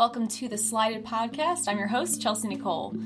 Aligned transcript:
Welcome 0.00 0.28
to 0.28 0.48
the 0.48 0.56
Slided 0.56 1.04
Podcast. 1.04 1.68
I'm 1.68 1.76
your 1.76 1.86
host, 1.86 2.22
Chelsea 2.22 2.48
Nicole. 2.48 2.96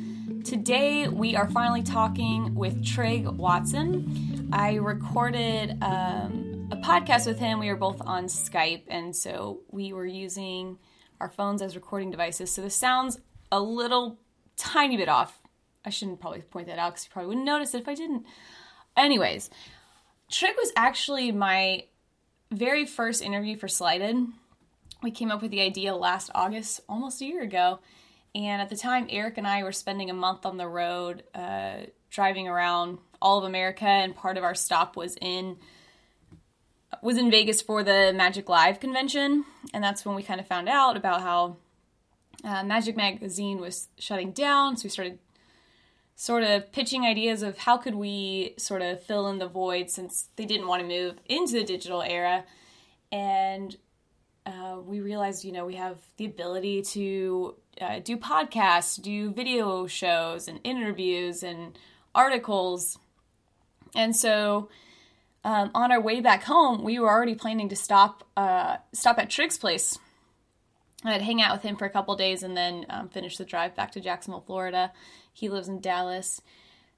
Today 0.44 1.08
we 1.08 1.34
are 1.34 1.48
finally 1.50 1.82
talking 1.82 2.54
with 2.54 2.86
Trigg 2.86 3.26
Watson. 3.26 4.48
I 4.52 4.74
recorded 4.74 5.76
um, 5.82 6.68
a 6.70 6.76
podcast 6.76 7.26
with 7.26 7.40
him. 7.40 7.58
We 7.58 7.66
were 7.66 7.74
both 7.74 8.00
on 8.00 8.26
Skype, 8.26 8.84
and 8.86 9.14
so 9.16 9.62
we 9.72 9.92
were 9.92 10.06
using 10.06 10.78
our 11.18 11.28
phones 11.28 11.62
as 11.62 11.74
recording 11.74 12.12
devices. 12.12 12.52
So 12.52 12.62
the 12.62 12.70
sound's 12.70 13.18
a 13.50 13.60
little 13.60 14.20
tiny 14.56 14.96
bit 14.96 15.08
off. 15.08 15.36
I 15.84 15.90
shouldn't 15.90 16.20
probably 16.20 16.42
point 16.42 16.68
that 16.68 16.78
out 16.78 16.92
because 16.92 17.06
you 17.06 17.10
probably 17.12 17.30
wouldn't 17.30 17.46
notice 17.46 17.74
it 17.74 17.80
if 17.80 17.88
I 17.88 17.94
didn't. 17.96 18.24
Anyways, 18.96 19.50
Trigg 20.30 20.54
was 20.56 20.70
actually 20.76 21.32
my 21.32 21.86
very 22.52 22.86
first 22.86 23.20
interview 23.20 23.56
for 23.56 23.66
Slided. 23.66 24.16
We 25.04 25.10
came 25.10 25.30
up 25.30 25.42
with 25.42 25.50
the 25.50 25.60
idea 25.60 25.94
last 25.94 26.30
August, 26.34 26.80
almost 26.88 27.20
a 27.20 27.26
year 27.26 27.42
ago. 27.42 27.78
And 28.34 28.62
at 28.62 28.70
the 28.70 28.76
time, 28.76 29.06
Eric 29.10 29.36
and 29.36 29.46
I 29.46 29.62
were 29.62 29.70
spending 29.70 30.08
a 30.08 30.14
month 30.14 30.46
on 30.46 30.56
the 30.56 30.66
road, 30.66 31.24
uh, 31.34 31.80
driving 32.08 32.48
around 32.48 32.98
all 33.20 33.36
of 33.36 33.44
America, 33.44 33.84
and 33.84 34.16
part 34.16 34.38
of 34.38 34.44
our 34.44 34.54
stop 34.54 34.96
was 34.96 35.16
in 35.20 35.58
was 37.02 37.18
in 37.18 37.30
Vegas 37.30 37.60
for 37.60 37.82
the 37.82 38.12
Magic 38.14 38.48
Live 38.48 38.80
convention, 38.80 39.44
and 39.74 39.84
that's 39.84 40.06
when 40.06 40.14
we 40.14 40.22
kind 40.22 40.40
of 40.40 40.46
found 40.46 40.70
out 40.70 40.96
about 40.96 41.20
how 41.20 41.58
uh, 42.42 42.64
Magic 42.64 42.96
Magazine 42.96 43.60
was 43.60 43.88
shutting 43.98 44.30
down. 44.30 44.78
So 44.78 44.84
we 44.84 44.90
started 44.90 45.18
sort 46.16 46.44
of 46.44 46.72
pitching 46.72 47.04
ideas 47.04 47.42
of 47.42 47.58
how 47.58 47.76
could 47.76 47.96
we 47.96 48.54
sort 48.56 48.80
of 48.80 49.02
fill 49.02 49.28
in 49.28 49.38
the 49.38 49.48
void 49.48 49.90
since 49.90 50.28
they 50.36 50.46
didn't 50.46 50.66
want 50.66 50.80
to 50.80 50.88
move 50.88 51.16
into 51.26 51.52
the 51.52 51.64
digital 51.64 52.00
era 52.00 52.44
and 53.12 53.76
uh, 54.46 54.78
we 54.84 55.00
realized 55.00 55.44
you 55.44 55.52
know 55.52 55.64
we 55.64 55.74
have 55.74 55.98
the 56.16 56.26
ability 56.26 56.82
to 56.82 57.54
uh, 57.80 57.98
do 58.00 58.16
podcasts 58.16 59.00
do 59.00 59.30
video 59.32 59.86
shows 59.86 60.48
and 60.48 60.60
interviews 60.64 61.42
and 61.42 61.78
articles 62.14 62.98
and 63.94 64.14
so 64.14 64.68
um, 65.44 65.70
on 65.74 65.92
our 65.92 66.00
way 66.00 66.20
back 66.20 66.44
home 66.44 66.82
we 66.82 66.98
were 66.98 67.10
already 67.10 67.34
planning 67.34 67.68
to 67.68 67.76
stop 67.76 68.24
uh, 68.36 68.76
stop 68.92 69.18
at 69.18 69.30
trigg's 69.30 69.58
place 69.58 69.98
I'd 71.04 71.22
hang 71.22 71.42
out 71.42 71.52
with 71.52 71.62
him 71.62 71.76
for 71.76 71.84
a 71.84 71.90
couple 71.90 72.16
days 72.16 72.42
and 72.42 72.56
then 72.56 72.86
um, 72.88 73.08
finish 73.08 73.36
the 73.36 73.44
drive 73.44 73.74
back 73.74 73.92
to 73.92 74.00
Jacksonville, 74.00 74.40
Florida. 74.46 74.92
He 75.32 75.48
lives 75.48 75.68
in 75.68 75.80
Dallas. 75.80 76.40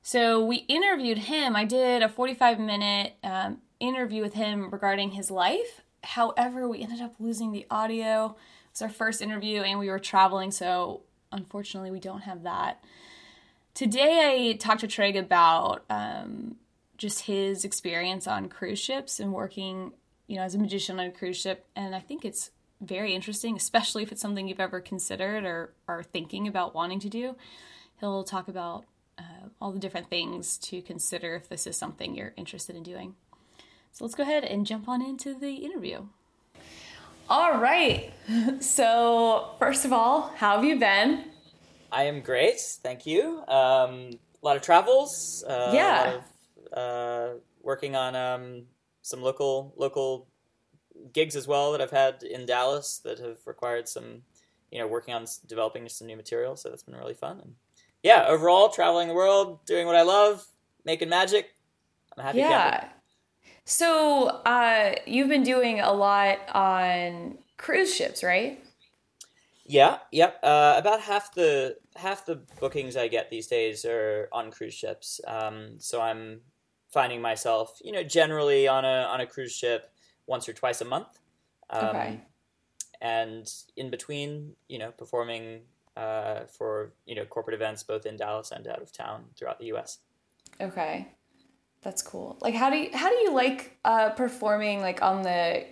So 0.00 0.44
we 0.44 0.58
interviewed 0.68 1.18
him. 1.18 1.56
I 1.56 1.64
did 1.64 2.02
a 2.02 2.08
45 2.08 2.60
minute 2.60 3.14
um, 3.24 3.58
interview 3.80 4.22
with 4.22 4.34
him 4.34 4.70
regarding 4.70 5.12
his 5.12 5.30
life. 5.30 5.82
However, 6.06 6.68
we 6.68 6.82
ended 6.82 7.00
up 7.00 7.14
losing 7.18 7.52
the 7.52 7.66
audio. 7.70 8.26
It 8.26 8.72
was 8.72 8.82
our 8.82 8.88
first 8.88 9.20
interview 9.20 9.62
and 9.62 9.78
we 9.78 9.90
were 9.90 9.98
traveling, 9.98 10.50
so 10.50 11.02
unfortunately, 11.32 11.90
we 11.90 12.00
don't 12.00 12.22
have 12.22 12.44
that. 12.44 12.82
Today, 13.74 14.50
I 14.50 14.56
talked 14.56 14.80
to 14.80 14.86
Trigg 14.86 15.16
about 15.16 15.84
um, 15.90 16.56
just 16.96 17.24
his 17.24 17.64
experience 17.64 18.26
on 18.26 18.48
cruise 18.48 18.78
ships 18.78 19.20
and 19.20 19.32
working, 19.32 19.92
you 20.28 20.36
know, 20.36 20.42
as 20.42 20.54
a 20.54 20.58
magician 20.58 20.98
on 20.98 21.06
a 21.06 21.10
cruise 21.10 21.36
ship. 21.36 21.66
And 21.74 21.94
I 21.94 22.00
think 22.00 22.24
it's 22.24 22.50
very 22.80 23.12
interesting, 23.12 23.56
especially 23.56 24.02
if 24.02 24.12
it's 24.12 24.22
something 24.22 24.48
you've 24.48 24.60
ever 24.60 24.80
considered 24.80 25.44
or 25.44 25.72
are 25.88 26.02
thinking 26.02 26.46
about 26.46 26.74
wanting 26.74 27.00
to 27.00 27.08
do. 27.08 27.36
He'll 28.00 28.24
talk 28.24 28.48
about 28.48 28.84
uh, 29.18 29.48
all 29.60 29.72
the 29.72 29.78
different 29.78 30.08
things 30.08 30.56
to 30.58 30.80
consider 30.82 31.34
if 31.34 31.48
this 31.48 31.66
is 31.66 31.76
something 31.76 32.14
you're 32.14 32.34
interested 32.36 32.76
in 32.76 32.82
doing. 32.82 33.14
So 33.96 34.04
let's 34.04 34.14
go 34.14 34.24
ahead 34.24 34.44
and 34.44 34.66
jump 34.66 34.90
on 34.90 35.00
into 35.00 35.32
the 35.32 35.54
interview. 35.54 36.02
All 37.30 37.58
right. 37.58 38.12
So, 38.60 39.54
first 39.58 39.86
of 39.86 39.92
all, 39.92 40.32
how 40.36 40.56
have 40.56 40.64
you 40.66 40.78
been? 40.78 41.24
I 41.90 42.02
am 42.02 42.20
great, 42.20 42.60
thank 42.60 43.06
you. 43.06 43.38
Um, 43.48 44.10
a 44.10 44.42
lot 44.42 44.56
of 44.56 44.60
travels. 44.60 45.42
Uh, 45.48 45.70
yeah. 45.72 46.02
A 46.02 46.04
lot 46.04 46.14
of, 46.14 46.78
uh, 46.78 47.38
working 47.62 47.96
on 47.96 48.14
um, 48.14 48.64
some 49.00 49.22
local 49.22 49.72
local 49.78 50.26
gigs 51.14 51.34
as 51.34 51.48
well 51.48 51.72
that 51.72 51.80
I've 51.80 51.90
had 51.90 52.22
in 52.22 52.44
Dallas 52.44 53.00
that 53.02 53.18
have 53.18 53.38
required 53.46 53.88
some, 53.88 54.20
you 54.70 54.78
know, 54.78 54.86
working 54.86 55.14
on 55.14 55.24
developing 55.46 55.88
some 55.88 56.06
new 56.06 56.16
material. 56.16 56.54
So 56.56 56.68
that's 56.68 56.82
been 56.82 56.96
really 56.96 57.14
fun. 57.14 57.40
And 57.40 57.54
yeah, 58.02 58.26
overall, 58.28 58.68
traveling 58.68 59.08
the 59.08 59.14
world, 59.14 59.64
doing 59.64 59.86
what 59.86 59.96
I 59.96 60.02
love, 60.02 60.44
making 60.84 61.08
magic. 61.08 61.54
I'm 62.14 62.22
happy. 62.22 62.38
Yeah. 62.38 62.80
Camping. 62.80 62.95
So 63.66 64.28
uh, 64.28 64.94
you've 65.06 65.28
been 65.28 65.42
doing 65.42 65.80
a 65.80 65.92
lot 65.92 66.38
on 66.54 67.36
cruise 67.56 67.92
ships, 67.92 68.22
right? 68.22 68.64
Yeah. 69.66 69.98
Yep. 70.12 70.38
Uh, 70.42 70.74
about 70.78 71.00
half 71.00 71.34
the 71.34 71.76
half 71.96 72.24
the 72.24 72.36
bookings 72.60 72.96
I 72.96 73.08
get 73.08 73.28
these 73.28 73.48
days 73.48 73.84
are 73.84 74.28
on 74.32 74.52
cruise 74.52 74.74
ships. 74.74 75.20
Um, 75.26 75.74
so 75.78 76.00
I'm 76.00 76.42
finding 76.92 77.20
myself, 77.20 77.80
you 77.84 77.90
know, 77.90 78.04
generally 78.04 78.68
on 78.68 78.84
a 78.84 79.08
on 79.10 79.20
a 79.20 79.26
cruise 79.26 79.52
ship 79.52 79.90
once 80.28 80.48
or 80.48 80.52
twice 80.52 80.80
a 80.80 80.84
month. 80.84 81.18
Um, 81.68 81.86
okay. 81.86 82.20
And 83.00 83.52
in 83.76 83.90
between, 83.90 84.52
you 84.68 84.78
know, 84.78 84.92
performing 84.92 85.62
uh, 85.96 86.44
for 86.44 86.92
you 87.04 87.16
know 87.16 87.24
corporate 87.24 87.54
events 87.54 87.82
both 87.82 88.06
in 88.06 88.16
Dallas 88.16 88.52
and 88.52 88.66
out 88.68 88.80
of 88.80 88.92
town 88.92 89.24
throughout 89.36 89.58
the 89.58 89.66
U.S. 89.66 89.98
Okay, 90.60 91.08
that's 91.82 92.02
cool. 92.02 92.36
Like, 92.40 92.54
how 92.54 92.70
do 92.70 92.76
you 92.76 92.90
how 92.92 93.08
do 93.08 93.16
you 93.16 93.32
like 93.32 93.78
uh, 93.84 94.10
performing 94.10 94.80
like 94.80 95.02
on 95.02 95.22
the 95.22 95.64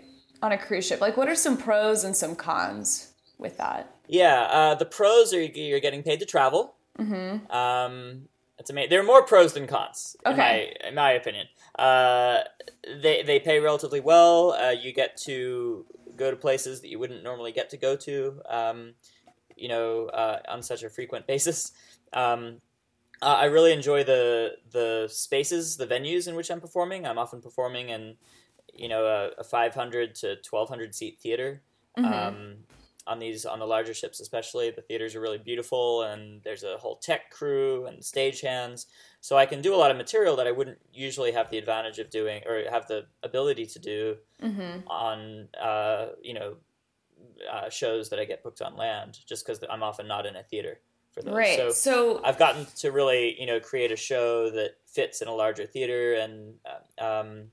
on 0.42 0.52
a 0.52 0.58
cruise 0.58 0.86
ship? 0.86 1.00
Like, 1.00 1.16
what 1.16 1.28
are 1.28 1.34
some 1.34 1.56
pros 1.56 2.04
and 2.04 2.16
some 2.16 2.36
cons 2.36 3.12
with 3.38 3.56
that? 3.58 3.94
Yeah, 4.06 4.42
uh, 4.42 4.74
the 4.74 4.84
pros 4.84 5.32
are 5.32 5.42
you're 5.42 5.80
getting 5.80 6.02
paid 6.02 6.20
to 6.20 6.26
travel. 6.26 6.74
Mm-hmm. 6.98 7.50
Um, 7.50 8.28
it's 8.58 8.70
amazing. 8.70 8.90
There 8.90 9.00
are 9.00 9.04
more 9.04 9.24
pros 9.24 9.54
than 9.54 9.66
cons, 9.66 10.16
okay. 10.24 10.76
in 10.80 10.82
my 10.82 10.88
in 10.88 10.94
my 10.94 11.12
opinion. 11.12 11.46
Uh, 11.78 12.40
they 13.02 13.22
they 13.22 13.40
pay 13.40 13.58
relatively 13.60 14.00
well. 14.00 14.52
Uh, 14.52 14.70
you 14.70 14.92
get 14.92 15.16
to 15.24 15.86
go 16.16 16.30
to 16.30 16.36
places 16.36 16.80
that 16.80 16.88
you 16.88 16.98
wouldn't 16.98 17.24
normally 17.24 17.52
get 17.52 17.70
to 17.70 17.76
go 17.76 17.96
to. 17.96 18.40
Um, 18.48 18.94
you 19.56 19.68
know, 19.68 20.06
uh, 20.06 20.40
on 20.48 20.62
such 20.62 20.82
a 20.82 20.90
frequent 20.90 21.26
basis. 21.34 21.72
Um, 22.12 22.60
I 23.32 23.44
really 23.46 23.72
enjoy 23.72 24.04
the 24.04 24.52
the 24.70 25.08
spaces, 25.10 25.76
the 25.76 25.86
venues 25.86 26.28
in 26.28 26.34
which 26.34 26.50
I'm 26.50 26.60
performing. 26.60 27.06
I'm 27.06 27.18
often 27.18 27.40
performing 27.40 27.88
in, 27.88 28.16
you 28.72 28.88
know, 28.88 29.04
a, 29.06 29.40
a 29.40 29.44
500 29.44 30.14
to 30.16 30.28
1200 30.48 30.94
seat 30.94 31.18
theater. 31.20 31.62
Mm-hmm. 31.98 32.12
Um, 32.12 32.56
on 33.06 33.18
these 33.18 33.44
on 33.44 33.58
the 33.58 33.66
larger 33.66 33.92
ships 33.92 34.20
especially 34.20 34.70
the 34.70 34.80
theaters 34.80 35.14
are 35.14 35.20
really 35.20 35.38
beautiful 35.38 36.02
and 36.02 36.40
there's 36.42 36.64
a 36.64 36.78
whole 36.78 36.96
tech 36.96 37.30
crew 37.30 37.86
and 37.86 38.00
stagehands. 38.00 38.86
so 39.20 39.36
i 39.36 39.44
can 39.44 39.60
do 39.60 39.74
a 39.74 39.76
lot 39.76 39.90
of 39.90 39.96
material 39.96 40.36
that 40.36 40.46
i 40.46 40.50
wouldn't 40.50 40.78
usually 40.92 41.32
have 41.32 41.50
the 41.50 41.58
advantage 41.58 41.98
of 41.98 42.08
doing 42.10 42.42
or 42.46 42.62
have 42.70 42.86
the 42.88 43.04
ability 43.22 43.66
to 43.66 43.78
do 43.78 44.16
mm-hmm. 44.42 44.86
on 44.88 45.48
uh, 45.60 46.06
you 46.22 46.34
know 46.34 46.54
uh, 47.52 47.68
shows 47.68 48.08
that 48.08 48.18
i 48.18 48.24
get 48.24 48.42
booked 48.42 48.62
on 48.62 48.76
land 48.76 49.18
just 49.26 49.44
because 49.44 49.62
i'm 49.70 49.82
often 49.82 50.08
not 50.08 50.26
in 50.26 50.36
a 50.36 50.42
theater 50.42 50.80
for 51.14 51.22
those 51.22 51.34
right 51.34 51.56
so, 51.56 51.70
so 51.70 52.20
i've 52.24 52.38
gotten 52.38 52.66
to 52.76 52.90
really 52.90 53.40
you 53.40 53.46
know 53.46 53.60
create 53.60 53.92
a 53.92 53.96
show 53.96 54.50
that 54.50 54.72
fits 54.86 55.22
in 55.22 55.28
a 55.28 55.34
larger 55.34 55.64
theater 55.64 56.14
and 56.14 56.54
uh, 57.00 57.04
um, 57.04 57.44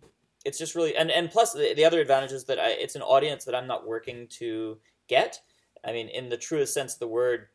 it's 0.44 0.57
just 0.57 0.75
really 0.75 0.95
and, 0.95 1.11
and 1.11 1.29
plus 1.29 1.53
the, 1.53 1.73
the 1.75 1.85
other 1.85 2.01
advantage 2.01 2.31
is 2.31 2.45
that 2.45 2.59
I, 2.59 2.71
it's 2.71 2.95
an 2.95 3.01
audience 3.01 3.45
that 3.45 3.55
i'm 3.55 3.67
not 3.67 3.88
working 3.88 4.27
to 4.39 4.77
get. 5.11 5.41
I 5.85 5.91
mean, 5.91 6.07
in 6.07 6.29
the 6.29 6.38
truest 6.38 6.73
sense 6.73 6.94
of 6.94 7.00
the 7.00 7.07
word, 7.07 7.47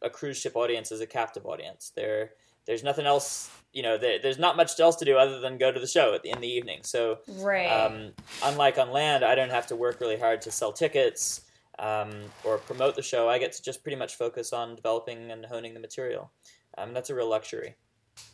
a 0.00 0.08
cruise 0.08 0.38
ship 0.38 0.56
audience 0.56 0.92
is 0.92 1.00
a 1.00 1.06
captive 1.06 1.44
audience. 1.44 1.92
There, 1.94 2.30
there's 2.66 2.84
nothing 2.84 3.06
else. 3.06 3.50
You 3.72 3.82
know, 3.82 3.98
there, 3.98 4.18
there's 4.22 4.38
not 4.38 4.56
much 4.56 4.78
else 4.80 4.96
to 4.96 5.04
do 5.04 5.16
other 5.16 5.40
than 5.40 5.58
go 5.58 5.72
to 5.72 5.80
the 5.80 5.86
show 5.86 6.18
the, 6.22 6.30
in 6.30 6.40
the 6.40 6.48
evening. 6.48 6.80
So, 6.82 7.18
right. 7.38 7.66
Um, 7.66 8.12
unlike 8.42 8.78
on 8.78 8.90
land, 8.90 9.24
I 9.24 9.34
don't 9.34 9.50
have 9.50 9.66
to 9.66 9.76
work 9.76 10.00
really 10.00 10.18
hard 10.18 10.40
to 10.42 10.50
sell 10.50 10.72
tickets 10.72 11.42
um, 11.78 12.10
or 12.44 12.58
promote 12.58 12.96
the 12.96 13.02
show. 13.02 13.28
I 13.28 13.38
get 13.38 13.52
to 13.52 13.62
just 13.62 13.82
pretty 13.82 13.96
much 13.96 14.16
focus 14.16 14.52
on 14.52 14.76
developing 14.76 15.30
and 15.30 15.44
honing 15.44 15.74
the 15.74 15.80
material. 15.80 16.30
Um, 16.78 16.92
that's 16.92 17.10
a 17.10 17.14
real 17.14 17.28
luxury. 17.28 17.76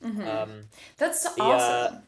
Mm-hmm. 0.03 0.27
Um, 0.27 0.61
that's 0.97 1.23
the, 1.23 1.43
awesome. 1.43 1.97
Uh, 1.97 2.01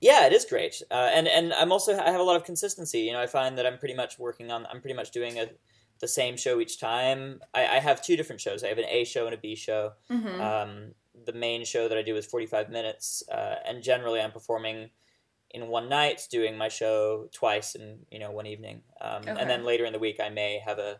yeah, 0.00 0.26
it 0.26 0.32
is 0.32 0.44
great, 0.44 0.82
uh, 0.90 1.10
and 1.12 1.26
and 1.26 1.52
I'm 1.54 1.72
also 1.72 1.98
I 1.98 2.10
have 2.10 2.20
a 2.20 2.24
lot 2.24 2.36
of 2.36 2.44
consistency. 2.44 3.00
You 3.00 3.12
know, 3.12 3.20
I 3.20 3.26
find 3.26 3.56
that 3.58 3.66
I'm 3.66 3.78
pretty 3.78 3.94
much 3.94 4.18
working 4.18 4.50
on 4.50 4.66
I'm 4.66 4.80
pretty 4.80 4.94
much 4.94 5.10
doing 5.10 5.38
a, 5.38 5.48
the 6.00 6.08
same 6.08 6.36
show 6.36 6.60
each 6.60 6.78
time. 6.78 7.40
I, 7.54 7.66
I 7.66 7.78
have 7.80 8.02
two 8.02 8.16
different 8.16 8.40
shows. 8.40 8.62
I 8.62 8.68
have 8.68 8.78
an 8.78 8.84
A 8.84 9.04
show 9.04 9.24
and 9.26 9.34
a 9.34 9.38
B 9.38 9.54
show. 9.54 9.92
Mm-hmm. 10.10 10.40
Um, 10.40 10.94
the 11.24 11.32
main 11.32 11.64
show 11.64 11.88
that 11.88 11.96
I 11.96 12.02
do 12.02 12.16
is 12.16 12.26
45 12.26 12.70
minutes, 12.70 13.22
uh, 13.32 13.56
and 13.66 13.82
generally 13.82 14.20
I'm 14.20 14.32
performing 14.32 14.90
in 15.50 15.68
one 15.68 15.88
night, 15.88 16.26
doing 16.30 16.56
my 16.58 16.68
show 16.68 17.28
twice 17.32 17.74
in 17.74 17.98
you 18.10 18.18
know 18.18 18.30
one 18.30 18.46
evening, 18.46 18.82
um, 19.00 19.22
Okay. 19.22 19.36
and 19.40 19.48
then 19.50 19.64
later 19.64 19.84
in 19.84 19.92
the 19.92 19.98
week 19.98 20.20
I 20.20 20.28
may 20.28 20.58
have 20.64 20.78
a 20.78 20.98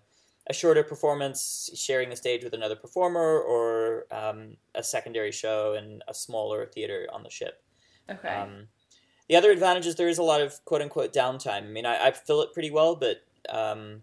a 0.48 0.52
shorter 0.54 0.84
performance, 0.84 1.70
sharing 1.74 2.08
the 2.08 2.14
stage 2.14 2.44
with 2.44 2.52
another 2.54 2.76
performer, 2.76 3.40
or 3.40 4.06
um, 4.12 4.56
a 4.76 4.82
secondary 4.82 5.32
show 5.32 5.74
in 5.74 6.00
a 6.06 6.14
smaller 6.14 6.66
theater 6.66 7.08
on 7.12 7.24
the 7.24 7.30
ship. 7.30 7.64
okay. 8.08 8.28
Um, 8.28 8.68
the 9.28 9.34
other 9.34 9.50
advantage 9.50 9.86
is 9.86 9.96
there 9.96 10.08
is 10.08 10.18
a 10.18 10.22
lot 10.22 10.40
of 10.40 10.64
quote 10.64 10.82
unquote 10.82 11.12
downtime. 11.12 11.64
I 11.64 11.68
mean, 11.68 11.84
I, 11.84 12.06
I 12.06 12.10
fill 12.12 12.42
it 12.42 12.52
pretty 12.52 12.70
well, 12.70 12.94
but 12.94 13.24
um, 13.48 14.02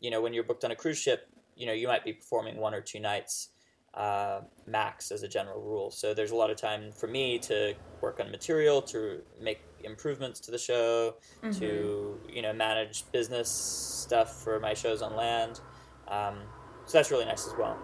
you 0.00 0.10
know, 0.10 0.22
when 0.22 0.32
you're 0.32 0.44
booked 0.44 0.64
on 0.64 0.70
a 0.70 0.76
cruise 0.76 0.98
ship, 0.98 1.28
you 1.56 1.66
know 1.66 1.74
you 1.74 1.86
might 1.88 2.04
be 2.04 2.14
performing 2.14 2.56
one 2.56 2.72
or 2.72 2.80
two 2.80 2.98
nights 2.98 3.50
uh, 3.92 4.40
max 4.66 5.10
as 5.10 5.22
a 5.22 5.28
general 5.28 5.60
rule. 5.60 5.90
So 5.90 6.14
there's 6.14 6.30
a 6.30 6.36
lot 6.36 6.48
of 6.50 6.56
time 6.56 6.90
for 6.92 7.06
me 7.06 7.38
to 7.40 7.74
work 8.00 8.18
on 8.18 8.30
material, 8.30 8.80
to 8.82 9.20
make 9.38 9.60
improvements 9.84 10.40
to 10.40 10.50
the 10.50 10.58
show, 10.58 11.14
mm-hmm. 11.42 11.58
to 11.58 12.20
you 12.28 12.42
know 12.42 12.52
manage 12.52 13.10
business 13.12 13.48
stuff 13.50 14.42
for 14.42 14.60
my 14.60 14.74
shows 14.74 15.02
on 15.02 15.16
land. 15.16 15.60
Um, 16.08 16.38
so 16.86 16.98
that's 16.98 17.10
really 17.10 17.24
nice 17.24 17.46
as 17.46 17.54
well. 17.58 17.78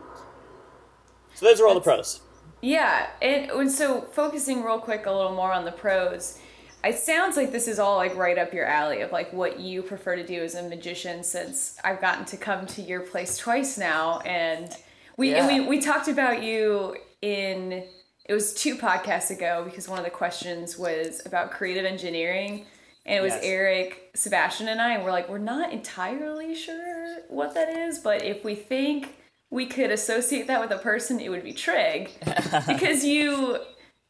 So 1.35 1.47
those 1.47 1.61
are 1.61 1.67
all 1.67 1.75
that's, 1.75 1.85
the 1.87 1.93
pros. 1.93 2.21
Yeah, 2.61 3.07
and 3.23 3.71
so 3.71 4.03
focusing 4.03 4.65
real 4.65 4.81
quick 4.81 5.07
a 5.07 5.13
little 5.13 5.35
more 5.35 5.53
on 5.53 5.65
the 5.65 5.73
pros. 5.73 6.39
It 6.85 6.97
sounds 6.97 7.37
like 7.37 7.51
this 7.51 7.67
is 7.67 7.79
all 7.79 7.97
like 7.97 8.15
right 8.17 8.39
up 8.39 8.53
your 8.53 8.65
alley 8.65 9.01
of 9.01 9.11
like 9.11 9.33
what 9.33 9.59
you 9.59 9.83
prefer 9.83 10.17
to 10.17 10.25
do 10.25 10.43
as 10.43 10.55
a 10.55 10.63
magician 10.63 11.25
since 11.25 11.77
I've 11.83 12.01
gotten 12.01 12.25
to 12.27 12.37
come 12.37 12.67
to 12.67 12.83
your 12.83 13.01
place 13.01 13.37
twice 13.37 13.79
now 13.79 14.21
and 14.21 14.73
we 15.17 15.33
yeah. 15.33 15.45
and 15.45 15.47
we 15.49 15.69
we 15.69 15.81
talked 15.81 16.07
about 16.07 16.43
you 16.43 16.97
in 17.21 17.85
it 18.29 18.35
was 18.35 18.53
two 18.53 18.77
podcasts 18.77 19.31
ago 19.31 19.63
because 19.65 19.89
one 19.89 19.99
of 19.99 20.05
the 20.05 20.11
questions 20.11 20.79
was 20.79 21.23
about 21.25 21.51
creative 21.51 21.85
engineering 21.85 22.67
and 23.07 23.17
it 23.17 23.23
was 23.23 23.33
yes. 23.33 23.41
Eric, 23.43 24.11
Sebastian, 24.15 24.69
and 24.69 24.83
I, 24.83 24.93
and 24.93 25.03
we're 25.03 25.11
like, 25.11 25.31
we're 25.31 25.39
not 25.39 25.73
entirely 25.73 26.55
sure 26.55 27.21
what 27.29 27.55
that 27.55 27.71
is, 27.71 27.99
but 27.99 28.23
if 28.23 28.45
we 28.45 28.55
think 28.55 29.17
we 29.49 29.65
could 29.65 29.91
associate 29.91 30.47
that 30.49 30.61
with 30.61 30.71
a 30.71 30.77
person, 30.77 31.19
it 31.19 31.31
would 31.31 31.43
be 31.43 31.55
Trigg, 31.55 32.11
because 32.67 33.07
you 33.07 33.61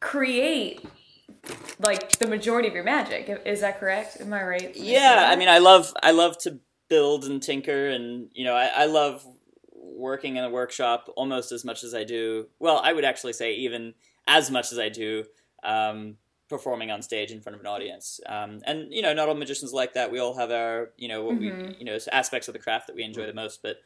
create 0.01 0.85
like 1.79 2.11
the 2.19 2.27
majority 2.27 2.67
of 2.67 2.73
your 2.73 2.83
magic. 2.83 3.41
Is 3.45 3.61
that 3.61 3.79
correct? 3.79 4.17
Am 4.19 4.33
I 4.33 4.43
right? 4.43 4.75
Yeah, 4.75 5.29
I 5.31 5.37
mean, 5.37 5.47
I 5.47 5.59
love 5.59 5.93
I 6.03 6.11
love 6.11 6.37
to 6.39 6.59
build 6.89 7.23
and 7.23 7.41
tinker, 7.41 7.87
and 7.87 8.29
you 8.33 8.43
know, 8.43 8.53
I, 8.53 8.65
I 8.75 8.85
love 8.87 9.25
working 9.71 10.35
in 10.35 10.43
a 10.43 10.49
workshop 10.49 11.09
almost 11.15 11.53
as 11.53 11.63
much 11.63 11.85
as 11.85 11.93
I 11.93 12.03
do. 12.03 12.47
Well, 12.59 12.81
I 12.83 12.91
would 12.91 13.05
actually 13.05 13.33
say 13.33 13.53
even 13.53 13.93
as 14.29 14.49
much 14.49 14.71
as 14.71 14.79
I 14.79 14.87
do 14.87 15.25
um, 15.63 16.15
performing 16.47 16.91
on 16.91 17.01
stage 17.01 17.31
in 17.31 17.41
front 17.41 17.55
of 17.55 17.59
an 17.59 17.67
audience. 17.67 18.21
Um, 18.25 18.61
and 18.65 18.93
you 18.93 19.01
know, 19.01 19.13
not 19.13 19.27
all 19.27 19.35
magicians 19.35 19.73
like 19.73 19.95
that. 19.95 20.11
We 20.11 20.19
all 20.19 20.37
have 20.37 20.51
our 20.51 20.91
you 20.97 21.09
know 21.09 21.25
what 21.25 21.39
mm-hmm. 21.39 21.67
we 21.67 21.75
you 21.79 21.85
know 21.85 21.97
aspects 22.13 22.47
of 22.47 22.53
the 22.53 22.59
craft 22.59 22.87
that 22.87 22.95
we 22.95 23.03
enjoy 23.03 23.25
the 23.25 23.33
most. 23.33 23.61
But 23.61 23.77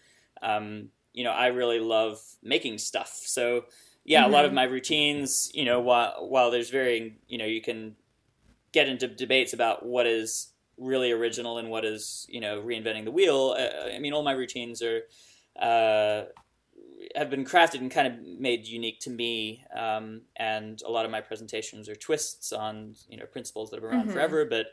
um, 0.41 0.89
you 1.13 1.23
know, 1.23 1.31
I 1.31 1.47
really 1.47 1.79
love 1.79 2.19
making 2.43 2.77
stuff. 2.77 3.21
So 3.25 3.65
yeah, 4.03 4.21
mm-hmm. 4.21 4.29
a 4.29 4.33
lot 4.33 4.45
of 4.45 4.49
mm-hmm. 4.49 4.55
my 4.55 4.63
routines. 4.63 5.49
You 5.53 5.65
know, 5.65 5.79
while 5.79 6.27
while 6.27 6.51
there's 6.51 6.69
varying, 6.69 7.15
you 7.27 7.37
know, 7.37 7.45
you 7.45 7.61
can 7.61 7.95
get 8.73 8.89
into 8.89 9.07
debates 9.07 9.53
about 9.53 9.85
what 9.85 10.05
is 10.05 10.49
really 10.77 11.11
original 11.11 11.59
and 11.59 11.69
what 11.69 11.85
is 11.85 12.25
you 12.29 12.41
know 12.41 12.61
reinventing 12.61 13.05
the 13.05 13.11
wheel. 13.11 13.55
Uh, 13.57 13.95
I 13.95 13.99
mean, 13.99 14.13
all 14.13 14.23
my 14.23 14.33
routines 14.33 14.81
are 14.81 15.01
uh, 15.59 16.25
have 17.15 17.29
been 17.29 17.45
crafted 17.45 17.79
and 17.79 17.91
kind 17.91 18.07
of 18.07 18.39
made 18.39 18.65
unique 18.65 18.99
to 19.01 19.09
me. 19.09 19.63
Um, 19.75 20.21
and 20.35 20.81
a 20.85 20.91
lot 20.91 21.05
of 21.05 21.11
my 21.11 21.21
presentations 21.21 21.89
are 21.89 21.95
twists 21.95 22.51
on 22.51 22.95
you 23.07 23.17
know 23.17 23.25
principles 23.25 23.69
that 23.69 23.77
have 23.77 23.83
been 23.83 23.91
around 23.91 24.05
mm-hmm. 24.05 24.13
forever. 24.13 24.45
But 24.45 24.67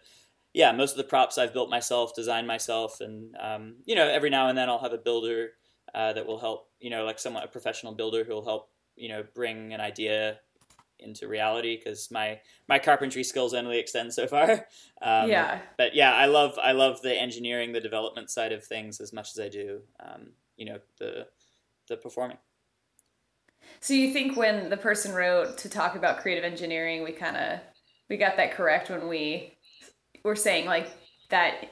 yeah, 0.53 0.73
most 0.73 0.93
of 0.93 0.97
the 0.97 1.05
props 1.05 1.39
I've 1.39 1.53
built 1.53 1.71
myself, 1.71 2.15
designed 2.15 2.47
myself, 2.47 3.01
and 3.01 3.37
um, 3.39 3.77
you 3.85 3.95
know 3.95 4.09
every 4.09 4.31
now 4.31 4.49
and 4.49 4.59
then 4.59 4.69
I'll 4.69 4.79
have 4.79 4.93
a 4.93 4.99
builder 4.99 5.51
uh, 5.95 6.13
that 6.13 6.27
will 6.27 6.39
help. 6.39 6.69
You 6.81 6.91
know, 6.91 7.05
like 7.05 7.19
somewhat 7.19 7.45
a 7.45 7.49
professional 7.49 7.95
builder 7.95 8.25
who 8.25 8.35
will 8.35 8.45
help 8.45 8.71
you 8.97 9.09
know 9.09 9.25
bring 9.35 9.73
an 9.73 9.81
idea 9.81 10.39
into 11.03 11.29
reality 11.29 11.77
because 11.77 12.11
my 12.11 12.41
my 12.69 12.79
carpentry 12.79 13.25
skills 13.25 13.55
only 13.55 13.79
extend 13.79 14.13
so 14.13 14.27
far. 14.27 14.67
Um, 15.03 15.31
yeah. 15.31 15.61
But 15.79 15.95
yeah, 15.95 16.13
I 16.13 16.27
love 16.27 16.59
I 16.63 16.73
love 16.73 17.01
the 17.01 17.19
engineering, 17.19 17.73
the 17.73 17.81
development 17.81 18.29
side 18.29 18.53
of 18.53 18.63
things 18.63 19.01
as 19.01 19.15
much 19.15 19.31
as 19.31 19.41
I 19.41 19.49
do. 19.49 19.81
Um, 19.99 20.33
you 20.59 20.67
know 20.67 20.79
the 20.99 21.27
the 21.91 21.97
performing. 21.99 22.39
So 23.81 23.93
you 23.93 24.13
think 24.13 24.37
when 24.37 24.71
the 24.71 24.77
person 24.77 25.13
wrote 25.15 25.59
to 25.59 25.69
talk 25.69 25.97
about 25.97 26.21
creative 26.21 26.45
engineering, 26.45 27.05
we 27.05 27.13
kind 27.13 27.37
of 27.37 27.61
we 28.09 28.17
got 28.17 28.39
that 28.39 28.53
correct 28.53 28.89
when 28.89 29.09
we 29.09 29.59
were 30.25 30.37
saying 30.37 30.67
like 30.67 30.91
that 31.29 31.69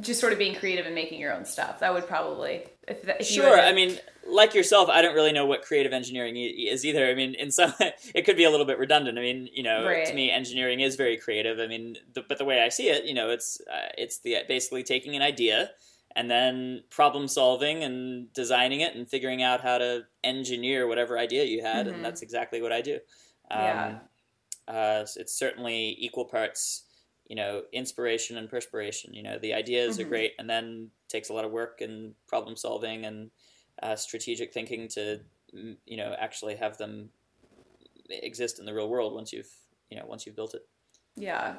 just 0.00 0.20
sort 0.20 0.32
of 0.32 0.38
being 0.38 0.54
creative 0.54 0.86
and 0.86 0.94
making 0.94 1.18
your 1.20 1.32
own 1.32 1.44
stuff. 1.44 1.80
That 1.80 1.92
would 1.92 2.06
probably 2.06 2.62
if, 2.86 3.02
that, 3.02 3.20
if 3.20 3.26
sure. 3.26 3.56
To... 3.56 3.62
I 3.62 3.72
mean, 3.72 3.98
like 4.26 4.54
yourself, 4.54 4.88
I 4.88 5.02
don't 5.02 5.14
really 5.14 5.32
know 5.32 5.46
what 5.46 5.62
creative 5.62 5.92
engineering 5.92 6.36
is 6.36 6.84
either. 6.84 7.08
I 7.08 7.14
mean, 7.14 7.34
in 7.34 7.50
some 7.50 7.72
it 8.14 8.24
could 8.24 8.36
be 8.36 8.44
a 8.44 8.50
little 8.50 8.66
bit 8.66 8.78
redundant. 8.78 9.18
I 9.18 9.22
mean, 9.22 9.48
you 9.52 9.62
know, 9.62 9.84
right. 9.84 10.06
to 10.06 10.14
me, 10.14 10.30
engineering 10.30 10.80
is 10.80 10.96
very 10.96 11.16
creative. 11.16 11.58
I 11.58 11.66
mean, 11.66 11.96
the, 12.14 12.22
but 12.22 12.38
the 12.38 12.44
way 12.44 12.62
I 12.62 12.68
see 12.68 12.88
it, 12.88 13.04
you 13.04 13.14
know, 13.14 13.30
it's 13.30 13.60
uh, 13.72 13.88
it's 13.98 14.18
the 14.18 14.38
basically 14.48 14.82
taking 14.82 15.16
an 15.16 15.22
idea 15.22 15.70
and 16.14 16.30
then 16.30 16.82
problem 16.90 17.26
solving 17.26 17.84
and 17.84 18.32
designing 18.32 18.80
it 18.80 18.94
and 18.94 19.08
figuring 19.08 19.42
out 19.42 19.60
how 19.60 19.78
to 19.78 20.02
engineer 20.24 20.86
whatever 20.86 21.18
idea 21.18 21.44
you 21.44 21.62
had, 21.62 21.86
mm-hmm. 21.86 21.94
and 21.96 22.04
that's 22.04 22.22
exactly 22.22 22.60
what 22.60 22.72
I 22.72 22.80
do. 22.80 22.94
Um, 23.50 23.60
yeah. 23.60 23.98
Uh, 24.68 25.06
it's 25.16 25.34
certainly 25.34 25.96
equal 25.98 26.24
parts, 26.24 26.84
you 27.26 27.36
know, 27.36 27.62
inspiration 27.72 28.36
and 28.36 28.48
perspiration. 28.48 29.12
You 29.12 29.22
know, 29.22 29.38
the 29.38 29.54
ideas 29.54 29.96
mm-hmm. 29.96 30.06
are 30.06 30.08
great, 30.08 30.32
and 30.38 30.48
then 30.48 30.90
takes 31.08 31.30
a 31.30 31.32
lot 31.32 31.44
of 31.44 31.50
work 31.50 31.80
and 31.80 32.14
problem 32.26 32.56
solving 32.56 33.04
and 33.04 33.30
uh, 33.82 33.96
strategic 33.96 34.52
thinking 34.52 34.88
to, 34.88 35.20
you 35.52 35.96
know, 35.96 36.14
actually 36.18 36.56
have 36.56 36.78
them 36.78 37.08
exist 38.08 38.58
in 38.58 38.66
the 38.66 38.74
real 38.74 38.88
world 38.88 39.14
once 39.14 39.32
you've, 39.32 39.50
you 39.90 39.96
know, 39.96 40.04
once 40.06 40.26
you've 40.26 40.36
built 40.36 40.54
it. 40.54 40.66
Yeah, 41.16 41.56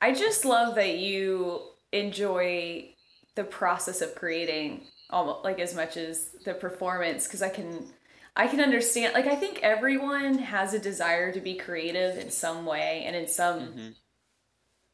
I 0.00 0.12
just 0.12 0.44
love 0.44 0.74
that 0.76 0.98
you 0.98 1.60
enjoy 1.92 2.94
the 3.36 3.44
process 3.44 4.00
of 4.00 4.14
creating 4.16 4.82
almost 5.10 5.44
like 5.44 5.60
as 5.60 5.74
much 5.74 5.96
as 5.96 6.30
the 6.44 6.54
performance 6.54 7.26
because 7.26 7.42
I 7.42 7.48
can 7.48 7.86
I 8.34 8.48
can 8.48 8.60
understand 8.60 9.14
like 9.14 9.26
I 9.26 9.36
think 9.36 9.60
everyone 9.62 10.38
has 10.38 10.74
a 10.74 10.78
desire 10.78 11.32
to 11.32 11.40
be 11.40 11.54
creative 11.54 12.18
in 12.18 12.30
some 12.30 12.66
way 12.66 13.04
and 13.06 13.14
in 13.14 13.28
some 13.28 13.60
mm-hmm. 13.60 13.88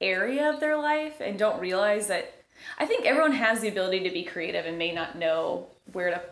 area 0.00 0.50
of 0.50 0.60
their 0.60 0.76
life 0.76 1.20
and 1.20 1.38
don't 1.38 1.60
realize 1.60 2.08
that 2.08 2.34
I 2.78 2.84
think 2.84 3.06
everyone 3.06 3.32
has 3.32 3.60
the 3.60 3.68
ability 3.68 4.00
to 4.00 4.10
be 4.10 4.22
creative 4.22 4.66
and 4.66 4.76
may 4.76 4.92
not 4.92 5.16
know 5.16 5.68
where 5.92 6.10
to 6.10 6.22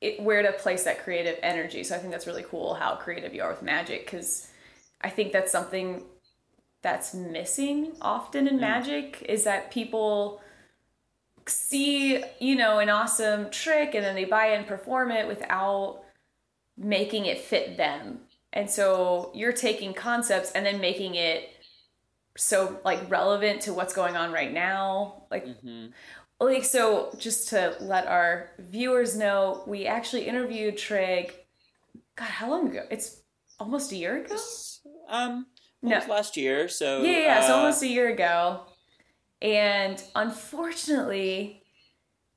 it, 0.00 0.20
where 0.22 0.42
to 0.42 0.52
place 0.52 0.84
that 0.84 1.04
creative 1.04 1.38
energy. 1.42 1.84
So 1.84 1.94
I 1.94 1.98
think 1.98 2.10
that's 2.10 2.26
really 2.26 2.44
cool 2.48 2.74
how 2.74 2.96
creative 2.96 3.34
you 3.34 3.42
are 3.42 3.50
with 3.50 3.62
magic 3.62 4.06
because 4.06 4.48
I 5.00 5.10
think 5.10 5.32
that's 5.32 5.52
something 5.52 6.02
that's 6.82 7.14
missing 7.14 7.92
often 8.00 8.48
in 8.48 8.56
mm. 8.56 8.60
magic 8.60 9.24
is 9.28 9.44
that 9.44 9.70
people 9.70 10.42
see, 11.50 12.22
you 12.38 12.56
know, 12.56 12.78
an 12.78 12.88
awesome 12.88 13.50
trick 13.50 13.94
and 13.94 14.04
then 14.04 14.14
they 14.14 14.24
buy 14.24 14.48
it 14.48 14.58
and 14.58 14.66
perform 14.66 15.10
it 15.10 15.26
without 15.26 16.02
making 16.76 17.26
it 17.26 17.38
fit 17.38 17.76
them. 17.76 18.20
And 18.52 18.68
so 18.68 19.30
you're 19.34 19.52
taking 19.52 19.94
concepts 19.94 20.52
and 20.52 20.64
then 20.66 20.80
making 20.80 21.14
it 21.14 21.50
so 22.36 22.80
like 22.84 23.10
relevant 23.10 23.62
to 23.62 23.74
what's 23.74 23.94
going 23.94 24.16
on 24.16 24.32
right 24.32 24.52
now. 24.52 25.24
Like 25.30 25.46
mm-hmm. 25.46 25.86
like 26.40 26.64
so 26.64 27.14
just 27.18 27.48
to 27.50 27.76
let 27.80 28.06
our 28.06 28.50
viewers 28.58 29.16
know, 29.16 29.62
we 29.66 29.86
actually 29.86 30.26
interviewed 30.26 30.78
Trigg 30.78 31.34
God, 32.16 32.28
how 32.28 32.50
long 32.50 32.68
ago? 32.68 32.84
It's 32.90 33.22
almost 33.58 33.92
a 33.92 33.96
year 33.96 34.24
ago? 34.24 34.36
Um 35.08 35.46
no. 35.82 36.00
last 36.08 36.36
year, 36.36 36.68
so 36.68 37.02
Yeah, 37.02 37.18
yeah, 37.18 37.38
uh, 37.38 37.46
so 37.46 37.54
almost 37.56 37.82
a 37.82 37.88
year 37.88 38.08
ago. 38.10 38.60
And 39.42 40.02
unfortunately, 40.14 41.62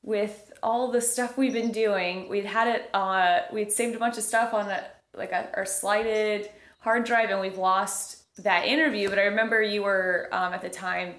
with 0.01 0.51
all 0.61 0.91
the 0.91 1.01
stuff 1.01 1.37
we've 1.37 1.53
been 1.53 1.71
doing, 1.71 2.29
we'd 2.29 2.45
had 2.45 2.67
it, 2.67 2.89
uh, 2.93 3.41
we'd 3.51 3.71
saved 3.71 3.95
a 3.95 3.99
bunch 3.99 4.17
of 4.17 4.23
stuff 4.23 4.53
on 4.53 4.69
a, 4.69 4.83
like 5.15 5.31
a, 5.31 5.49
our 5.55 5.65
slided 5.65 6.49
hard 6.79 7.05
drive 7.05 7.29
and 7.29 7.39
we've 7.39 7.57
lost 7.57 8.23
that 8.43 8.65
interview. 8.65 9.09
But 9.09 9.19
I 9.19 9.23
remember 9.23 9.61
you 9.61 9.83
were, 9.83 10.29
um, 10.31 10.53
at 10.53 10.61
the 10.61 10.69
time, 10.69 11.15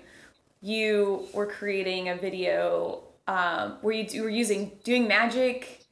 you 0.60 1.28
were 1.34 1.46
creating 1.46 2.08
a 2.08 2.16
video 2.16 3.02
um, 3.26 3.78
where 3.82 3.94
you, 3.94 4.06
you 4.10 4.22
were 4.22 4.30
using, 4.30 4.72
doing 4.84 5.06
magic, 5.06 5.84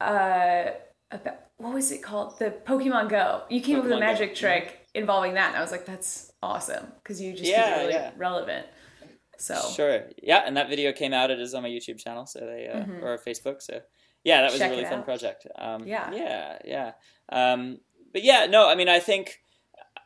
uh, 0.00 0.70
about, 1.10 1.38
what 1.58 1.74
was 1.74 1.92
it 1.92 2.02
called? 2.02 2.38
The 2.38 2.50
Pokemon 2.66 3.08
Go. 3.08 3.42
You 3.48 3.60
came 3.60 3.76
Pokemon 3.76 3.78
up 3.78 3.84
with 3.84 3.92
a 3.92 4.00
magic 4.00 4.30
Go. 4.30 4.34
trick 4.34 4.86
involving 4.94 5.34
that, 5.34 5.48
and 5.48 5.56
I 5.56 5.60
was 5.60 5.70
like, 5.70 5.86
"That's 5.86 6.32
awesome!" 6.42 6.86
Because 7.02 7.20
you 7.20 7.32
just 7.32 7.44
yeah, 7.44 7.62
keep 7.62 7.76
it 7.76 7.80
really 7.80 7.92
yeah. 7.92 8.10
relevant. 8.16 8.66
So 9.38 9.60
sure, 9.74 10.04
yeah, 10.22 10.42
and 10.46 10.56
that 10.56 10.68
video 10.68 10.92
came 10.92 11.12
out. 11.12 11.30
It 11.30 11.40
is 11.40 11.54
on 11.54 11.62
my 11.62 11.68
YouTube 11.68 11.98
channel, 11.98 12.26
so 12.26 12.40
they 12.40 12.68
uh, 12.68 12.78
mm-hmm. 12.78 13.04
or 13.04 13.18
Facebook. 13.18 13.60
So 13.60 13.80
yeah, 14.24 14.42
that 14.42 14.52
was 14.52 14.60
Check 14.60 14.70
a 14.70 14.74
really 14.74 14.84
fun 14.84 15.00
out. 15.00 15.04
project. 15.04 15.46
Um, 15.56 15.86
yeah, 15.86 16.12
yeah, 16.12 16.58
yeah. 16.64 16.92
Um, 17.30 17.78
but 18.12 18.22
yeah, 18.22 18.46
no, 18.46 18.68
I 18.68 18.74
mean, 18.74 18.88
I 18.88 19.00
think 19.00 19.40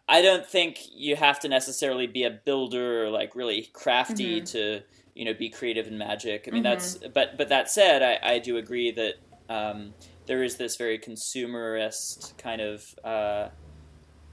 I 0.09 0.23
don't 0.23 0.47
think 0.47 0.79
you 0.93 1.17
have 1.17 1.41
to 1.41 1.49
necessarily 1.49 2.07
be 2.07 2.25
a 2.25 2.31
builder 2.31 3.05
or 3.05 3.11
like 3.11 3.35
really 3.35 3.69
crafty 3.73 4.37
mm-hmm. 4.37 4.45
to 4.47 4.83
you 5.15 5.25
know 5.25 5.35
be 5.35 5.49
creative 5.51 5.87
in 5.87 5.99
magic. 5.99 6.47
I 6.47 6.53
mean, 6.53 6.63
mm-hmm. 6.63 6.73
that's 6.73 6.99
but 7.13 7.37
but 7.37 7.49
that 7.49 7.71
said, 7.71 8.03
I, 8.03 8.35
I 8.35 8.39
do 8.39 8.57
agree 8.57 8.93
that 8.93 9.15
um, 9.49 9.95
there 10.27 10.43
is 10.43 10.57
this 10.57 10.77
very 10.77 10.99
consumerist 10.99 12.37
kind 12.39 12.61
of 12.61 12.95
uh, 13.05 13.49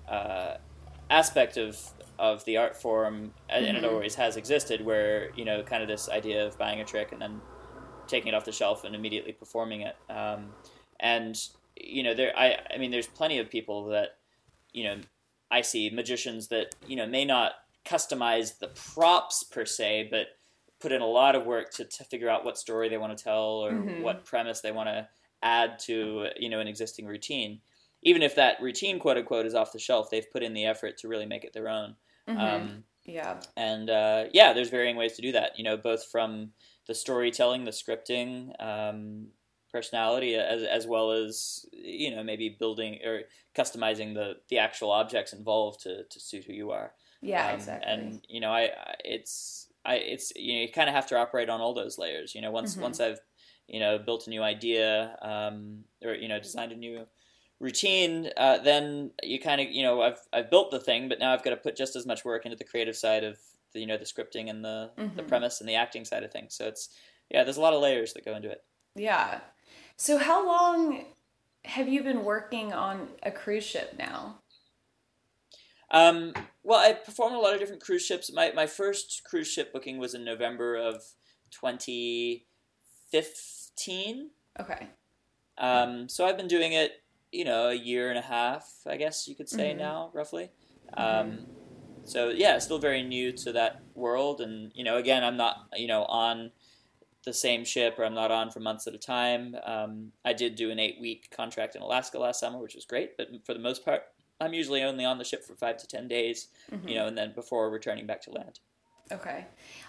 uh, 0.08 0.58
aspect 1.10 1.58
of 1.58 1.80
of 2.20 2.44
the 2.46 2.58
art 2.58 2.76
form, 2.76 3.34
and 3.50 3.66
mm-hmm. 3.66 3.76
it 3.78 3.86
always 3.86 4.16
has 4.16 4.38
existed, 4.38 4.82
where 4.86 5.32
you 5.36 5.46
know, 5.46 5.64
kind 5.64 5.82
of 5.82 5.90
this 5.90 6.10
idea 6.10 6.46
of 6.46 6.58
buying 6.58 6.80
a 6.80 6.86
trick 6.86 7.12
and 7.12 7.22
then 7.22 7.42
taking 8.08 8.30
it 8.30 8.36
off 8.36 8.46
the 8.46 8.52
shelf 8.52 8.84
and 8.84 8.96
immediately 8.96 9.32
performing 9.32 9.82
it. 9.82 9.96
Um, 10.10 10.54
and 11.00 11.36
you 11.76 12.04
know, 12.04 12.14
there 12.14 12.38
I 12.38 12.58
I 12.74 12.78
mean, 12.78 12.92
there's 12.92 13.08
plenty 13.08 13.40
of 13.40 13.50
people 13.50 13.88
that 13.88 14.18
you 14.72 14.84
know 14.84 14.98
I 15.52 15.62
see 15.62 15.90
magicians 15.90 16.48
that 16.50 16.76
you 16.88 16.96
know 16.96 17.08
may 17.08 17.26
not 17.26 17.54
customize 17.86 18.60
the 18.60 18.68
props 18.68 19.44
per 19.44 19.66
se, 19.66 20.08
but 20.10 20.28
put 20.80 20.92
in 20.92 21.02
a 21.02 21.08
lot 21.08 21.36
of 21.36 21.46
work 21.46 21.72
to, 21.72 21.86
to 21.86 22.04
figure 22.04 22.30
out 22.30 22.44
what 22.44 22.58
story 22.58 22.90
they 22.90 22.98
want 22.98 23.18
to 23.18 23.24
tell 23.24 23.64
or 23.66 23.72
Mhm. 23.72 24.02
what 24.02 24.26
premise 24.26 24.60
they 24.60 24.72
want 24.72 24.90
to 24.90 25.08
add 25.42 25.80
to 25.80 26.28
you 26.38 26.50
know 26.50 26.60
an 26.60 26.68
existing 26.68 27.06
routine. 27.06 27.62
Even 28.04 28.22
if 28.22 28.36
that 28.36 28.62
routine, 28.62 29.00
quote 29.00 29.18
unquote, 29.18 29.46
is 29.46 29.56
off 29.56 29.72
the 29.72 29.80
shelf, 29.80 30.10
they've 30.10 30.30
put 30.32 30.44
in 30.44 30.54
the 30.54 30.66
effort 30.66 30.98
to 31.00 31.08
really 31.08 31.26
make 31.26 31.44
it 31.44 31.54
their 31.54 31.70
own. 31.70 31.96
Mhm. 32.28 32.38
Um, 32.40 32.86
yeah. 33.06 33.42
and 33.56 33.90
uh, 33.90 34.26
yeah, 34.34 34.54
there's 34.54 34.70
varying 34.70 34.96
ways 34.96 35.14
to 35.14 35.22
do 35.22 35.32
that. 35.34 35.58
You 35.58 35.64
know, 35.64 35.78
both 35.78 36.06
from 36.06 36.54
the 36.88 36.96
storytelling, 36.96 37.66
the 37.66 37.72
scripting, 37.72 38.54
um, 38.62 39.30
personality, 39.72 40.36
as 40.36 40.64
as 40.64 40.88
well 40.88 41.12
as 41.12 41.66
you 41.72 42.16
know 42.16 42.24
maybe 42.24 42.50
building 42.50 43.00
or 43.06 43.24
customizing 43.56 44.14
the 44.16 44.36
the 44.50 44.58
actual 44.58 44.92
objects 44.92 45.34
involved 45.34 45.82
to 45.82 46.04
to 46.06 46.20
suit 46.20 46.46
who 46.46 46.54
you 46.54 46.72
are. 46.72 46.94
Yeah, 47.22 47.50
Um, 47.50 47.54
exactly. 47.54 47.94
And 47.94 48.26
you 48.30 48.40
know, 48.40 48.52
I, 48.52 48.64
I 48.64 48.96
it's 49.06 49.72
I 49.86 49.96
it's 49.96 50.32
you 50.36 50.56
know 50.56 50.62
you 50.62 50.72
kind 50.72 50.90
of 50.90 50.96
have 50.96 51.08
to 51.08 51.18
operate 51.18 51.50
on 51.50 51.62
all 51.62 51.74
those 51.74 51.98
layers. 51.98 52.34
You 52.36 52.42
know, 52.42 52.52
once 52.52 52.76
Mhm. 52.76 52.80
once 52.80 53.00
I've 53.00 53.20
you 53.68 53.80
know 53.80 54.00
built 54.00 54.28
a 54.28 54.30
new 54.30 54.42
idea 54.44 55.18
um, 55.22 55.86
or 56.04 56.14
you 56.16 56.28
know 56.28 56.40
designed 56.40 56.72
a 56.72 56.76
new 56.76 57.06
routine, 57.64 58.30
uh, 58.38 58.60
then 58.60 59.10
you 59.24 59.40
kind 59.40 59.60
of 59.62 59.72
you 59.72 59.82
know 59.84 60.02
I've 60.02 60.20
I've 60.34 60.50
built 60.52 60.70
the 60.70 60.80
thing, 60.80 61.10
but 61.10 61.18
now 61.20 61.34
I've 61.34 61.44
got 61.44 61.50
to 61.52 61.58
put 61.58 61.76
just 61.76 61.96
as 61.96 62.06
much 62.06 62.24
work 62.26 62.46
into 62.46 62.58
the 62.58 62.64
creative 62.64 62.96
side 62.96 63.24
of 63.24 63.40
the, 63.72 63.80
you 63.80 63.88
know 63.88 63.98
the 63.98 64.06
scripting 64.06 64.50
and 64.50 64.64
the 64.64 64.92
the 64.98 65.24
Mhm. 65.24 65.28
premise 65.28 65.60
and 65.62 65.70
the 65.70 65.76
acting 65.76 66.06
side 66.06 66.24
of 66.24 66.32
things. 66.32 66.54
So 66.54 66.68
it's 66.68 66.90
yeah, 67.30 67.44
there's 67.44 67.58
a 67.58 67.62
lot 67.62 67.74
of 67.74 67.82
layers 67.82 68.14
that 68.14 68.26
go 68.26 68.36
into 68.36 68.52
it. 68.52 68.64
yeah. 68.96 69.40
So 69.98 70.18
how 70.18 70.46
long 70.46 71.06
have 71.66 71.88
you 71.88 72.04
been 72.04 72.24
working 72.26 72.74
on 72.74 73.10
a 73.24 73.32
cruise 73.32 73.64
ship 73.64 73.96
now? 73.98 74.40
Um, 75.92 76.34
well, 76.64 76.80
I 76.80 76.94
performed 76.94 77.34
on 77.36 77.40
a 77.40 77.42
lot 77.42 77.54
of 77.54 77.60
different 77.60 77.82
cruise 77.82 78.06
ships. 78.06 78.32
My 78.34 78.52
my 78.52 78.68
first 78.68 79.24
cruise 79.24 79.48
ship 79.48 79.72
booking 79.72 79.98
was 80.00 80.14
in 80.16 80.26
November 80.26 80.76
of 80.76 81.04
2015. 81.52 84.32
Okay. 84.60 84.88
Um, 85.58 86.10
so 86.10 86.26
I've 86.26 86.38
been 86.38 86.48
doing 86.48 86.74
it, 86.74 87.03
you 87.34 87.44
know, 87.46 87.70
a 87.70 87.74
year 87.74 88.10
and 88.10 88.18
a 88.18 88.22
half, 88.22 88.72
I 88.86 88.96
guess 88.98 89.28
you 89.28 89.36
could 89.36 89.50
say 89.50 89.74
Mhm. 89.74 89.78
now, 89.78 90.12
roughly. 90.14 90.52
Mhm. 90.98 91.02
Um, 91.02 91.48
so 92.06 92.30
yeah, 92.30 92.60
still 92.60 92.80
very 92.80 93.02
new 93.04 93.32
to 93.32 93.52
that 93.54 93.82
world, 93.96 94.40
and 94.42 94.72
you 94.76 94.84
know, 94.84 94.98
again, 94.98 95.24
I'm 95.24 95.38
not, 95.38 95.68
you 95.76 95.88
know, 95.88 96.06
on 96.06 96.52
the 97.26 97.34
same 97.34 97.64
ship, 97.64 97.98
or 97.98 98.04
I'm 98.04 98.14
not 98.14 98.32
on 98.32 98.52
for 98.52 98.60
months 98.60 98.86
at 98.86 98.94
a 98.94 98.98
time. 98.98 99.56
Um, 99.64 100.12
I 100.26 100.34
did 100.34 100.56
do 100.56 100.70
an 100.72 100.80
eight 100.80 101.00
week 101.00 101.30
contract 101.32 101.76
in 101.76 101.82
Alaska 101.82 102.20
last 102.20 102.40
summer, 102.40 102.60
which 102.60 102.76
was 102.76 102.86
great, 102.86 103.18
but 103.18 103.30
for 103.46 103.54
the 103.54 103.60
most 103.60 103.84
part, 103.86 104.04
I'm 104.42 104.54
usually 104.54 104.84
only 104.84 105.06
on 105.06 105.18
the 105.18 105.24
ship 105.24 105.44
for 105.44 105.56
five 105.56 105.78
to 105.78 105.88
ten 105.88 106.08
days, 106.08 106.50
Mhm. 106.70 106.90
you 106.90 106.96
know, 106.96 107.08
and 107.08 107.18
then 107.18 107.34
before 107.34 107.70
returning 107.70 108.06
back 108.06 108.22
to 108.24 108.32
land. 108.32 108.60
Okay. 109.12 109.48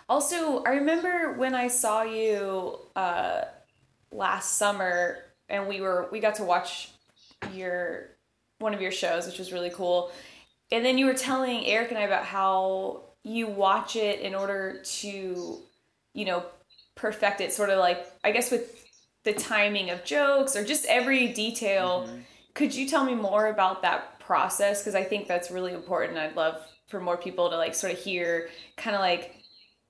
Also, 0.08 0.62
I 0.62 0.70
remember 0.70 1.32
when 1.34 1.54
I 1.54 1.68
saw 1.68 2.02
you 2.02 2.78
uh, 2.94 3.46
last 4.12 4.56
summer, 4.56 5.18
and 5.48 5.66
we 5.66 5.80
were 5.80 6.08
we 6.12 6.20
got 6.20 6.36
to 6.36 6.44
watch 6.44 6.93
your 7.52 8.10
one 8.58 8.74
of 8.74 8.80
your 8.80 8.92
shows, 8.92 9.26
which 9.26 9.38
was 9.38 9.52
really 9.52 9.70
cool. 9.70 10.10
And 10.70 10.84
then 10.84 10.96
you 10.98 11.06
were 11.06 11.14
telling 11.14 11.66
Eric 11.66 11.90
and 11.90 11.98
I 11.98 12.02
about 12.02 12.24
how 12.24 13.02
you 13.22 13.46
watch 13.46 13.96
it 13.96 14.20
in 14.20 14.34
order 14.34 14.80
to, 14.82 15.58
you 16.14 16.24
know, 16.24 16.44
perfect 16.94 17.40
it. 17.40 17.52
Sort 17.52 17.70
of 17.70 17.78
like 17.78 18.06
I 18.22 18.30
guess 18.30 18.50
with 18.50 18.84
the 19.24 19.32
timing 19.32 19.90
of 19.90 20.04
jokes 20.04 20.54
or 20.56 20.64
just 20.64 20.86
every 20.86 21.28
detail. 21.32 22.06
Mhm. 22.08 22.24
Could 22.54 22.74
you 22.74 22.88
tell 22.88 23.04
me 23.04 23.14
more 23.14 23.48
about 23.48 23.82
that 23.82 24.20
process? 24.20 24.80
Because 24.80 24.94
I 24.94 25.02
think 25.02 25.26
that's 25.26 25.50
really 25.50 25.72
important. 25.72 26.18
I'd 26.18 26.36
love 26.36 26.56
for 26.86 27.00
more 27.00 27.16
people 27.16 27.50
to 27.50 27.56
like 27.56 27.74
sort 27.74 27.92
of 27.92 27.98
hear 27.98 28.48
kind 28.76 28.94
of 28.94 29.00
like 29.00 29.34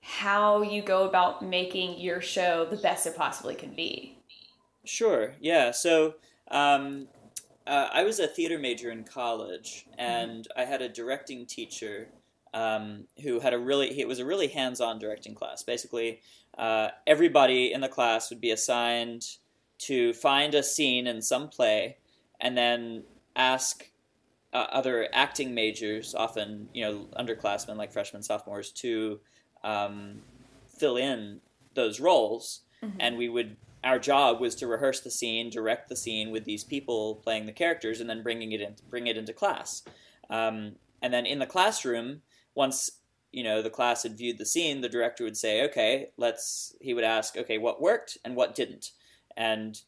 how 0.01 0.61
you 0.61 0.81
go 0.81 1.07
about 1.07 1.43
making 1.43 1.99
your 1.99 2.21
show 2.21 2.65
the 2.65 2.77
best 2.77 3.05
it 3.07 3.15
possibly 3.15 3.55
can 3.55 3.73
be. 3.75 4.17
Sure. 4.85 5.35
Yeah. 5.39 5.71
So 5.71 6.15
um, 6.51 7.07
uh, 7.67 7.89
I 7.91 8.03
was 8.03 8.19
a 8.19 8.27
theater 8.27 8.59
major 8.59 8.91
in 8.91 9.03
college, 9.03 9.87
and 9.97 10.47
I 10.55 10.65
had 10.65 10.81
a 10.81 10.89
directing 10.89 11.45
teacher 11.45 12.09
um, 12.53 13.05
who 13.23 13.39
had 13.39 13.53
a 13.53 13.59
really 13.59 13.99
it 13.99 14.07
was 14.07 14.19
a 14.19 14.25
really 14.25 14.47
hands-on 14.47 14.99
directing 14.99 15.35
class. 15.35 15.63
Basically, 15.63 16.21
uh, 16.57 16.89
everybody 17.07 17.73
in 17.73 17.81
the 17.81 17.89
class 17.89 18.29
would 18.29 18.41
be 18.41 18.51
assigned 18.51 19.25
to 19.77 20.13
find 20.13 20.55
a 20.55 20.63
scene 20.63 21.07
in 21.07 21.21
some 21.21 21.49
play, 21.49 21.97
and 22.39 22.57
then 22.57 23.03
ask 23.35 23.89
uh, 24.53 24.67
other 24.71 25.09
acting 25.11 25.53
majors, 25.53 26.13
often 26.15 26.69
you 26.73 26.83
know 26.85 27.07
underclassmen 27.17 27.77
like 27.77 27.91
freshmen, 27.91 28.21
sophomores, 28.21 28.71
to 28.71 29.19
um, 29.63 30.21
fill 30.77 30.97
in 30.97 31.41
those 31.73 31.99
roles, 31.99 32.61
and 32.99 33.17
we 33.17 33.27
would 33.27 33.57
our 33.85 33.99
job 33.99 34.41
was 34.41 34.55
to 34.55 34.67
rehearse 34.67 34.99
the 34.99 35.11
scene, 35.11 35.49
direct 35.49 35.87
the 35.87 35.95
scene 35.95 36.31
with 36.31 36.43
these 36.43 36.63
people 36.63 37.15
playing 37.23 37.45
the 37.45 37.51
characters, 37.51 38.01
and 38.01 38.09
then 38.09 38.23
bringing 38.23 38.51
it 38.51 38.59
in, 38.59 38.75
bring 38.89 39.07
it 39.07 39.15
into 39.15 39.31
class. 39.31 39.83
Um, 40.29 40.75
and 41.01 41.13
then 41.13 41.25
in 41.25 41.39
the 41.39 41.45
classroom, 41.45 42.21
once 42.55 42.89
you 43.31 43.43
know 43.43 43.61
the 43.61 43.69
class 43.69 44.03
had 44.03 44.17
viewed 44.17 44.39
the 44.39 44.45
scene, 44.45 44.81
the 44.81 44.89
director 44.89 45.23
would 45.23 45.37
say, 45.37 45.63
"Okay, 45.65 46.09
let's." 46.17 46.75
He 46.81 46.93
would 46.93 47.03
ask, 47.03 47.37
"Okay, 47.37 47.59
what 47.59 47.81
worked 47.81 48.17
and 48.25 48.35
what 48.35 48.55
didn't?" 48.55 48.91
And 49.37 49.79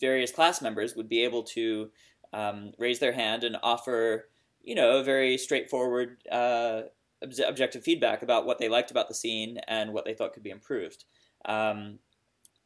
various 0.00 0.30
class 0.30 0.62
members 0.62 0.94
would 0.94 1.08
be 1.08 1.24
able 1.24 1.42
to 1.42 1.90
um, 2.32 2.72
raise 2.78 2.98
their 2.98 3.12
hand 3.12 3.44
and 3.44 3.56
offer, 3.62 4.28
you 4.62 4.74
know, 4.74 4.98
a 4.98 5.04
very 5.04 5.36
straightforward, 5.36 6.18
uh, 6.30 6.82
obje- 7.24 7.48
objective 7.48 7.82
feedback 7.82 8.22
about 8.22 8.46
what 8.46 8.58
they 8.58 8.68
liked 8.68 8.90
about 8.90 9.08
the 9.08 9.14
scene 9.14 9.58
and 9.68 9.92
what 9.92 10.04
they 10.04 10.14
thought 10.14 10.32
could 10.32 10.42
be 10.42 10.50
improved. 10.50 11.04
Um, 11.44 11.98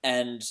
and 0.03 0.43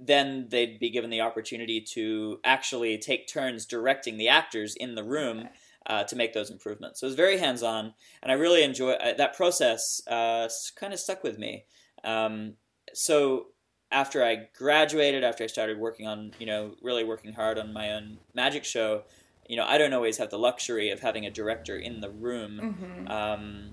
then 0.00 0.46
they'd 0.48 0.78
be 0.78 0.90
given 0.90 1.10
the 1.10 1.20
opportunity 1.20 1.80
to 1.80 2.38
actually 2.44 2.98
take 2.98 3.26
turns 3.26 3.66
directing 3.66 4.16
the 4.16 4.28
actors 4.28 4.74
in 4.76 4.94
the 4.94 5.04
room 5.04 5.48
uh, 5.86 6.04
to 6.04 6.16
make 6.16 6.32
those 6.32 6.50
improvements. 6.50 7.00
So 7.00 7.06
it 7.06 7.08
was 7.08 7.16
very 7.16 7.38
hands 7.38 7.62
on, 7.62 7.94
and 8.22 8.30
I 8.30 8.36
really 8.36 8.62
enjoy 8.62 8.92
uh, 8.92 9.14
that 9.14 9.36
process. 9.36 10.00
Uh, 10.06 10.48
kind 10.76 10.92
of 10.92 11.00
stuck 11.00 11.24
with 11.24 11.38
me. 11.38 11.64
Um, 12.04 12.54
so 12.94 13.46
after 13.90 14.24
I 14.24 14.48
graduated, 14.56 15.24
after 15.24 15.44
I 15.44 15.48
started 15.48 15.78
working 15.78 16.06
on, 16.06 16.32
you 16.38 16.46
know, 16.46 16.74
really 16.82 17.04
working 17.04 17.32
hard 17.32 17.58
on 17.58 17.72
my 17.72 17.92
own 17.92 18.18
magic 18.34 18.64
show, 18.64 19.02
you 19.48 19.56
know, 19.56 19.66
I 19.66 19.76
don't 19.76 19.92
always 19.92 20.18
have 20.18 20.30
the 20.30 20.38
luxury 20.38 20.90
of 20.90 21.00
having 21.00 21.26
a 21.26 21.30
director 21.30 21.76
in 21.76 22.00
the 22.00 22.10
room 22.10 22.60
Mm-hmm. 22.62 23.08
um, 23.08 23.70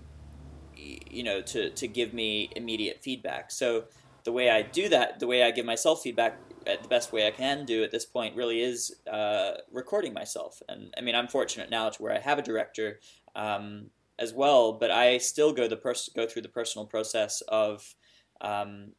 you 0.75 1.23
know, 1.23 1.41
to, 1.41 1.69
to 1.71 1.87
give 1.87 2.13
me 2.13 2.49
immediate 2.55 2.99
feedback. 3.01 3.51
So 3.51 3.85
the 4.23 4.31
way 4.31 4.49
I 4.49 4.61
do 4.61 4.89
that, 4.89 5.19
the 5.19 5.27
way 5.27 5.43
I 5.43 5.51
give 5.51 5.65
myself 5.65 6.01
feedback, 6.01 6.37
the 6.65 6.87
best 6.87 7.11
way 7.11 7.25
I 7.25 7.31
can 7.31 7.65
do 7.65 7.83
at 7.83 7.91
this 7.91 8.05
point, 8.05 8.35
really 8.35 8.61
is 8.61 8.95
uh, 9.11 9.51
recording 9.71 10.13
myself. 10.13 10.61
And 10.67 10.93
I 10.97 11.01
mean, 11.01 11.15
I'm 11.15 11.27
fortunate 11.27 11.69
now 11.69 11.89
to 11.89 12.01
where 12.01 12.13
I 12.13 12.19
have 12.19 12.39
a 12.39 12.43
director 12.43 12.99
um, 13.35 13.89
as 14.17 14.33
well, 14.33 14.73
but 14.73 14.91
I 14.91 15.17
still 15.17 15.53
go 15.53 15.67
the 15.67 15.77
pers- 15.77 16.09
go 16.15 16.27
through 16.27 16.43
the 16.43 16.49
personal 16.49 16.85
process 16.85 17.41
of 17.47 17.95
um, 18.41 18.93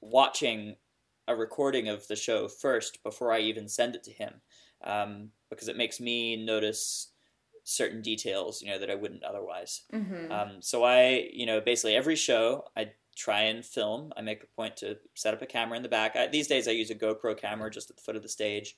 watching 0.00 0.76
a 1.26 1.34
recording 1.34 1.88
of 1.88 2.06
the 2.08 2.16
show 2.16 2.48
first 2.48 3.02
before 3.02 3.32
I 3.32 3.40
even 3.40 3.68
send 3.68 3.94
it 3.94 4.04
to 4.04 4.12
him, 4.12 4.34
um, 4.84 5.30
because 5.50 5.68
it 5.68 5.76
makes 5.76 6.00
me 6.00 6.36
notice 6.36 7.12
certain 7.64 8.00
details, 8.00 8.62
you 8.62 8.70
know, 8.70 8.78
that 8.78 8.90
I 8.90 8.94
wouldn't 8.94 9.24
otherwise. 9.24 9.82
Mm-hmm. 9.92 10.32
Um, 10.32 10.50
so 10.60 10.84
I, 10.84 11.28
you 11.32 11.44
know, 11.44 11.60
basically 11.60 11.96
every 11.96 12.16
show 12.16 12.64
I 12.76 12.92
try 13.18 13.42
and 13.42 13.64
film. 13.64 14.12
I 14.16 14.22
make 14.22 14.44
a 14.44 14.46
point 14.46 14.76
to 14.78 14.96
set 15.14 15.34
up 15.34 15.42
a 15.42 15.46
camera 15.46 15.76
in 15.76 15.82
the 15.82 15.88
back. 15.88 16.14
I, 16.14 16.28
these 16.28 16.46
days 16.46 16.68
I 16.68 16.70
use 16.70 16.90
a 16.90 16.94
GoPro 16.94 17.36
camera 17.36 17.68
just 17.68 17.90
at 17.90 17.96
the 17.96 18.02
foot 18.02 18.16
of 18.16 18.22
the 18.22 18.28
stage. 18.28 18.76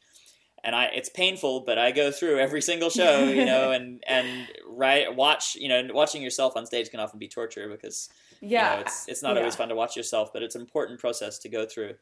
And 0.64 0.74
I, 0.74 0.86
it's 0.86 1.10
painful, 1.10 1.60
but 1.60 1.78
I 1.78 1.90
go 1.90 2.10
through 2.10 2.38
every 2.38 2.62
single 2.62 2.90
show, 2.90 3.24
you 3.24 3.44
know, 3.46 3.70
and 3.72 4.02
and 4.06 4.48
right 4.66 5.14
watch, 5.14 5.56
you 5.56 5.68
know, 5.68 5.86
watching 5.92 6.22
yourself 6.22 6.56
on 6.56 6.66
stage 6.66 6.90
can 6.90 7.00
often 7.00 7.18
be 7.18 7.28
torture 7.28 7.68
because 7.68 8.08
yeah. 8.40 8.70
you 8.70 8.76
know, 8.76 8.80
it's 8.82 9.08
it's 9.08 9.22
not 9.22 9.36
always 9.36 9.56
fun 9.56 9.68
to 9.68 9.74
watch 9.74 9.96
yourself, 9.96 10.32
but 10.32 10.42
it's 10.42 10.54
an 10.54 10.62
important 10.62 11.00
process 11.00 11.38
to 11.40 11.48
go 11.48 11.66
through. 11.66 11.94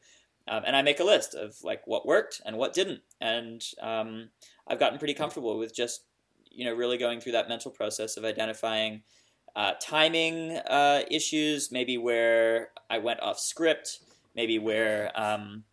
Um, 0.47 0.63
and 0.65 0.75
I 0.75 0.81
make 0.81 0.99
a 0.99 1.03
list 1.03 1.35
of 1.35 1.55
like 1.63 1.85
what 1.85 2.05
worked 2.07 2.41
and 2.45 2.57
what 2.57 2.73
didn't, 2.73 3.01
and 3.21 3.63
um, 3.81 4.29
I've 4.67 4.79
gotten 4.79 4.97
pretty 4.97 5.13
comfortable 5.13 5.57
with 5.57 5.75
just 5.75 6.03
you 6.49 6.65
know 6.65 6.73
really 6.73 6.97
going 6.97 7.19
through 7.19 7.33
that 7.33 7.49
mental 7.49 7.71
process 7.71 8.17
of 8.17 8.25
identifying 8.25 9.03
uh, 9.55 9.73
timing 9.81 10.51
uh, 10.51 11.03
issues, 11.09 11.71
maybe 11.71 11.97
where 11.97 12.69
I 12.89 12.99
went 12.99 13.21
off 13.21 13.39
script, 13.39 13.99
maybe 14.35 14.59
where 14.59 15.11
um, 15.15 15.63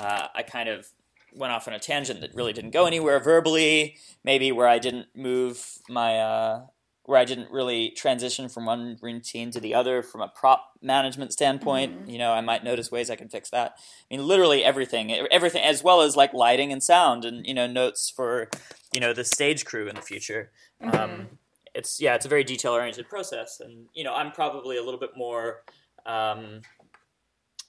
uh, 0.00 0.28
I 0.34 0.42
kind 0.42 0.68
of 0.68 0.86
went 1.34 1.52
off 1.52 1.68
on 1.68 1.74
a 1.74 1.78
tangent 1.78 2.20
that 2.20 2.34
really 2.34 2.52
didn't 2.52 2.72
go 2.72 2.86
anywhere 2.86 3.20
verbally, 3.20 3.96
maybe 4.24 4.52
where 4.52 4.68
I 4.68 4.78
didn't 4.78 5.08
move 5.14 5.78
my 5.88 6.18
uh, 6.18 6.60
where 7.04 7.18
I 7.18 7.24
didn't 7.24 7.50
really 7.50 7.90
transition 7.90 8.48
from 8.48 8.66
one 8.66 8.96
routine 9.00 9.50
to 9.52 9.60
the 9.60 9.74
other 9.74 10.02
from 10.02 10.20
a 10.20 10.28
prop 10.28 10.74
management 10.80 11.32
standpoint. 11.32 11.92
Mm-hmm. 11.92 12.10
You 12.10 12.18
know, 12.18 12.32
I 12.32 12.40
might 12.40 12.62
notice 12.62 12.90
ways 12.90 13.10
I 13.10 13.16
can 13.16 13.28
fix 13.28 13.50
that. 13.50 13.74
I 13.76 14.16
mean, 14.16 14.26
literally 14.26 14.64
everything, 14.64 15.12
everything, 15.30 15.62
as 15.62 15.82
well 15.82 16.02
as 16.02 16.16
like 16.16 16.32
lighting 16.32 16.72
and 16.72 16.82
sound, 16.82 17.24
and 17.24 17.46
you 17.46 17.54
know, 17.54 17.66
notes 17.66 18.12
for 18.14 18.48
you 18.92 19.00
know 19.00 19.12
the 19.12 19.24
stage 19.24 19.64
crew 19.64 19.88
in 19.88 19.96
the 19.96 20.02
future. 20.02 20.50
Mm-hmm. 20.82 20.96
Um, 20.96 21.28
it's 21.74 22.00
yeah, 22.00 22.14
it's 22.14 22.26
a 22.26 22.28
very 22.28 22.44
detail 22.44 22.72
oriented 22.72 23.08
process, 23.08 23.60
and 23.60 23.86
you 23.94 24.04
know, 24.04 24.14
I'm 24.14 24.32
probably 24.32 24.76
a 24.76 24.82
little 24.82 25.00
bit 25.00 25.10
more. 25.16 25.62
Um, 26.06 26.60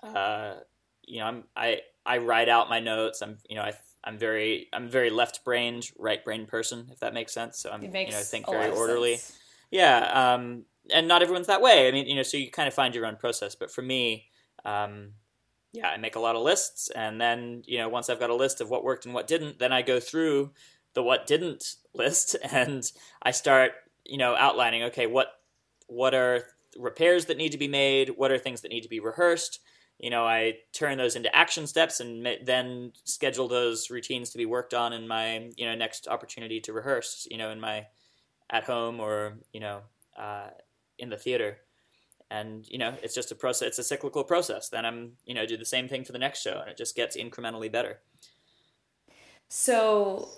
uh, 0.04 0.56
you 1.06 1.20
know, 1.20 1.26
I'm 1.26 1.44
I 1.56 1.82
I 2.06 2.18
write 2.18 2.50
out 2.50 2.70
my 2.70 2.80
notes. 2.80 3.22
I'm 3.22 3.38
you 3.50 3.56
know 3.56 3.64
I 3.64 3.74
I'm 4.04 4.18
very 4.18 4.68
I'm 4.74 4.90
very 4.90 5.10
left 5.10 5.44
brained, 5.46 5.92
right 5.98 6.24
brain 6.24 6.46
person, 6.46 6.90
if 6.92 7.00
that 7.00 7.14
makes 7.14 7.34
sense. 7.34 7.60
So 7.60 7.70
I'm 7.72 7.84
It 7.84 7.92
makes 7.92 8.12
you 8.12 8.18
know 8.18 8.24
think 8.24 8.50
very 8.50 8.72
orderly. 8.72 9.18
sense. 9.18 9.38
Yeah, 9.70 10.34
um, 10.34 10.66
and 10.94 11.08
not 11.08 11.22
everyone's 11.22 11.48
that 11.48 11.62
way. 11.62 11.88
I 11.88 11.92
mean, 11.92 12.08
you 12.08 12.16
know, 12.16 12.24
so 12.24 12.38
you 12.38 12.52
kind 12.52 12.68
of 12.68 12.74
find 12.74 12.94
your 12.94 13.06
own 13.06 13.16
process. 13.16 13.56
But 13.56 13.72
for 13.72 13.82
me, 13.82 14.28
um, 14.66 15.14
yeah, 15.72 15.88
I 15.88 15.98
make 15.98 16.16
a 16.16 16.20
lot 16.20 16.36
of 16.36 16.42
lists, 16.42 16.90
and 16.90 17.22
then 17.22 17.64
you 17.66 17.78
know, 17.78 17.88
once 17.88 18.10
I've 18.10 18.20
got 18.20 18.30
a 18.30 18.36
list 18.36 18.60
of 18.60 18.70
what 18.70 18.84
worked 18.84 19.06
and 19.06 19.14
what 19.14 19.28
didn't, 19.28 19.60
then 19.60 19.72
I 19.72 19.82
go 19.82 20.00
through 20.00 20.52
the 20.94 21.04
what 21.04 21.28
didn't 21.28 21.76
list, 21.94 22.36
and 22.52 22.84
I 23.22 23.32
start 23.32 23.74
you 24.12 24.18
know 24.18 24.36
outlining. 24.36 24.84
Okay, 24.84 25.08
what 25.08 25.28
what 25.88 26.14
are 26.14 26.44
repairs 26.78 27.26
that 27.26 27.38
need 27.38 27.54
to 27.54 27.58
be 27.58 27.68
made? 27.68 28.10
What 28.10 28.32
are 28.32 28.38
things 28.38 28.62
that 28.62 28.70
need 28.70 28.82
to 28.82 28.90
be 28.90 29.00
rehearsed? 29.00 29.60
You 30.00 30.10
know, 30.10 30.26
I 30.26 30.56
turn 30.74 30.98
those 30.98 31.16
into 31.16 31.36
action 31.36 31.68
steps 31.68 32.00
and 32.00 32.24
ma- 32.24 32.44
then 32.44 32.92
schedule 33.04 33.48
those 33.48 33.90
routines 33.90 34.32
to 34.32 34.38
be 34.38 34.46
worked 34.46 34.74
on 34.74 34.94
in 34.94 35.08
my 35.08 35.50
you 35.56 35.66
know 35.66 35.76
next 35.76 36.08
opportunity 36.08 36.60
to 36.62 36.74
rehearse. 36.74 37.28
You 37.32 37.38
know, 37.38 37.50
in 37.50 37.60
my 37.60 37.88
at 38.50 38.66
home 38.66 39.00
or 39.00 39.38
you 39.54 39.62
know 39.62 39.82
uh, 40.18 40.50
in 41.00 41.10
the 41.10 41.18
theater 41.18 41.58
and 42.30 42.68
you 42.70 42.78
know 42.78 42.94
it's 43.04 43.16
just 43.16 43.32
a 43.32 43.36
process 43.36 43.68
it's 43.68 43.80
a 43.80 43.84
cyclical 43.84 44.24
process 44.24 44.70
then 44.70 44.86
i'm 44.86 45.12
you 45.26 45.34
know 45.34 45.46
do 45.46 45.58
the 45.58 45.66
same 45.66 45.90
thing 45.90 46.06
for 46.06 46.14
the 46.14 46.18
next 46.18 46.42
show 46.42 46.60
and 46.62 46.70
it 46.70 46.78
just 46.78 46.96
gets 46.96 47.18
incrementally 47.18 47.70
better 47.70 48.00
So, 49.54 50.30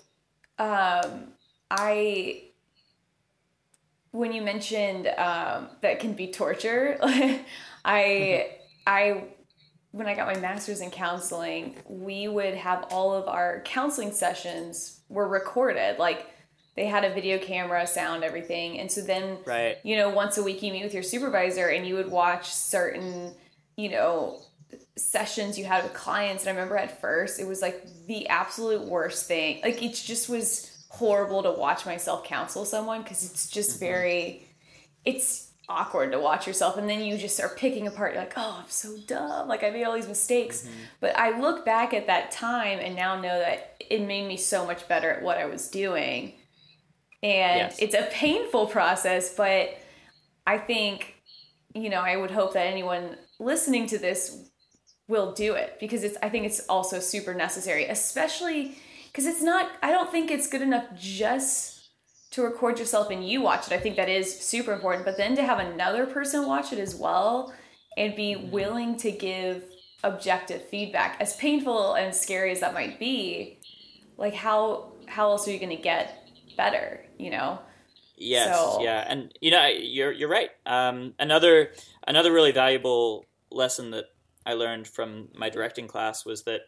um, 0.58 1.34
I 1.70 2.50
when 4.14 4.32
you 4.32 4.42
mentioned 4.42 5.08
um, 5.18 5.68
that 5.80 5.98
can 5.98 6.12
be 6.12 6.28
torture, 6.28 6.98
I 7.84 8.50
I 8.86 9.24
when 9.90 10.06
I 10.06 10.14
got 10.14 10.32
my 10.32 10.40
master's 10.40 10.80
in 10.80 10.92
counseling, 10.92 11.76
we 11.88 12.28
would 12.28 12.54
have 12.54 12.86
all 12.90 13.12
of 13.12 13.26
our 13.26 13.60
counseling 13.64 14.12
sessions 14.12 15.00
were 15.08 15.26
recorded, 15.26 15.98
like 15.98 16.30
they 16.76 16.86
had 16.86 17.04
a 17.04 17.12
video 17.12 17.38
camera, 17.38 17.88
sound, 17.88 18.22
everything, 18.22 18.78
and 18.78 18.90
so 18.90 19.00
then 19.00 19.38
right 19.46 19.78
you 19.82 19.96
know, 19.96 20.10
once 20.10 20.38
a 20.38 20.44
week 20.44 20.62
you 20.62 20.72
meet 20.72 20.84
with 20.84 20.94
your 20.94 21.02
supervisor 21.02 21.66
and 21.66 21.84
you 21.84 21.96
would 21.96 22.10
watch 22.10 22.54
certain, 22.54 23.34
you 23.76 23.90
know, 23.90 24.40
sessions 24.96 25.58
you 25.58 25.64
had 25.64 25.82
with 25.82 25.92
clients. 25.92 26.44
And 26.44 26.50
I 26.50 26.52
remember 26.52 26.76
at 26.76 27.00
first 27.00 27.40
it 27.40 27.48
was 27.48 27.60
like 27.60 27.84
the 28.06 28.28
absolute 28.28 28.82
worst 28.82 29.26
thing. 29.26 29.60
Like 29.64 29.82
it 29.82 29.94
just 29.94 30.28
was 30.28 30.70
horrible 30.98 31.42
to 31.42 31.50
watch 31.50 31.86
myself 31.86 32.24
counsel 32.24 32.64
someone 32.64 33.02
because 33.02 33.24
it's 33.24 33.48
just 33.48 33.70
mm-hmm. 33.70 33.86
very, 33.86 34.46
it's 35.04 35.50
awkward 35.68 36.12
to 36.12 36.20
watch 36.20 36.46
yourself. 36.46 36.76
And 36.76 36.88
then 36.88 37.04
you 37.04 37.16
just 37.16 37.40
are 37.40 37.48
picking 37.48 37.86
apart. 37.86 38.14
You're 38.14 38.22
like, 38.22 38.34
oh, 38.36 38.60
I'm 38.62 38.70
so 38.70 38.96
dumb. 39.06 39.48
Like 39.48 39.64
I 39.64 39.70
made 39.70 39.84
all 39.84 39.94
these 39.94 40.08
mistakes. 40.08 40.62
Mm-hmm. 40.62 40.78
But 41.00 41.18
I 41.18 41.38
look 41.38 41.64
back 41.64 41.94
at 41.94 42.06
that 42.06 42.30
time 42.30 42.78
and 42.78 42.94
now 42.94 43.16
know 43.20 43.38
that 43.38 43.76
it 43.80 44.02
made 44.02 44.26
me 44.26 44.36
so 44.36 44.66
much 44.66 44.86
better 44.88 45.10
at 45.10 45.22
what 45.22 45.38
I 45.38 45.46
was 45.46 45.68
doing 45.68 46.34
and 47.24 47.58
Yes. 47.58 47.78
it's 47.78 47.94
a 47.94 48.06
painful 48.12 48.66
process 48.66 49.34
but 49.34 49.78
i 50.46 50.58
think 50.58 51.14
you 51.74 51.88
know 51.88 52.00
i 52.00 52.16
would 52.16 52.30
hope 52.30 52.52
that 52.52 52.66
anyone 52.66 53.16
listening 53.40 53.86
to 53.86 53.98
this 53.98 54.50
will 55.08 55.32
do 55.32 55.54
it 55.54 55.78
because 55.80 56.04
it's 56.04 56.16
i 56.22 56.28
think 56.28 56.44
it's 56.44 56.60
also 56.68 57.00
super 57.00 57.34
necessary 57.34 57.86
especially 57.86 58.76
because 59.14 59.26
it's 59.26 59.42
not 59.42 59.70
i 59.82 59.92
don't 59.92 60.10
think 60.10 60.30
it's 60.30 60.48
good 60.48 60.62
enough 60.62 60.84
just 60.98 61.74
to 62.32 62.42
record 62.42 62.80
yourself 62.80 63.10
and 63.10 63.28
you 63.28 63.40
watch 63.40 63.68
it. 63.68 63.72
I 63.72 63.78
think 63.78 63.94
that 63.94 64.08
is 64.08 64.40
super 64.40 64.72
important 64.72 65.04
but 65.04 65.16
then 65.16 65.36
to 65.36 65.44
have 65.44 65.60
another 65.60 66.04
person 66.04 66.46
watch 66.46 66.72
it 66.72 66.80
as 66.80 66.92
well 66.96 67.54
and 67.96 68.16
be 68.16 68.34
willing 68.34 68.96
to 68.98 69.12
give 69.12 69.62
objective 70.02 70.68
feedback 70.68 71.16
as 71.20 71.36
painful 71.36 71.94
and 71.94 72.12
scary 72.12 72.50
as 72.50 72.58
that 72.58 72.74
might 72.74 72.98
be 72.98 73.60
like 74.16 74.34
how 74.34 74.94
how 75.06 75.30
else 75.30 75.46
are 75.46 75.52
you 75.52 75.60
going 75.60 75.76
to 75.76 75.82
get 75.82 76.28
better 76.56 77.06
you 77.18 77.30
know? 77.30 77.60
Yes 78.16 78.52
So- 78.52 78.82
yeah 78.82 79.04
and 79.08 79.32
you 79.40 79.52
know 79.52 79.66
you're 79.68 80.10
you're 80.10 80.28
right. 80.28 80.50
Um, 80.66 81.14
another 81.20 81.70
another 82.06 82.32
really 82.32 82.52
valuable 82.52 83.26
lesson 83.50 83.92
that 83.92 84.06
i 84.44 84.54
learned 84.54 84.88
from 84.88 85.28
my 85.36 85.48
directing 85.50 85.86
class 85.86 86.24
was 86.24 86.42
that 86.42 86.62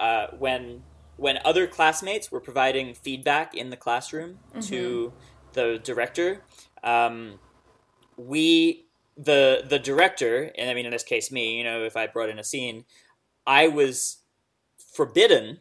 uh, 0.00 0.26
when 0.38 0.82
when 1.16 1.38
other 1.44 1.66
classmates 1.66 2.32
were 2.32 2.40
providing 2.40 2.94
feedback 2.94 3.54
in 3.54 3.70
the 3.70 3.76
classroom 3.76 4.38
to 4.60 5.12
the 5.52 5.80
director 5.82 6.42
um, 6.82 7.38
we 8.16 8.86
the 9.16 9.64
the 9.68 9.78
director 9.78 10.50
and 10.58 10.68
i 10.68 10.74
mean 10.74 10.86
in 10.86 10.90
this 10.90 11.04
case 11.04 11.30
me 11.30 11.56
you 11.56 11.64
know 11.64 11.84
if 11.84 11.96
i 11.96 12.06
brought 12.06 12.28
in 12.28 12.38
a 12.38 12.44
scene 12.44 12.84
i 13.46 13.68
was 13.68 14.18
forbidden 14.76 15.60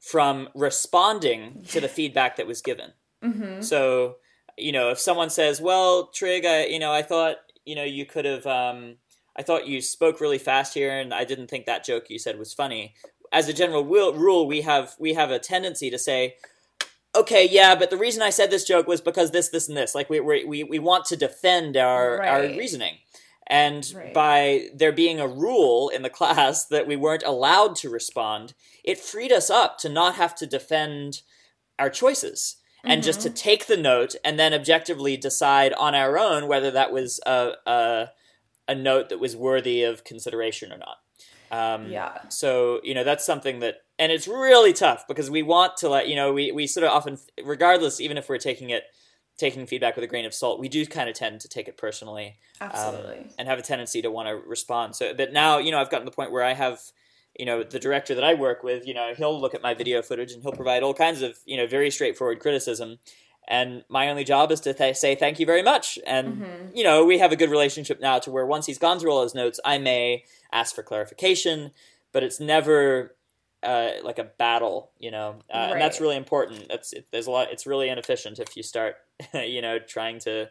from 0.00 0.48
responding 0.54 1.64
to 1.68 1.80
the 1.80 1.88
feedback 1.88 2.36
that 2.36 2.46
was 2.46 2.60
given 2.60 2.92
mm-hmm. 3.22 3.60
so 3.60 4.16
you 4.56 4.72
know 4.72 4.90
if 4.90 4.98
someone 4.98 5.30
says 5.30 5.60
well 5.60 6.06
trigg 6.08 6.44
i 6.44 6.66
you 6.66 6.78
know 6.78 6.92
i 6.92 7.02
thought 7.02 7.36
you 7.64 7.76
know 7.76 7.84
you 7.84 8.04
could 8.04 8.24
have 8.24 8.46
um, 8.46 8.96
i 9.36 9.42
thought 9.42 9.68
you 9.68 9.80
spoke 9.80 10.20
really 10.20 10.38
fast 10.38 10.74
here 10.74 10.98
and 10.98 11.14
i 11.14 11.24
didn't 11.24 11.48
think 11.48 11.66
that 11.66 11.84
joke 11.84 12.10
you 12.10 12.18
said 12.18 12.36
was 12.36 12.52
funny 12.52 12.94
as 13.32 13.48
a 13.48 13.52
general 13.52 13.84
will, 13.84 14.12
rule 14.14 14.46
we 14.46 14.62
have 14.62 14.94
we 14.98 15.14
have 15.14 15.30
a 15.30 15.38
tendency 15.38 15.90
to 15.90 15.98
say 15.98 16.36
okay 17.14 17.48
yeah 17.48 17.74
but 17.74 17.90
the 17.90 17.96
reason 17.96 18.22
i 18.22 18.30
said 18.30 18.50
this 18.50 18.64
joke 18.64 18.86
was 18.86 19.00
because 19.00 19.30
this 19.30 19.48
this 19.48 19.68
and 19.68 19.76
this. 19.76 19.94
Like 19.94 20.10
we 20.10 20.20
we 20.20 20.44
we, 20.44 20.64
we 20.64 20.78
want 20.78 21.04
to 21.06 21.16
defend 21.16 21.76
our 21.76 22.22
our 22.22 22.42
reasoning. 22.42 22.98
And 23.50 23.90
Right. 23.94 24.12
by 24.12 24.68
there 24.74 24.92
being 24.92 25.20
a 25.20 25.26
rule 25.26 25.88
in 25.88 26.02
the 26.02 26.10
class 26.18 26.66
that 26.66 26.86
we 26.86 26.96
weren't 26.96 27.22
allowed 27.22 27.76
to 27.76 27.90
respond 27.90 28.54
it 28.84 28.98
freed 28.98 29.32
us 29.32 29.48
up 29.50 29.78
to 29.78 29.88
not 29.88 30.16
have 30.16 30.34
to 30.36 30.46
defend 30.46 31.22
our 31.78 31.90
choices 31.90 32.56
and 32.84 33.02
just 33.02 33.20
to 33.22 33.28
mm-hmm. 33.28 33.34
take 33.34 33.66
the 33.66 33.76
note 33.76 34.14
and 34.24 34.38
then 34.38 34.54
objectively 34.54 35.16
decide 35.16 35.72
on 35.74 35.94
our 35.94 36.18
own 36.18 36.46
whether 36.46 36.70
that 36.70 36.92
was 36.92 37.20
a, 37.26 37.52
a, 37.66 38.10
a 38.68 38.74
note 38.74 39.08
that 39.08 39.18
was 39.18 39.34
worthy 39.34 39.82
of 39.82 40.04
consideration 40.04 40.72
or 40.72 40.78
not 40.78 40.98
um, 41.50 41.90
yeah. 41.90 42.18
so 42.28 42.80
you 42.82 42.94
know 42.94 43.04
that's 43.04 43.24
something 43.24 43.60
that 43.60 43.76
and 43.98 44.12
it's 44.12 44.28
really 44.28 44.72
tough 44.72 45.06
because 45.08 45.30
we 45.30 45.42
want 45.42 45.76
to 45.76 45.88
let 45.88 46.08
you 46.08 46.16
know 46.16 46.32
we, 46.32 46.52
we 46.52 46.66
sort 46.66 46.84
of 46.84 46.92
often 46.92 47.18
regardless 47.44 48.00
even 48.00 48.16
if 48.16 48.28
we're 48.28 48.38
taking 48.38 48.70
it 48.70 48.84
taking 49.38 49.66
feedback 49.66 49.94
with 49.94 50.04
a 50.04 50.08
grain 50.08 50.24
of 50.24 50.34
salt 50.34 50.58
we 50.58 50.68
do 50.68 50.84
kind 50.84 51.08
of 51.08 51.14
tend 51.14 51.40
to 51.40 51.48
take 51.48 51.68
it 51.68 51.76
personally 51.76 52.38
um, 52.60 52.70
absolutely. 52.72 53.26
and 53.38 53.48
have 53.48 53.58
a 53.58 53.62
tendency 53.62 54.02
to 54.02 54.10
want 54.10 54.28
to 54.28 54.34
respond. 54.34 54.96
So 54.96 55.14
but 55.14 55.32
now 55.32 55.58
you 55.58 55.70
know 55.70 55.78
i've 55.78 55.90
gotten 55.90 56.06
to 56.06 56.10
the 56.10 56.16
point 56.16 56.32
where 56.32 56.44
i 56.44 56.54
have 56.54 56.80
you 57.38 57.46
know 57.46 57.62
the 57.62 57.78
director 57.78 58.14
that 58.14 58.24
i 58.24 58.34
work 58.34 58.62
with 58.62 58.86
you 58.86 58.94
know 58.94 59.12
he'll 59.16 59.40
look 59.40 59.54
at 59.54 59.62
my 59.62 59.74
video 59.74 60.02
footage 60.02 60.32
and 60.32 60.42
he'll 60.42 60.52
provide 60.52 60.82
all 60.82 60.94
kinds 60.94 61.22
of 61.22 61.38
you 61.46 61.56
know 61.56 61.66
very 61.66 61.90
straightforward 61.90 62.40
criticism 62.40 62.98
and 63.48 63.82
my 63.88 64.08
only 64.08 64.22
job 64.24 64.52
is 64.52 64.60
to 64.60 64.72
th- 64.72 64.96
say 64.96 65.16
thank 65.16 65.40
you 65.40 65.46
very 65.46 65.62
much. 65.62 65.98
And 66.06 66.44
you 66.74 66.84
know 66.84 67.04
we 67.04 67.18
have 67.18 67.32
a 67.32 67.36
good 67.36 67.50
relationship 67.50 68.00
now 68.00 68.18
to 68.20 68.30
where 68.30 68.46
once 68.46 68.66
he's 68.66 68.78
gone 68.78 68.98
through 68.98 69.10
all 69.10 69.22
his 69.22 69.34
notes 69.34 69.58
i 69.64 69.78
may 69.78 70.24
ask 70.52 70.74
for 70.74 70.82
clarification 70.82 71.70
but 72.12 72.22
it's 72.22 72.40
never 72.40 73.14
uh, 73.62 73.90
like 74.04 74.18
a 74.18 74.24
battle 74.24 74.92
you 74.98 75.10
know? 75.10 75.40
Uh, 75.52 75.70
and 75.72 75.80
that's 75.80 76.00
really 76.00 76.16
important. 76.16 76.68
That's 76.68 76.92
it, 76.92 77.06
there's 77.10 77.26
a 77.26 77.30
lot 77.30 77.48
it's 77.50 77.66
really 77.66 77.88
inefficient 77.88 78.38
if 78.38 78.56
you 78.56 78.62
start 78.62 78.96
you 79.34 79.60
know 79.60 79.78
trying 79.78 80.20
to 80.20 80.48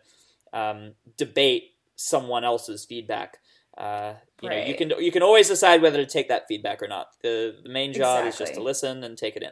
um, 0.54 0.94
debate 1.16 1.72
someone 1.96 2.44
else's 2.44 2.84
feedback. 2.86 3.38
Uh, 3.78 4.16
you 4.42 4.50
know 4.50 4.58
you 4.58 4.76
can 4.76 4.92
you 5.00 5.12
can 5.12 5.24
always 5.24 5.48
decide 5.48 5.82
whether 5.82 5.98
to 5.98 6.06
take 6.06 6.28
that 6.28 6.48
feedback 6.48 6.82
or 6.82 6.88
not. 6.88 7.08
The 7.22 7.56
the 7.64 7.70
main 7.70 7.94
job 7.94 8.26
is 8.26 8.38
just 8.38 8.56
to 8.56 8.62
listen 8.62 9.04
and 9.04 9.18
take 9.18 9.36
it 9.36 9.44
in 9.44 9.52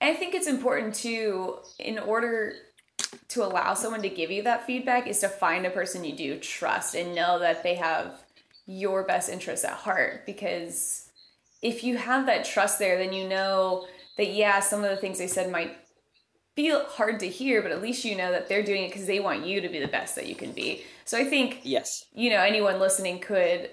And 0.00 0.14
I 0.14 0.18
think 0.18 0.34
it's 0.34 0.46
important 0.46 0.94
too, 0.94 1.58
in 1.78 1.98
order 1.98 2.54
to 3.28 3.44
allow 3.44 3.74
someone 3.74 4.02
to 4.02 4.08
give 4.08 4.30
you 4.30 4.42
that 4.42 4.66
feedback, 4.66 5.06
is 5.06 5.20
to 5.20 5.28
find 5.28 5.66
a 5.66 5.70
person 5.70 6.04
you 6.04 6.14
do 6.14 6.38
trust 6.38 6.94
and 6.94 7.14
know 7.14 7.38
that 7.38 7.62
they 7.62 7.74
have 7.74 8.12
your 8.66 9.02
best 9.02 9.28
interests 9.28 9.64
at 9.64 9.72
heart. 9.72 10.26
Because 10.26 11.08
if 11.62 11.82
you 11.82 11.96
have 11.96 12.26
that 12.26 12.44
trust 12.44 12.78
there, 12.78 12.98
then 12.98 13.12
you 13.12 13.28
know 13.28 13.86
that, 14.16 14.32
yeah, 14.32 14.60
some 14.60 14.84
of 14.84 14.90
the 14.90 14.96
things 14.96 15.18
they 15.18 15.26
said 15.26 15.50
might 15.50 15.76
feel 16.54 16.84
hard 16.86 17.20
to 17.20 17.28
hear, 17.28 17.62
but 17.62 17.70
at 17.70 17.80
least 17.80 18.04
you 18.04 18.16
know 18.16 18.32
that 18.32 18.48
they're 18.48 18.64
doing 18.64 18.82
it 18.82 18.88
because 18.88 19.06
they 19.06 19.20
want 19.20 19.46
you 19.46 19.60
to 19.60 19.68
be 19.68 19.78
the 19.78 19.86
best 19.86 20.16
that 20.16 20.26
you 20.26 20.34
can 20.34 20.50
be. 20.50 20.82
So 21.04 21.16
I 21.16 21.24
think 21.24 21.60
yes 21.62 22.04
you 22.12 22.30
know 22.30 22.40
anyone 22.40 22.80
listening 22.80 23.20
could 23.20 23.70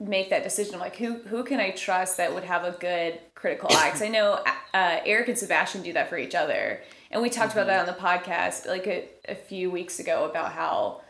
make 0.00 0.30
that 0.30 0.44
decision. 0.44 0.78
Like 0.78 0.96
who 0.96 1.18
who 1.18 1.44
can 1.44 1.60
I 1.60 1.70
trust 1.70 2.16
that 2.16 2.32
would 2.32 2.44
have 2.44 2.64
a 2.64 2.72
good 2.72 3.20
critical 3.34 3.68
eye? 3.72 3.88
Because 3.88 4.02
I 4.02 4.08
know 4.08 4.40
uh, 4.74 5.00
Eric 5.04 5.28
and 5.28 5.38
Sebastian 5.38 5.82
do 5.82 5.92
that 5.92 6.08
for 6.08 6.18
each 6.18 6.34
other. 6.34 6.80
And 7.10 7.22
we 7.22 7.30
talked 7.30 7.50
mm-hmm. 7.50 7.60
about 7.60 7.66
that 7.66 7.80
on 7.80 7.86
the 7.86 8.00
podcast 8.00 8.66
like 8.66 8.86
a, 8.86 9.08
a 9.28 9.34
few 9.34 9.70
weeks 9.70 9.98
ago 9.98 10.28
about 10.28 10.52
how, 10.52 11.02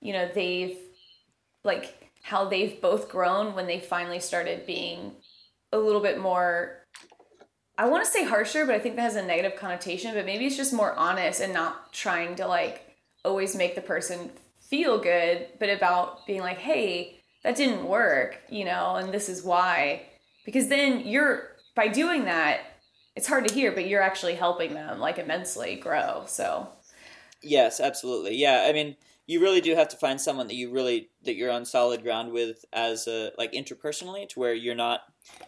you 0.00 0.12
know, 0.12 0.28
they've 0.32 0.78
like 1.64 2.10
how 2.22 2.48
they've 2.48 2.80
both 2.80 3.08
grown 3.08 3.54
when 3.54 3.66
they 3.66 3.80
finally 3.80 4.20
started 4.20 4.66
being 4.66 5.12
a 5.72 5.78
little 5.78 6.00
bit 6.00 6.18
more 6.18 6.82
I 7.78 7.88
want 7.88 8.04
to 8.04 8.10
say 8.10 8.24
harsher, 8.24 8.64
but 8.64 8.74
I 8.74 8.78
think 8.78 8.96
that 8.96 9.02
has 9.02 9.16
a 9.16 9.22
negative 9.22 9.58
connotation, 9.58 10.14
but 10.14 10.24
maybe 10.24 10.46
it's 10.46 10.56
just 10.56 10.72
more 10.72 10.94
honest 10.94 11.42
and 11.42 11.52
not 11.52 11.92
trying 11.92 12.34
to 12.36 12.46
like 12.46 12.96
always 13.22 13.54
make 13.54 13.74
the 13.74 13.82
person 13.82 14.30
feel 14.58 14.98
good, 14.98 15.48
but 15.60 15.68
about 15.68 16.26
being 16.26 16.40
like, 16.40 16.58
"Hey, 16.58 17.15
that 17.46 17.56
didn't 17.56 17.86
work," 17.86 18.40
you 18.50 18.64
know, 18.64 18.96
and 18.96 19.12
this 19.14 19.28
is 19.28 19.42
why. 19.42 20.02
Because 20.44 20.68
then 20.68 21.00
you're 21.06 21.56
by 21.74 21.88
doing 21.88 22.24
that, 22.24 22.60
it's 23.14 23.26
hard 23.26 23.48
to 23.48 23.54
hear, 23.54 23.72
but 23.72 23.88
you're 23.88 24.02
actually 24.02 24.34
helping 24.34 24.74
them 24.74 25.00
like 25.00 25.18
immensely 25.18 25.76
grow. 25.76 26.24
So 26.26 26.68
Yes, 27.42 27.80
absolutely. 27.80 28.36
Yeah, 28.36 28.64
I 28.68 28.72
mean, 28.72 28.96
you 29.26 29.40
really 29.40 29.60
do 29.60 29.74
have 29.74 29.88
to 29.88 29.96
find 29.96 30.20
someone 30.20 30.46
that 30.46 30.54
you 30.54 30.70
really 30.70 31.10
that 31.24 31.34
you're 31.34 31.50
on 31.50 31.64
solid 31.64 32.02
ground 32.02 32.32
with 32.32 32.64
as 32.72 33.06
a 33.06 33.32
like 33.36 33.52
interpersonally 33.52 34.28
to 34.28 34.40
where 34.40 34.54
you're 34.54 34.74
not 34.74 35.00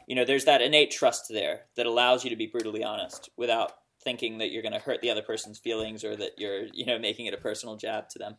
you 0.07 0.15
know 0.15 0.25
there's 0.25 0.45
that 0.45 0.61
innate 0.63 0.91
trust 0.91 1.27
there 1.31 1.63
that 1.77 1.87
allows 1.87 2.25
you 2.25 2.31
to 2.31 2.37
be 2.37 2.47
brutally 2.47 2.83
honest 2.85 3.31
without 3.37 3.73
thinking 4.03 4.39
that 4.39 4.51
you're 4.51 4.63
going 4.63 4.73
to 4.73 4.79
hurt 4.79 5.01
the 5.01 5.11
other 5.11 5.23
person's 5.23 5.59
feelings 5.59 6.05
or 6.05 6.17
that 6.17 6.33
you're 6.39 6.67
you 6.73 6.87
know 6.87 6.99
making 6.99 7.27
it 7.27 7.35
a 7.35 7.39
personal 7.39 7.77
jab 7.77 8.09
to 8.09 8.19
them 8.19 8.37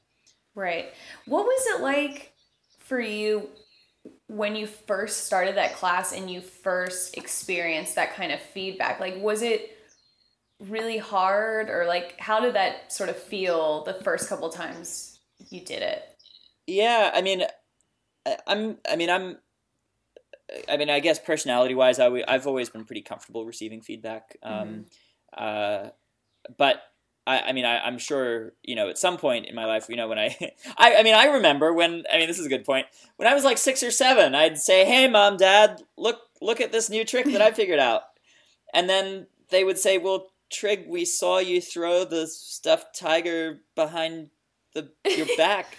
right 0.56 0.94
what 1.26 1.46
was 1.46 1.66
it 1.68 1.82
like 1.82 2.34
for 2.90 3.00
you 3.00 3.50
when 4.28 4.56
you 4.56 4.68
first 4.68 5.26
started 5.26 5.56
that 5.56 5.76
class 5.76 6.14
and 6.14 6.30
you 6.30 6.42
first 6.42 7.18
experienced 7.18 7.96
that 7.96 8.16
kind 8.16 8.32
of 8.32 8.40
feedback 8.40 9.00
like 9.00 9.16
was 9.22 9.42
it 9.42 9.78
really 10.60 10.98
hard 10.98 11.70
or 11.70 11.86
like 11.86 12.20
how 12.20 12.40
did 12.40 12.56
that 12.56 12.92
sort 12.92 13.10
of 13.10 13.18
feel 13.18 13.84
the 13.86 13.94
first 13.94 14.28
couple 14.28 14.50
times 14.50 15.20
you 15.50 15.62
did 15.62 15.82
it. 15.82 16.04
Yeah, 16.68 17.12
I 17.14 17.22
mean, 17.22 17.44
I'm. 18.46 18.78
I 18.90 18.96
mean, 18.96 19.10
I'm. 19.10 19.38
I 20.68 20.78
mean, 20.78 20.90
I 20.90 21.00
guess 21.00 21.20
personality 21.20 21.76
wise, 21.76 22.00
I 22.00 22.24
I've 22.28 22.48
always 22.48 22.70
been 22.70 22.86
pretty 22.86 23.02
comfortable 23.02 23.46
receiving 23.46 23.82
feedback. 23.82 24.38
Um, 24.44 24.86
mm-hmm. 25.36 25.44
uh, 25.44 25.90
but 26.58 26.82
I, 27.28 27.40
I 27.42 27.54
mean, 27.54 27.66
I, 27.66 27.88
am 27.88 27.98
sure 27.98 28.54
you 28.64 28.76
know 28.76 28.90
at 28.90 28.98
some 28.98 29.18
point 29.18 29.46
in 29.46 29.56
my 29.56 29.66
life, 29.66 29.88
you 29.90 29.96
know, 29.96 30.08
when 30.08 30.20
I, 30.20 30.36
I, 30.78 30.96
I 30.96 31.04
mean, 31.04 31.16
I 31.16 31.26
remember 31.26 31.74
when. 31.74 32.04
I 32.12 32.18
mean, 32.18 32.28
this 32.28 32.40
is 32.40 32.46
a 32.46 32.50
good 32.50 32.66
point. 32.66 32.88
When 33.18 33.28
I 33.28 33.34
was 33.34 33.44
like 33.44 33.58
six 33.58 33.84
or 33.84 33.92
seven, 33.92 34.36
I'd 34.36 34.58
say, 34.58 34.86
"Hey, 34.86 35.08
mom, 35.08 35.38
dad, 35.38 35.84
look, 35.98 36.20
look 36.42 36.62
at 36.62 36.72
this 36.72 36.90
new 36.90 37.06
trick 37.06 37.26
that 37.28 37.42
I 37.42 37.52
figured 37.52 37.80
out," 37.80 38.04
and 38.74 38.90
then 38.90 39.28
they 39.50 39.64
would 39.64 39.78
say, 39.78 39.98
"Well, 39.98 40.28
Trigg, 40.52 40.86
we 40.88 41.06
saw 41.06 41.38
you 41.40 41.62
throw 41.62 42.04
the 42.04 42.28
stuffed 42.28 42.98
tiger 42.98 43.62
behind 43.76 44.30
the 44.74 44.92
your 45.06 45.28
back. 45.38 45.78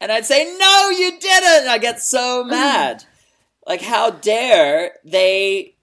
and 0.00 0.10
I'd 0.10 0.26
say, 0.26 0.56
"No, 0.58 0.90
you 0.90 1.18
didn't." 1.18 1.68
I 1.68 1.78
get 1.78 2.00
so 2.00 2.44
mm. 2.44 2.50
mad. 2.50 3.04
like 3.66 3.82
how 3.82 4.10
dare 4.10 4.92
they 5.04 5.76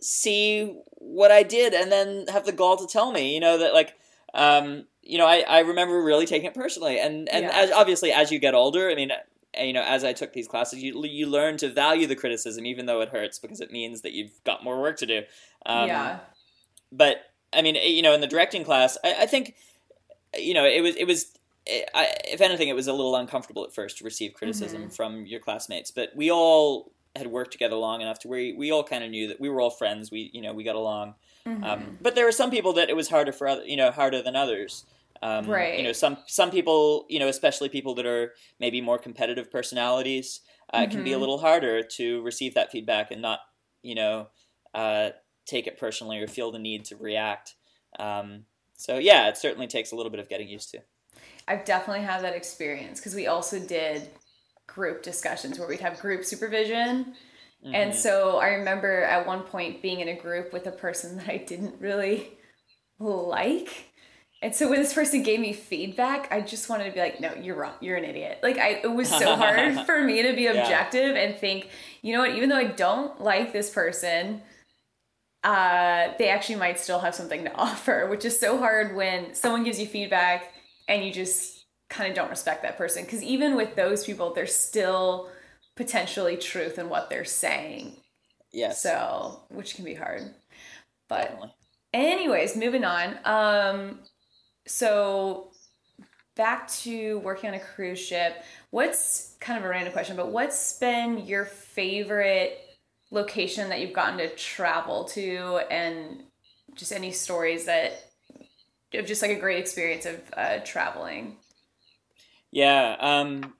see 0.00 0.80
what 0.98 1.30
I 1.30 1.42
did 1.42 1.74
and 1.74 1.90
then 1.90 2.26
have 2.28 2.46
the 2.46 2.52
gall 2.52 2.76
to 2.76 2.86
tell 2.86 3.12
me, 3.12 3.34
you 3.34 3.40
know, 3.40 3.58
that 3.58 3.74
like 3.74 3.94
um, 4.36 4.86
you 5.02 5.18
know, 5.18 5.26
I, 5.26 5.44
I 5.48 5.60
remember 5.60 6.00
really 6.02 6.26
taking 6.26 6.46
it 6.46 6.54
personally. 6.54 7.00
And 7.00 7.28
and 7.28 7.46
yeah. 7.46 7.52
as, 7.54 7.70
obviously 7.72 8.12
as 8.12 8.30
you 8.30 8.38
get 8.38 8.54
older, 8.54 8.90
I 8.90 8.94
mean, 8.94 9.10
you 9.58 9.72
know, 9.72 9.82
as 9.82 10.04
I 10.04 10.12
took 10.12 10.32
these 10.32 10.46
classes, 10.46 10.82
you 10.82 11.02
you 11.04 11.26
learn 11.26 11.56
to 11.58 11.68
value 11.68 12.06
the 12.06 12.16
criticism, 12.16 12.66
even 12.66 12.86
though 12.86 13.00
it 13.00 13.08
hurts, 13.08 13.38
because 13.38 13.60
it 13.60 13.72
means 13.72 14.02
that 14.02 14.12
you've 14.12 14.38
got 14.44 14.62
more 14.62 14.80
work 14.80 14.98
to 14.98 15.06
do. 15.06 15.22
Um, 15.64 15.88
yeah. 15.88 16.18
But 16.92 17.22
I 17.52 17.62
mean, 17.62 17.76
you 17.76 18.02
know, 18.02 18.12
in 18.12 18.20
the 18.20 18.26
directing 18.26 18.64
class, 18.64 18.98
I, 19.02 19.22
I 19.22 19.26
think, 19.26 19.54
you 20.36 20.54
know, 20.54 20.64
it 20.64 20.82
was 20.82 20.96
it 20.96 21.06
was 21.06 21.32
I, 21.94 22.14
if 22.24 22.40
anything, 22.40 22.68
it 22.68 22.76
was 22.76 22.86
a 22.86 22.92
little 22.92 23.16
uncomfortable 23.16 23.64
at 23.64 23.74
first 23.74 23.98
to 23.98 24.04
receive 24.04 24.34
criticism 24.34 24.82
mm-hmm. 24.82 24.90
from 24.90 25.26
your 25.26 25.40
classmates. 25.40 25.90
But 25.90 26.10
we 26.14 26.30
all 26.30 26.92
had 27.16 27.26
worked 27.26 27.52
together 27.52 27.76
long 27.76 28.00
enough 28.00 28.18
to 28.20 28.28
where 28.28 28.38
we, 28.38 28.52
we 28.52 28.72
all 28.72 28.84
kind 28.84 29.04
of 29.04 29.10
knew 29.10 29.28
that 29.28 29.40
we 29.40 29.48
were 29.48 29.60
all 29.60 29.70
friends. 29.70 30.10
We 30.10 30.30
you 30.32 30.42
know 30.42 30.52
we 30.52 30.64
got 30.64 30.76
along. 30.76 31.14
Mm-hmm. 31.46 31.64
Um, 31.64 31.98
but 32.00 32.14
there 32.14 32.24
were 32.24 32.32
some 32.32 32.50
people 32.50 32.72
that 32.74 32.90
it 32.90 32.96
was 32.96 33.08
harder 33.08 33.32
for 33.32 33.46
other, 33.46 33.64
you 33.64 33.76
know 33.76 33.90
harder 33.90 34.22
than 34.22 34.36
others. 34.36 34.84
Um, 35.22 35.46
right. 35.46 35.78
You 35.78 35.84
know 35.84 35.92
some 35.92 36.18
some 36.26 36.50
people 36.50 37.06
you 37.08 37.18
know 37.18 37.28
especially 37.28 37.68
people 37.68 37.94
that 37.94 38.06
are 38.06 38.32
maybe 38.60 38.80
more 38.80 38.98
competitive 38.98 39.50
personalities 39.50 40.40
uh, 40.72 40.80
mm-hmm. 40.80 40.90
can 40.90 41.04
be 41.04 41.10
a 41.10 41.14
mm-hmm. 41.14 41.20
little 41.20 41.38
harder 41.38 41.82
to 41.82 42.22
receive 42.22 42.54
that 42.54 42.70
feedback 42.70 43.10
and 43.10 43.22
not 43.22 43.40
you 43.82 43.94
know 43.94 44.28
uh, 44.74 45.10
take 45.46 45.66
it 45.66 45.78
personally 45.78 46.18
or 46.20 46.26
feel 46.26 46.50
the 46.50 46.58
need 46.58 46.84
to 46.86 46.96
react. 46.96 47.54
Um, 47.98 48.44
so 48.76 48.98
yeah, 48.98 49.28
it 49.28 49.36
certainly 49.36 49.66
takes 49.66 49.92
a 49.92 49.96
little 49.96 50.10
bit 50.10 50.20
of 50.20 50.28
getting 50.28 50.48
used 50.48 50.70
to. 50.72 50.80
I've 51.48 51.64
definitely 51.64 52.04
had 52.04 52.22
that 52.22 52.34
experience 52.34 53.00
because 53.00 53.14
we 53.14 53.26
also 53.26 53.58
did 53.58 54.10
group 54.66 55.02
discussions 55.02 55.58
where 55.58 55.68
we'd 55.68 55.80
have 55.80 56.00
group 56.00 56.24
supervision. 56.24 57.14
Mm-hmm. 57.64 57.74
And 57.74 57.94
so 57.94 58.38
I 58.38 58.48
remember 58.48 59.02
at 59.02 59.26
one 59.26 59.42
point 59.42 59.82
being 59.82 60.00
in 60.00 60.08
a 60.08 60.16
group 60.16 60.52
with 60.52 60.66
a 60.66 60.72
person 60.72 61.16
that 61.18 61.28
I 61.28 61.38
didn't 61.38 61.80
really 61.80 62.36
like. 62.98 63.90
And 64.42 64.54
so 64.54 64.68
when 64.68 64.80
this 64.80 64.92
person 64.92 65.22
gave 65.22 65.40
me 65.40 65.52
feedback, 65.52 66.30
I 66.30 66.42
just 66.42 66.68
wanted 66.68 66.84
to 66.84 66.90
be 66.92 67.00
like, 67.00 67.20
no, 67.20 67.34
you're 67.34 67.56
wrong. 67.56 67.72
You're 67.80 67.96
an 67.96 68.04
idiot. 68.04 68.40
Like 68.42 68.58
I 68.58 68.80
it 68.84 68.92
was 68.92 69.08
so 69.08 69.34
hard 69.34 69.80
for 69.86 70.02
me 70.02 70.22
to 70.22 70.34
be 70.34 70.46
objective 70.46 71.16
yeah. 71.16 71.22
and 71.22 71.38
think, 71.38 71.70
you 72.02 72.12
know 72.12 72.20
what, 72.20 72.36
even 72.36 72.50
though 72.50 72.56
I 72.56 72.64
don't 72.64 73.20
like 73.20 73.52
this 73.52 73.70
person, 73.70 74.42
uh, 75.42 76.12
they 76.18 76.28
actually 76.28 76.56
might 76.56 76.78
still 76.78 76.98
have 76.98 77.14
something 77.14 77.44
to 77.44 77.54
offer, 77.56 78.08
which 78.08 78.24
is 78.24 78.38
so 78.38 78.58
hard 78.58 78.94
when 78.94 79.34
someone 79.34 79.64
gives 79.64 79.80
you 79.80 79.86
feedback 79.86 80.52
and 80.86 81.04
you 81.04 81.12
just 81.12 81.55
kind 81.88 82.10
of 82.10 82.16
don't 82.16 82.30
respect 82.30 82.62
that 82.62 82.76
person 82.76 83.04
because 83.04 83.22
even 83.22 83.54
with 83.56 83.76
those 83.76 84.04
people 84.04 84.34
there's 84.34 84.54
still 84.54 85.30
potentially 85.76 86.36
truth 86.36 86.78
in 86.78 86.88
what 86.88 87.10
they're 87.10 87.24
saying. 87.24 87.96
Yes. 88.52 88.82
So 88.82 89.44
which 89.50 89.74
can 89.74 89.84
be 89.84 89.94
hard. 89.94 90.22
But 91.08 91.22
Definitely. 91.22 91.54
anyways 91.92 92.56
moving 92.56 92.84
on 92.84 93.18
um 93.24 94.00
so 94.66 95.50
back 96.34 96.68
to 96.68 97.18
working 97.20 97.48
on 97.48 97.54
a 97.54 97.60
cruise 97.60 97.98
ship. 98.00 98.42
What's 98.70 99.36
kind 99.40 99.58
of 99.58 99.64
a 99.64 99.68
random 99.68 99.92
question 99.92 100.16
but 100.16 100.32
what's 100.32 100.78
been 100.78 101.26
your 101.26 101.44
favorite 101.44 102.60
location 103.10 103.68
that 103.68 103.80
you've 103.80 103.92
gotten 103.92 104.18
to 104.18 104.28
travel 104.34 105.04
to? 105.04 105.60
And 105.70 106.24
just 106.74 106.92
any 106.92 107.10
stories 107.10 107.64
that 107.66 107.92
of 108.94 109.06
just 109.06 109.22
like 109.22 109.30
a 109.30 109.40
great 109.40 109.58
experience 109.58 110.06
of 110.06 110.20
uh, 110.36 110.58
traveling. 110.64 111.36
Yeah. 112.56 112.96
Um, 112.98 113.52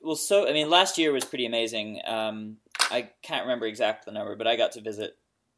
well, 0.00 0.16
so 0.16 0.48
I 0.48 0.52
mean, 0.52 0.68
last 0.68 0.98
year 0.98 1.12
was 1.12 1.24
pretty 1.24 1.46
amazing. 1.46 2.00
Um, 2.04 2.56
I 2.90 3.10
can't 3.22 3.44
remember 3.44 3.66
exactly 3.66 4.10
the 4.10 4.18
number, 4.18 4.34
but 4.34 4.48
I 4.48 4.56
got 4.56 4.72
to 4.72 4.80
visit. 4.80 5.16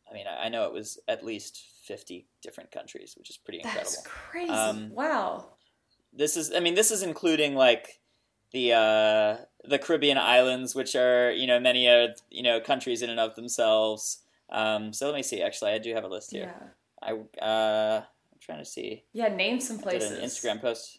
I 0.09 0.13
mean, 0.13 0.27
I, 0.27 0.45
I 0.45 0.49
know 0.51 0.67
it 0.67 0.73
was 0.75 0.99
at 1.09 1.25
least 1.25 1.65
fifty 1.83 2.27
different 2.43 2.71
countries, 2.71 3.15
which 3.17 3.31
is 3.31 3.39
pretty 3.39 3.61
incredible. 3.61 3.85
That's 3.85 4.07
crazy! 4.07 4.51
Um, 4.51 4.91
wow. 4.91 5.47
This 6.13 6.37
is. 6.37 6.53
I 6.53 6.61
mean, 6.61 6.75
this 6.75 6.91
is 6.91 7.03
including 7.03 7.55
like 7.55 8.01
the 8.53 8.75
uh, 8.75 9.37
the 9.67 9.79
Caribbean 9.79 10.19
islands, 10.19 10.75
which 10.75 10.95
are 10.95 11.33
you 11.33 11.47
know 11.47 11.59
many 11.59 11.89
are 11.89 12.09
you 12.31 12.43
know 12.43 12.61
countries 12.61 13.01
in 13.01 13.09
and 13.09 13.19
of 13.19 13.35
themselves. 13.35 14.19
Um, 14.51 14.93
so 14.93 15.07
let 15.07 15.15
me 15.15 15.23
see. 15.23 15.41
Actually, 15.41 15.71
I 15.71 15.79
do 15.79 15.95
have 15.95 16.05
a 16.05 16.09
list 16.09 16.33
here. 16.33 16.55
Yeah. 17.03 17.19
I 17.41 17.43
uh, 17.43 18.03
trying 18.41 18.59
to 18.59 18.67
see. 18.67 19.05
Yeah, 19.15 19.29
name 19.29 19.59
some 19.59 19.79
places. 19.79 20.11
Did 20.11 20.19
an 20.19 20.25
Instagram 20.27 20.61
post. 20.61 20.99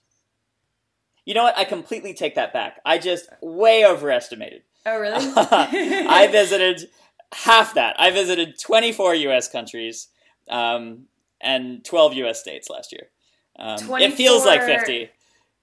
You 1.26 1.34
know 1.34 1.44
what? 1.44 1.58
I 1.58 1.66
completely 1.66 2.14
take 2.14 2.36
that 2.36 2.54
back. 2.54 2.80
I 2.86 2.98
just 2.98 3.28
way 3.42 3.86
overestimated. 3.86 4.62
Oh, 4.86 5.00
really? 5.00 5.26
I 5.36 6.28
visited 6.32 6.90
half 7.34 7.74
that. 7.74 7.96
I 8.00 8.12
visited 8.12 8.60
24 8.60 9.16
U.S. 9.16 9.50
countries 9.50 10.10
um, 10.50 11.06
and 11.42 11.84
12 11.84 12.14
U.S. 12.14 12.40
states 12.40 12.70
last 12.70 12.92
year. 12.92 13.10
Um, 13.58 13.78
it 14.02 14.14
feels 14.14 14.46
like 14.46 14.62
50. 14.62 15.10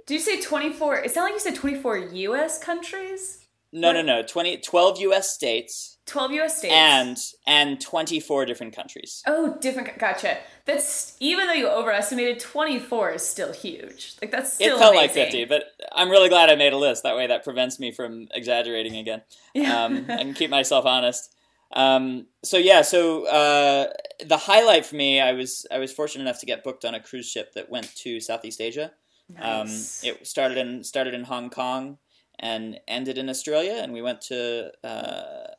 Did 0.06 0.14
you 0.14 0.20
say 0.20 0.40
24? 0.40 0.96
It 0.98 1.10
sounded 1.12 1.34
like 1.34 1.44
you 1.44 1.50
said 1.50 1.54
24 1.54 1.98
U.S. 1.98 2.58
countries. 2.62 3.46
No, 3.72 3.88
what? 3.88 3.94
no, 3.94 4.02
no. 4.02 4.22
20, 4.22 4.58
12 4.58 5.00
U.S. 5.02 5.32
states 5.32 5.91
12 6.06 6.32
US 6.32 6.58
states. 6.58 6.74
And 6.74 7.18
and 7.46 7.80
24 7.80 8.44
different 8.46 8.74
countries. 8.74 9.22
Oh, 9.26 9.56
different 9.60 9.98
gotcha. 9.98 10.38
That's 10.64 11.16
even 11.20 11.46
though 11.46 11.52
you 11.52 11.68
overestimated 11.68 12.40
24 12.40 13.12
is 13.12 13.26
still 13.26 13.52
huge. 13.52 14.16
Like 14.20 14.30
that's 14.30 14.54
still 14.54 14.76
It 14.76 14.78
felt 14.78 14.94
amazing. 14.94 15.22
like 15.22 15.30
50, 15.32 15.44
but 15.46 15.64
I'm 15.92 16.10
really 16.10 16.28
glad 16.28 16.50
I 16.50 16.56
made 16.56 16.72
a 16.72 16.76
list. 16.78 17.02
That 17.04 17.16
way 17.16 17.26
that 17.28 17.44
prevents 17.44 17.78
me 17.78 17.92
from 17.92 18.28
exaggerating 18.34 18.96
again. 18.96 19.22
Yeah. 19.54 19.84
Um, 19.84 20.06
and 20.08 20.34
keep 20.34 20.48
myself 20.48 20.86
honest. 20.86 21.34
Um, 21.74 22.26
so 22.42 22.56
yeah, 22.56 22.80
so 22.82 23.26
uh, 23.28 23.92
the 24.24 24.38
highlight 24.38 24.86
for 24.86 24.96
me, 24.96 25.20
I 25.20 25.32
was 25.32 25.66
I 25.70 25.78
was 25.78 25.92
fortunate 25.92 26.22
enough 26.22 26.40
to 26.40 26.46
get 26.46 26.64
booked 26.64 26.84
on 26.86 26.94
a 26.94 27.00
cruise 27.00 27.28
ship 27.30 27.52
that 27.54 27.70
went 27.70 27.94
to 27.96 28.18
Southeast 28.20 28.60
Asia. 28.62 28.92
Nice. 29.28 30.02
Um, 30.04 30.08
it 30.10 30.26
started 30.26 30.58
in 30.58 30.84
started 30.84 31.12
in 31.14 31.24
Hong 31.24 31.50
Kong 31.50 31.98
and 32.38 32.80
ended 32.88 33.18
in 33.18 33.28
Australia, 33.28 33.78
and 33.82 33.92
we 33.92 34.02
went 34.02 34.20
to 34.22 34.70
uh, 34.82 35.51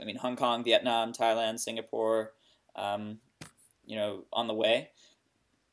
I 0.00 0.04
mean, 0.04 0.16
Hong 0.16 0.36
Kong, 0.36 0.64
Vietnam, 0.64 1.12
Thailand, 1.12 1.58
Singapore, 1.60 2.32
um, 2.76 3.18
you 3.86 3.96
know, 3.96 4.24
on 4.32 4.46
the 4.46 4.54
way. 4.54 4.90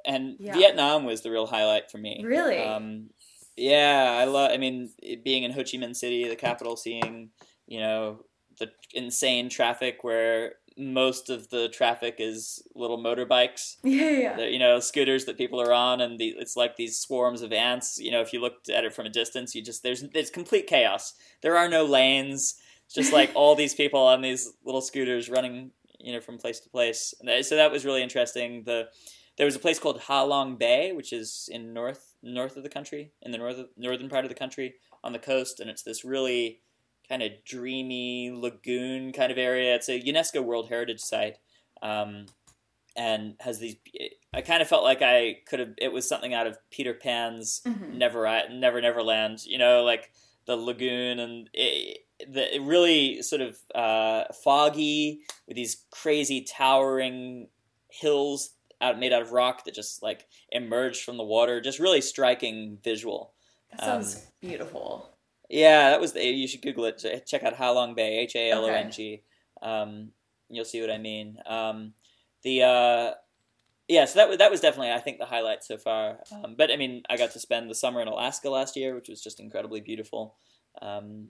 and 0.05 0.35
Yeah. 0.39 0.53
Vietnam 0.53 1.03
was 1.05 1.21
the 1.21 1.31
real 1.31 1.47
highlight 1.47 1.89
for 1.89 1.97
me. 1.97 2.21
Really? 2.23 2.59
Um, 2.59 3.09
yeah, 3.57 4.17
I 4.19 4.25
love. 4.25 4.51
I 4.51 4.57
mean, 4.57 4.91
it- 5.01 5.23
being 5.23 5.41
in 5.43 5.51
Ho 5.51 5.61
Chi 5.63 5.77
Minh 5.77 5.95
City, 5.95 6.27
the 6.27 6.35
capital, 6.35 6.75
seeing 6.77 7.31
you 7.67 7.79
know 7.79 8.23
the 8.59 8.71
insane 8.93 9.49
traffic 9.49 10.03
where 10.03 10.55
most 10.77 11.29
of 11.31 11.49
the 11.49 11.69
traffic 11.69 12.17
is 12.19 12.61
little 12.75 12.97
motorbikes, 12.99 13.77
Yeah, 13.83 14.09
yeah. 14.11 14.41
you 14.45 14.59
know, 14.59 14.79
scooters 14.79 15.25
that 15.25 15.37
people 15.37 15.59
are 15.59 15.73
on, 15.73 16.01
and 16.01 16.19
the, 16.19 16.35
it's 16.37 16.55
like 16.55 16.75
these 16.75 16.99
swarms 16.99 17.41
of 17.41 17.51
ants. 17.51 17.97
You 17.97 18.11
know, 18.11 18.21
if 18.21 18.31
you 18.33 18.39
looked 18.41 18.69
at 18.69 18.83
it 18.85 18.93
from 18.93 19.05
a 19.07 19.09
distance, 19.09 19.55
you 19.55 19.63
just 19.63 19.81
there's 19.83 20.03
there's 20.13 20.29
complete 20.29 20.67
chaos. 20.67 21.15
There 21.41 21.57
are 21.57 21.67
no 21.69 21.83
lanes. 21.83 22.55
Just 22.95 23.13
like 23.13 23.31
all 23.35 23.55
these 23.55 23.75
people 23.75 23.99
on 23.99 24.21
these 24.21 24.53
little 24.63 24.81
scooters 24.81 25.29
running, 25.29 25.71
you 25.99 26.13
know, 26.13 26.21
from 26.21 26.37
place 26.37 26.59
to 26.61 26.69
place. 26.69 27.13
So 27.41 27.55
that 27.55 27.71
was 27.71 27.85
really 27.85 28.01
interesting. 28.01 28.63
The 28.63 28.87
there 29.37 29.45
was 29.45 29.55
a 29.55 29.59
place 29.59 29.79
called 29.79 29.99
Ha 29.99 30.23
Long 30.23 30.55
Bay, 30.55 30.93
which 30.93 31.11
is 31.11 31.49
in 31.51 31.73
north 31.73 32.15
north 32.23 32.55
of 32.57 32.63
the 32.63 32.69
country, 32.69 33.11
in 33.21 33.31
the 33.31 33.37
north 33.37 33.59
northern 33.75 34.09
part 34.09 34.23
of 34.25 34.29
the 34.29 34.35
country 34.35 34.75
on 35.03 35.11
the 35.13 35.19
coast, 35.19 35.59
and 35.59 35.69
it's 35.69 35.83
this 35.83 36.05
really 36.05 36.61
kind 37.07 37.21
of 37.21 37.31
dreamy 37.45 38.31
lagoon 38.33 39.11
kind 39.11 39.31
of 39.31 39.37
area. 39.37 39.75
It's 39.75 39.89
a 39.89 39.99
UNESCO 40.01 40.43
World 40.43 40.69
Heritage 40.69 41.01
Site, 41.01 41.37
um, 41.81 42.25
and 42.95 43.35
has 43.41 43.59
these. 43.59 43.75
I 44.33 44.41
kind 44.41 44.61
of 44.61 44.67
felt 44.69 44.83
like 44.83 45.01
I 45.01 45.39
could 45.47 45.59
have. 45.59 45.73
It 45.77 45.91
was 45.91 46.07
something 46.07 46.33
out 46.33 46.47
of 46.47 46.57
Peter 46.71 46.93
Pan's 46.93 47.61
Mhm. 47.65 47.95
Never 47.95 48.23
Never 48.49 48.81
Neverland. 48.81 49.45
You 49.45 49.57
know, 49.57 49.83
like 49.83 50.11
the 50.45 50.55
lagoon 50.55 51.19
and 51.19 51.49
it, 51.53 52.04
the 52.19 52.59
really 52.61 53.21
sort 53.21 53.41
of 53.41 53.57
uh, 53.73 54.25
foggy 54.43 55.21
with 55.47 55.55
these 55.55 55.83
crazy 55.91 56.41
towering 56.41 57.47
hills 57.89 58.51
out 58.81 58.99
made 58.99 59.13
out 59.13 59.21
of 59.21 59.31
rock 59.31 59.65
that 59.65 59.73
just 59.73 60.03
like 60.03 60.25
emerged 60.51 61.03
from 61.03 61.17
the 61.17 61.23
water. 61.23 61.61
Just 61.61 61.79
really 61.79 62.01
striking 62.01 62.77
visual. 62.83 63.33
That 63.71 63.81
sounds 63.81 64.27
beautiful. 64.41 65.09
Yeah, 65.49 65.91
that 65.91 66.01
was 66.01 66.13
the. 66.13 66.23
You 66.23 66.47
should 66.47 66.61
Google 66.61 66.85
it. 66.85 67.25
Check 67.25 67.43
out 67.43 67.55
Halong 67.55 67.95
Bay, 67.95 68.19
H 68.19 68.35
A 68.35 68.51
L 68.51 68.65
O 68.65 68.67
N 68.67 68.91
G. 68.91 69.21
Um, 69.61 70.11
you'll 70.49 70.65
see 70.65 70.81
what 70.81 70.91
I 70.91 70.97
mean. 70.97 71.37
Um, 71.45 71.93
the 72.43 72.63
uh, 72.63 73.11
yeah, 73.87 74.05
so 74.05 74.19
that 74.19 74.29
was 74.29 74.37
that 74.39 74.51
was 74.51 74.61
definitely 74.61 74.91
I 74.91 74.99
think 74.99 75.19
the 75.19 75.25
highlight 75.25 75.63
so 75.63 75.77
far. 75.77 76.19
Um, 76.31 76.55
but 76.57 76.71
I 76.71 76.77
mean, 76.77 77.03
I 77.09 77.17
got 77.17 77.31
to 77.31 77.39
spend 77.39 77.69
the 77.69 77.75
summer 77.75 78.01
in 78.01 78.07
Alaska 78.07 78.49
last 78.49 78.75
year, 78.75 78.95
which 78.95 79.09
was 79.09 79.21
just 79.21 79.39
incredibly 79.39 79.81
beautiful. 79.81 80.35
Um, 80.81 81.29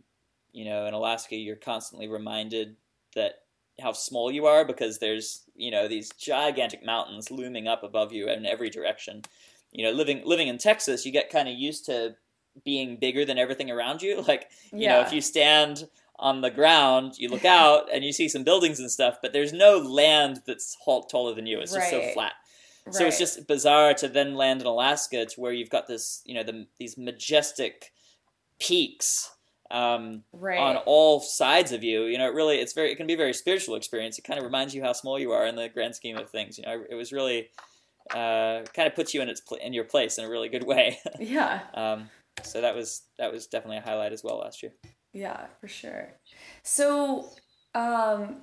you 0.56 0.64
know, 0.64 0.86
in 0.86 0.94
Alaska, 0.94 1.36
you're 1.36 1.58
constantly 1.58 2.08
reminded 2.08 2.78
that 3.14 3.40
how 3.82 3.92
small 3.92 4.32
you 4.32 4.46
are 4.46 4.64
because 4.64 5.00
there's 5.00 5.44
you 5.54 5.70
know 5.70 5.86
these 5.90 6.10
gigantic 6.12 6.84
mountains 6.86 7.30
looming 7.30 7.68
up 7.68 7.84
above 7.84 8.14
you 8.14 8.30
in 8.30 8.46
every 8.46 8.70
direction. 8.70 9.22
You 9.74 9.84
know, 9.86 9.92
living 9.92 10.22
living 10.24 10.48
in 10.48 10.58
Texas, 10.58 11.06
you 11.06 11.12
get 11.12 11.30
kind 11.30 11.50
of 11.50 11.56
used 11.56 11.86
to 11.88 12.16
being 12.64 12.96
bigger 12.96 13.26
than 13.26 13.38
everything 13.38 13.70
around 13.70 14.02
you. 14.02 14.24
Like 14.28 14.50
you 14.72 14.88
know, 14.88 15.02
if 15.02 15.12
you 15.12 15.20
stand 15.20 15.90
on 16.18 16.40
the 16.40 16.50
ground, 16.50 17.16
you 17.18 17.28
look 17.28 17.44
out 17.44 17.90
and 17.94 18.06
you 18.06 18.14
see 18.14 18.30
some 18.30 18.46
buildings 18.46 18.80
and 18.80 18.90
stuff, 18.90 19.18
but 19.22 19.34
there's 19.34 19.52
no 19.52 19.78
land 19.78 20.42
that's 20.48 20.78
tall, 20.86 21.04
taller 21.04 21.36
than 21.36 21.46
you. 21.46 21.60
It's 21.60 21.74
just 21.74 21.90
so 21.90 22.00
Right. 22.00 22.14
flat. 22.14 22.34
So 22.92 23.06
it's 23.06 23.18
just 23.18 23.46
bizarre 23.46 23.94
to 23.96 24.08
then 24.08 24.36
land 24.36 24.62
in 24.62 24.68
Alaska 24.68 25.26
to 25.26 25.42
where 25.42 25.52
you've 25.52 25.72
got 25.72 25.88
this, 25.88 26.22
you 26.24 26.34
know, 26.34 26.44
the, 26.44 26.68
these 26.80 26.98
majestic 26.98 27.92
peaks 28.58 29.35
um, 29.72 30.24
right. 30.34 30.60
on 30.60 30.78
all 30.86 31.20
sides 31.20 31.72
of 31.72 31.84
you. 31.84 32.06
You 32.06 32.18
know, 32.18 32.28
it 32.28 32.34
really, 32.34 32.58
it's 32.58 32.74
very, 32.74 32.92
it 32.92 32.96
can 32.96 33.08
be 33.08 33.14
a 33.14 33.18
very 33.18 33.34
spiritual 33.34 33.76
experience. 33.76 34.18
It 34.18 34.24
kind 34.24 34.38
of 34.38 34.46
reminds 34.46 34.74
you 34.76 34.82
how 34.82 34.94
small 34.94 35.20
you 35.20 35.32
are 35.32 35.46
in 35.46 35.56
the 35.56 35.70
grand 35.70 35.96
scheme 35.96 36.18
of 36.18 36.30
things. 36.30 36.58
You 36.58 36.66
know, 36.66 36.84
it 36.90 36.96
was 36.96 37.12
really 37.12 37.50
uh, 38.12 38.62
kind 38.74 38.88
of 38.88 38.96
puts 38.96 39.14
you 39.14 39.22
in 39.22 39.30
its 39.30 39.42
pl- 39.42 39.58
in 39.58 39.74
your 39.74 39.86
place 39.86 40.18
in 40.18 40.26
a 40.26 40.30
really 40.30 40.50
good 40.50 40.64
way. 40.68 41.00
yeah. 41.20 41.62
um, 41.74 42.10
so 42.44 42.62
that 42.62 42.76
was 42.76 43.04
that 43.18 43.32
was 43.32 43.48
definitely 43.48 43.78
a 43.78 43.82
highlight 43.82 44.12
as 44.12 44.24
well 44.24 44.40
last 44.40 44.62
year. 44.62 44.74
Yeah, 45.14 45.46
for 45.62 45.70
sure. 45.70 46.14
So, 46.64 47.30
um, 47.74 48.42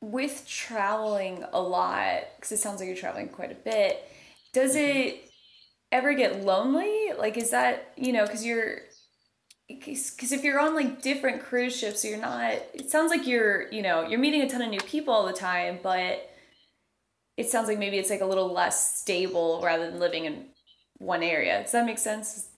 with 0.00 0.46
traveling 0.46 1.44
a 1.52 1.60
lot, 1.60 2.22
because 2.36 2.52
it 2.52 2.58
sounds 2.58 2.78
like 2.78 2.86
you're 2.86 2.96
traveling 2.96 3.28
quite 3.28 3.50
a 3.50 3.56
bit, 3.56 4.04
does 4.52 4.76
it 4.76 5.28
ever 5.90 6.14
get 6.14 6.44
lonely? 6.44 7.10
Like, 7.18 7.36
is 7.36 7.50
that, 7.50 7.92
you 7.96 8.12
know, 8.12 8.24
because 8.24 8.46
you're, 8.46 8.78
because 9.78 10.32
if 10.32 10.42
you're 10.44 10.60
on 10.60 10.74
like 10.74 11.02
different 11.02 11.42
cruise 11.42 11.76
ships, 11.76 12.04
you're 12.04 12.18
not, 12.18 12.52
it 12.74 12.90
sounds 12.90 13.10
like 13.10 13.26
you're, 13.26 13.70
you 13.72 13.82
know, 13.82 14.06
you're 14.06 14.18
meeting 14.18 14.42
a 14.42 14.48
ton 14.48 14.62
of 14.62 14.70
new 14.70 14.80
people 14.80 15.12
all 15.14 15.26
the 15.26 15.32
time, 15.32 15.78
but 15.82 16.28
it 17.36 17.48
sounds 17.48 17.68
like 17.68 17.78
maybe 17.78 17.98
it's 17.98 18.10
like 18.10 18.20
a 18.20 18.26
little 18.26 18.52
less 18.52 19.00
stable 19.00 19.60
rather 19.64 19.90
than 19.90 19.98
living 20.00 20.24
in 20.26 20.46
one 20.98 21.22
area. 21.22 21.62
Does 21.62 21.72
that 21.72 21.86
make 21.86 21.98
sense? 21.98 22.48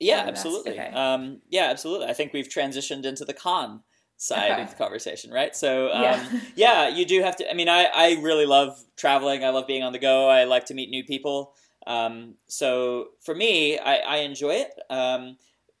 Yeah, 0.00 0.24
absolutely. 0.26 0.72
okay. 0.72 0.90
Um, 0.92 1.40
yeah, 1.48 1.64
absolutely. 1.70 2.06
I 2.06 2.12
think 2.12 2.32
we've 2.32 2.48
transitioned 2.48 3.04
into 3.04 3.24
the 3.24 3.34
con 3.34 3.82
side 4.16 4.52
Okay. 4.52 4.62
of 4.62 4.70
the 4.70 4.76
conversation, 4.76 5.30
right? 5.32 5.56
So, 5.56 5.90
um, 5.92 6.02
Yeah. 6.02 6.40
yeah. 6.56 6.88
you 6.88 7.04
do 7.04 7.22
have 7.22 7.36
to. 7.36 7.50
I 7.50 7.54
mean, 7.54 7.68
I, 7.68 7.84
I 7.92 8.20
really 8.20 8.46
love 8.46 8.78
traveling. 8.96 9.44
I 9.44 9.50
love 9.50 9.66
being 9.66 9.82
on 9.82 9.92
the 9.92 9.98
go. 9.98 10.28
I 10.28 10.44
like 10.44 10.66
to 10.66 10.74
meet 10.74 10.90
new 10.90 11.04
people. 11.04 11.54
Um, 11.86 12.34
so 12.46 13.08
for 13.22 13.34
me, 13.34 13.78
I, 13.78 13.96
I 13.96 14.16
enjoy 14.18 14.50
it. 14.56 14.70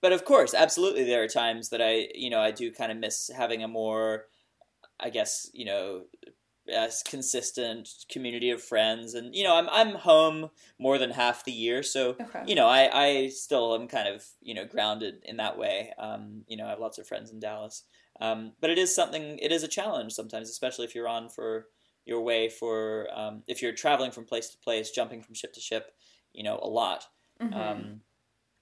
But 0.00 0.12
of 0.12 0.24
course, 0.24 0.54
absolutely, 0.54 1.04
there 1.04 1.22
are 1.22 1.28
times 1.28 1.70
that 1.70 1.82
I, 1.82 2.08
you 2.14 2.30
know, 2.30 2.40
I 2.40 2.50
do 2.52 2.72
kind 2.72 2.92
of 2.92 2.98
miss 2.98 3.30
having 3.34 3.62
a 3.62 3.68
more, 3.68 4.26
I 5.00 5.10
guess, 5.10 5.50
you 5.54 5.64
know, 5.64 6.06
as 6.68 7.02
consistent 7.02 7.88
community 8.10 8.50
of 8.50 8.62
friends, 8.62 9.14
and 9.14 9.34
you 9.34 9.44
know, 9.44 9.56
I'm 9.56 9.68
I'm 9.70 9.96
home 9.96 10.50
more 10.78 10.98
than 10.98 11.10
half 11.10 11.44
the 11.44 11.52
year, 11.52 11.82
so 11.82 12.18
Okay. 12.20 12.46
you 12.46 12.54
know, 12.54 12.66
I, 12.68 12.90
I 13.06 13.28
still 13.28 13.74
am 13.74 13.88
kind 13.88 14.08
of, 14.08 14.26
you 14.40 14.54
know, 14.54 14.66
grounded 14.66 15.22
in 15.24 15.36
that 15.38 15.58
way. 15.58 15.92
Um, 15.98 16.44
you 16.48 16.56
know, 16.56 16.66
I 16.66 16.70
have 16.70 16.80
lots 16.80 16.98
of 16.98 17.06
friends 17.06 17.30
in 17.30 17.40
Dallas. 17.40 17.84
Um, 18.20 18.54
but 18.60 18.70
it 18.70 18.78
is 18.78 18.94
something, 18.94 19.38
it 19.38 19.52
is 19.52 19.62
a 19.62 19.68
challenge 19.68 20.12
sometimes, 20.12 20.50
especially 20.50 20.84
if 20.86 20.94
you're 20.94 21.08
on 21.08 21.28
for 21.28 21.68
your 22.04 22.20
way 22.22 22.48
for, 22.48 23.08
um, 23.12 23.44
if 23.46 23.62
you're 23.62 23.72
traveling 23.74 24.10
from 24.10 24.24
place 24.24 24.48
to 24.50 24.58
place, 24.58 24.90
jumping 24.90 25.22
from 25.22 25.34
ship 25.34 25.52
to 25.54 25.60
ship, 25.60 25.92
you 26.32 26.42
know, 26.42 26.58
a 26.62 26.68
lot. 26.68 27.04
Mhm. 27.40 27.52
Um, 27.52 28.02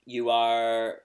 you 0.07 0.31
are 0.31 1.03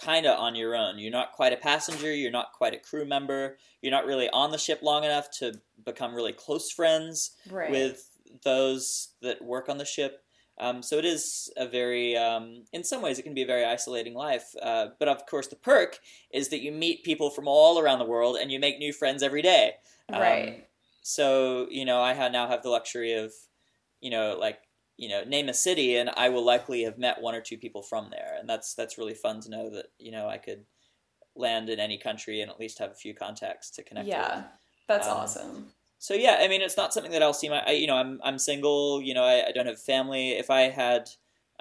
kind 0.00 0.26
of 0.26 0.38
on 0.38 0.54
your 0.54 0.74
own. 0.74 0.98
You're 0.98 1.12
not 1.12 1.32
quite 1.32 1.52
a 1.52 1.56
passenger. 1.56 2.14
You're 2.14 2.30
not 2.30 2.52
quite 2.52 2.74
a 2.74 2.78
crew 2.78 3.04
member. 3.04 3.58
You're 3.82 3.92
not 3.92 4.06
really 4.06 4.28
on 4.30 4.50
the 4.50 4.58
ship 4.58 4.80
long 4.82 5.04
enough 5.04 5.30
to 5.38 5.60
become 5.84 6.14
really 6.14 6.32
close 6.32 6.70
friends 6.70 7.32
right. 7.50 7.70
with 7.70 8.08
those 8.44 9.08
that 9.22 9.42
work 9.42 9.68
on 9.68 9.78
the 9.78 9.84
ship. 9.84 10.22
Um, 10.58 10.82
so 10.82 10.98
it 10.98 11.06
is 11.06 11.50
a 11.56 11.66
very, 11.66 12.16
um, 12.16 12.64
in 12.72 12.84
some 12.84 13.00
ways, 13.00 13.18
it 13.18 13.22
can 13.22 13.32
be 13.32 13.42
a 13.42 13.46
very 13.46 13.64
isolating 13.64 14.14
life. 14.14 14.54
Uh, 14.60 14.88
but 14.98 15.08
of 15.08 15.24
course, 15.26 15.46
the 15.46 15.56
perk 15.56 15.98
is 16.32 16.48
that 16.48 16.60
you 16.60 16.70
meet 16.70 17.02
people 17.02 17.30
from 17.30 17.48
all 17.48 17.78
around 17.78 17.98
the 17.98 18.04
world 18.04 18.36
and 18.36 18.52
you 18.52 18.60
make 18.60 18.78
new 18.78 18.92
friends 18.92 19.22
every 19.22 19.40
day. 19.42 19.72
Um, 20.12 20.20
right. 20.20 20.68
So 21.02 21.66
you 21.70 21.84
know, 21.86 22.00
I 22.00 22.12
ha- 22.12 22.28
now 22.28 22.46
have 22.46 22.62
the 22.62 22.68
luxury 22.68 23.14
of, 23.14 23.32
you 24.00 24.10
know, 24.10 24.36
like 24.38 24.58
you 25.00 25.08
know, 25.08 25.24
name 25.24 25.48
a 25.48 25.54
city, 25.54 25.96
and 25.96 26.10
I 26.14 26.28
will 26.28 26.44
likely 26.44 26.82
have 26.82 26.98
met 26.98 27.22
one 27.22 27.34
or 27.34 27.40
two 27.40 27.56
people 27.56 27.80
from 27.82 28.10
there, 28.10 28.36
and 28.38 28.46
that's 28.46 28.74
that's 28.74 28.98
really 28.98 29.14
fun 29.14 29.40
to 29.40 29.50
know 29.50 29.70
that 29.70 29.86
you 29.98 30.12
know 30.12 30.28
I 30.28 30.36
could 30.36 30.66
land 31.34 31.70
in 31.70 31.80
any 31.80 31.96
country 31.96 32.42
and 32.42 32.50
at 32.50 32.60
least 32.60 32.80
have 32.80 32.90
a 32.90 32.94
few 32.94 33.14
contacts 33.14 33.70
to 33.70 33.82
connect 33.82 34.06
with. 34.06 34.14
Yeah, 34.14 34.42
that's 34.86 35.08
Um, 35.08 35.16
awesome. 35.16 35.72
So 35.98 36.12
yeah, 36.12 36.36
I 36.40 36.48
mean, 36.48 36.60
it's 36.60 36.76
not 36.76 36.92
something 36.92 37.12
that 37.12 37.22
I'll 37.22 37.32
see 37.32 37.48
my. 37.48 37.62
I, 37.66 37.70
you 37.70 37.86
know, 37.86 37.96
I'm 37.96 38.20
I'm 38.22 38.38
single. 38.38 39.00
You 39.00 39.14
know, 39.14 39.24
I, 39.24 39.48
I 39.48 39.52
don't 39.52 39.66
have 39.66 39.80
family. 39.80 40.32
If 40.32 40.50
I 40.50 40.62
had, 40.68 41.08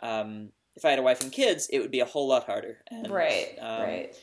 um, 0.03 0.51
if 0.75 0.83
I 0.83 0.89
had 0.89 0.99
a 0.99 1.03
wife 1.03 1.21
and 1.21 1.31
kids, 1.31 1.69
it 1.71 1.79
would 1.79 1.91
be 1.91 2.01
a 2.01 2.05
whole 2.05 2.27
lot 2.27 2.43
harder. 2.45 2.79
And, 2.91 3.09
right, 3.09 3.55
um, 3.61 3.81
right. 3.83 4.15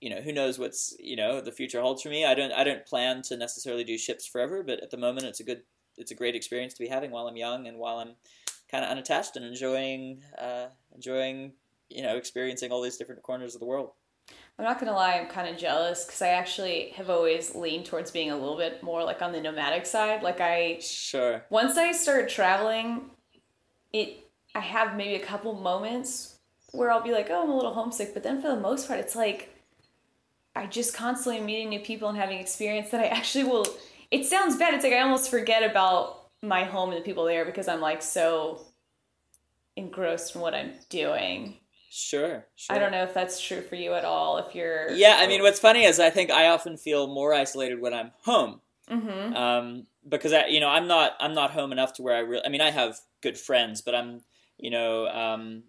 You 0.00 0.10
know, 0.10 0.20
who 0.20 0.32
knows 0.32 0.60
what's 0.60 0.94
you 1.00 1.16
know 1.16 1.40
the 1.40 1.50
future 1.50 1.80
holds 1.80 2.02
for 2.02 2.08
me. 2.08 2.24
I 2.24 2.34
don't 2.34 2.52
I 2.52 2.62
don't 2.62 2.86
plan 2.86 3.22
to 3.22 3.36
necessarily 3.36 3.82
do 3.82 3.98
ships 3.98 4.28
forever, 4.28 4.62
but 4.62 4.80
at 4.80 4.90
the 4.90 4.96
moment, 4.96 5.26
it's 5.26 5.40
a 5.40 5.44
good 5.44 5.62
it's 5.98 6.10
a 6.10 6.14
great 6.14 6.34
experience 6.34 6.74
to 6.74 6.80
be 6.80 6.88
having 6.88 7.10
while 7.10 7.26
I'm 7.26 7.36
young 7.36 7.66
and 7.66 7.78
while 7.78 7.98
I'm 7.98 8.14
kind 8.70 8.84
of 8.84 8.90
unattached 8.90 9.36
and 9.36 9.44
enjoying 9.44 10.22
uh, 10.38 10.66
enjoying 10.94 11.52
you 11.90 12.02
know 12.02 12.16
experiencing 12.16 12.70
all 12.72 12.82
these 12.82 12.96
different 12.96 13.22
corners 13.22 13.54
of 13.54 13.60
the 13.60 13.66
world. 13.66 13.92
I'm 14.58 14.64
not 14.64 14.80
gonna 14.80 14.92
lie, 14.92 15.18
I'm 15.18 15.28
kind 15.28 15.48
of 15.48 15.56
jealous 15.56 16.04
because 16.04 16.20
I 16.20 16.28
actually 16.28 16.90
have 16.96 17.08
always 17.10 17.54
leaned 17.54 17.86
towards 17.86 18.10
being 18.10 18.30
a 18.30 18.36
little 18.36 18.56
bit 18.56 18.82
more 18.82 19.04
like 19.04 19.22
on 19.22 19.32
the 19.32 19.40
nomadic 19.40 19.86
side. 19.86 20.22
Like 20.22 20.40
I, 20.40 20.78
Sure. 20.80 21.44
once 21.48 21.78
I 21.78 21.92
started 21.92 22.28
traveling, 22.28 23.10
it 23.92 24.28
I 24.54 24.60
have 24.60 24.96
maybe 24.96 25.14
a 25.14 25.24
couple 25.24 25.54
moments 25.54 26.38
where 26.72 26.90
I'll 26.90 27.02
be 27.02 27.12
like, 27.12 27.28
oh, 27.30 27.42
I'm 27.42 27.50
a 27.50 27.56
little 27.56 27.72
homesick, 27.72 28.12
but 28.14 28.22
then 28.22 28.42
for 28.42 28.48
the 28.48 28.60
most 28.60 28.88
part, 28.88 29.00
it's 29.00 29.14
like 29.14 29.54
I 30.56 30.66
just 30.66 30.92
constantly 30.92 31.38
am 31.38 31.46
meeting 31.46 31.68
new 31.68 31.80
people 31.80 32.08
and 32.08 32.18
having 32.18 32.38
experience 32.38 32.90
that 32.90 33.00
I 33.00 33.06
actually 33.06 33.44
will. 33.44 33.66
It 34.10 34.24
sounds 34.26 34.56
bad. 34.56 34.74
It's 34.74 34.84
like 34.84 34.92
I 34.92 35.00
almost 35.00 35.30
forget 35.30 35.68
about 35.68 36.30
my 36.42 36.64
home 36.64 36.90
and 36.90 36.98
the 36.98 37.04
people 37.04 37.24
there 37.24 37.44
because 37.44 37.68
I'm 37.68 37.80
like 37.80 38.02
so 38.02 38.66
engrossed 39.76 40.34
in 40.34 40.40
what 40.42 40.54
I'm 40.54 40.72
doing. 40.90 41.58
Sure. 41.90 42.46
Sure. 42.54 42.76
I 42.76 42.78
don't 42.78 42.92
know 42.92 43.02
if 43.04 43.14
that's 43.14 43.40
true 43.40 43.62
for 43.62 43.76
you 43.76 43.94
at 43.94 44.04
all. 44.04 44.38
If 44.38 44.54
you're 44.54 44.90
Yeah, 44.90 45.16
I 45.18 45.26
mean, 45.26 45.42
what's 45.42 45.60
funny 45.60 45.84
is 45.84 46.00
I 46.00 46.10
think 46.10 46.30
I 46.30 46.48
often 46.48 46.76
feel 46.76 47.06
more 47.06 47.34
isolated 47.34 47.80
when 47.80 47.94
I'm 47.94 48.12
home 48.22 48.60
Mm-hmm. 48.90 49.34
um, 49.34 49.86
because 50.08 50.32
I, 50.32 50.46
you 50.46 50.60
know, 50.60 50.68
I'm 50.68 50.88
not 50.88 51.14
I'm 51.20 51.34
not 51.34 51.50
home 51.52 51.72
enough 51.72 51.94
to 51.94 52.02
where 52.02 52.16
I 52.16 52.20
really. 52.20 52.44
I 52.44 52.48
mean, 52.48 52.60
I 52.62 52.70
have 52.70 52.98
good 53.22 53.38
friends, 53.38 53.82
but 53.82 53.94
I'm, 53.94 54.22
you 54.58 54.70
know, 54.70 55.08
um, 55.08 55.64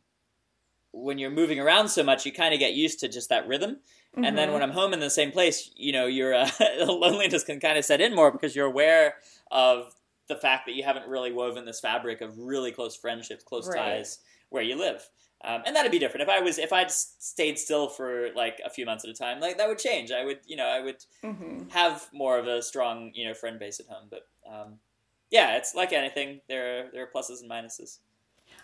when 0.92 1.18
you're 1.20 1.30
moving 1.30 1.60
around 1.60 1.90
so 1.90 2.04
much, 2.04 2.26
you 2.26 2.32
kind 2.32 2.54
of 2.54 2.60
get 2.60 2.74
used 2.74 3.00
to 3.02 3.08
just 3.08 3.30
that 3.30 3.48
rhythm. 3.48 3.78
Mm-hmm. 4.16 4.24
And 4.26 4.38
then 4.38 4.50
Mhm. 4.50 4.54
when 4.54 4.64
I'm 4.64 4.72
home 4.72 4.94
in 4.94 5.00
the 5.00 5.10
same 5.10 5.32
place, 5.32 5.70
you 5.76 5.92
know, 5.92 6.08
your 6.08 6.34
uh, 6.34 6.50
loneliness 6.80 7.44
can 7.44 7.60
kind 7.60 7.78
of 7.78 7.86
set 7.86 8.02
in 8.02 8.16
more 8.16 8.32
because 8.32 8.56
you're 8.56 8.66
aware 8.66 9.16
of 9.52 9.94
the 10.28 10.36
fact 10.36 10.66
that 10.66 10.74
you 10.76 10.84
haven't 10.84 11.08
really 11.08 11.32
woven 11.32 11.66
this 11.66 11.80
fabric 11.80 12.22
of 12.22 12.38
really 12.40 12.72
close 12.72 12.96
friendships, 12.96 13.44
close 13.44 13.68
Right. 13.68 13.78
ties 13.78 14.20
where 14.50 14.64
you 14.64 14.76
live. 14.76 15.08
Um, 15.42 15.62
and 15.66 15.76
that'd 15.76 15.92
be 15.92 16.00
different 16.00 16.24
if 16.24 16.30
I 16.30 16.42
was 16.42 16.58
if 16.58 16.74
I'd 16.74 16.92
stayed 16.92 17.58
still 17.58 17.88
for 17.88 18.30
like 18.36 18.60
a 18.66 18.70
few 18.70 18.86
months 18.86 19.06
at 19.06 19.10
a 19.10 19.14
time. 19.14 19.40
Like 19.40 19.58
that 19.58 19.70
would 19.70 19.78
change. 19.80 20.12
I 20.12 20.26
would, 20.26 20.40
you 20.46 20.58
know, 20.58 20.68
I 20.68 20.82
would 20.82 21.06
Mhm. 21.24 21.72
have 21.72 22.10
more 22.12 22.38
of 22.38 22.46
a 22.48 22.62
strong, 22.62 23.12
you 23.14 23.26
know, 23.26 23.34
friend 23.34 23.58
base 23.58 23.80
at 23.80 23.86
home. 23.86 24.08
But 24.10 24.28
um, 24.46 24.80
yeah, 25.32 25.56
it's 25.56 25.74
like 25.76 25.94
anything. 25.94 26.42
There 26.50 26.88
are 26.88 26.92
there 26.92 27.04
are 27.04 27.08
pluses 27.08 27.42
and 27.42 27.50
minuses. 27.50 28.00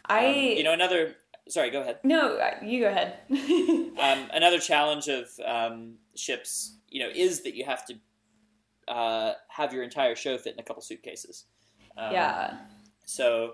I 0.08 0.26
Um, 0.28 0.36
you 0.36 0.64
know, 0.64 0.74
another. 0.74 1.16
Sorry, 1.48 1.70
go 1.70 1.82
ahead. 1.82 2.00
no, 2.04 2.40
you 2.64 2.82
go 2.82 2.90
ahead. 2.90 3.18
Um, 3.98 4.30
another 4.34 4.60
challenge 4.60 5.08
of 5.08 5.30
um, 5.46 5.94
ships, 6.16 6.76
you 6.90 7.02
know, 7.02 7.10
is 7.16 7.44
that 7.44 7.56
you 7.56 7.64
have 7.64 7.86
to 7.86 7.96
uh, 8.94 9.34
have 9.48 9.74
your 9.74 9.84
entire 9.84 10.16
show 10.16 10.38
fit 10.38 10.54
in 10.54 10.60
a 10.60 10.64
couple 10.64 10.82
suitcases. 10.82 11.46
Um, 11.98 12.12
yeah. 12.12 12.58
So, 13.06 13.54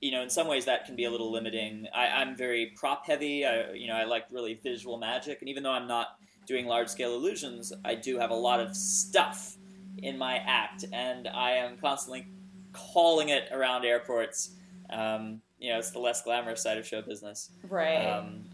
you 0.00 0.10
know, 0.10 0.22
in 0.22 0.30
some 0.30 0.48
ways 0.48 0.64
that 0.64 0.86
can 0.86 0.96
be 0.96 1.04
a 1.04 1.10
little 1.10 1.30
limiting. 1.30 1.86
I, 1.94 2.06
I'm 2.06 2.34
very 2.34 2.72
prop 2.76 3.04
heavy. 3.04 3.44
I, 3.44 3.72
you 3.72 3.88
know, 3.88 3.94
I 3.94 4.04
like 4.04 4.24
really 4.30 4.54
visual 4.54 4.96
magic, 4.96 5.40
and 5.40 5.50
even 5.50 5.62
though 5.62 5.72
I'm 5.72 5.86
not 5.86 6.16
doing 6.46 6.66
large 6.66 6.88
scale 6.88 7.14
illusions, 7.14 7.72
I 7.84 7.94
do 7.94 8.18
have 8.18 8.30
a 8.30 8.34
lot 8.34 8.60
of 8.60 8.74
stuff 8.74 9.56
in 9.98 10.16
my 10.16 10.36
act, 10.38 10.86
and 10.92 11.28
I 11.28 11.52
am 11.52 11.76
constantly 11.76 12.26
calling 12.72 13.28
it 13.28 13.48
around 13.52 13.84
airports. 13.84 14.50
Um, 14.90 15.40
you 15.64 15.70
know, 15.72 15.78
it's 15.78 15.92
the 15.92 15.98
less 15.98 16.22
glamorous 16.22 16.62
side 16.62 16.76
of 16.76 16.86
show 16.86 17.00
business. 17.00 17.50
Right. 17.68 18.04
Um, 18.04 18.44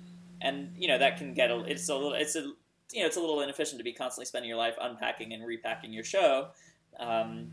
and 0.40 0.72
you 0.76 0.86
know 0.86 0.96
that 0.96 1.18
can 1.18 1.34
get 1.34 1.50
a 1.50 1.64
it's 1.64 1.88
a 1.88 1.94
little 1.94 2.12
it's 2.12 2.36
a 2.36 2.52
you 2.92 3.00
know 3.00 3.06
it's 3.06 3.16
a 3.16 3.20
little 3.20 3.40
inefficient 3.40 3.78
to 3.78 3.84
be 3.84 3.92
constantly 3.92 4.26
spending 4.26 4.48
your 4.48 4.58
life 4.58 4.76
unpacking 4.80 5.32
and 5.32 5.44
repacking 5.44 5.92
your 5.92 6.04
show. 6.04 6.48
Um, 7.00 7.50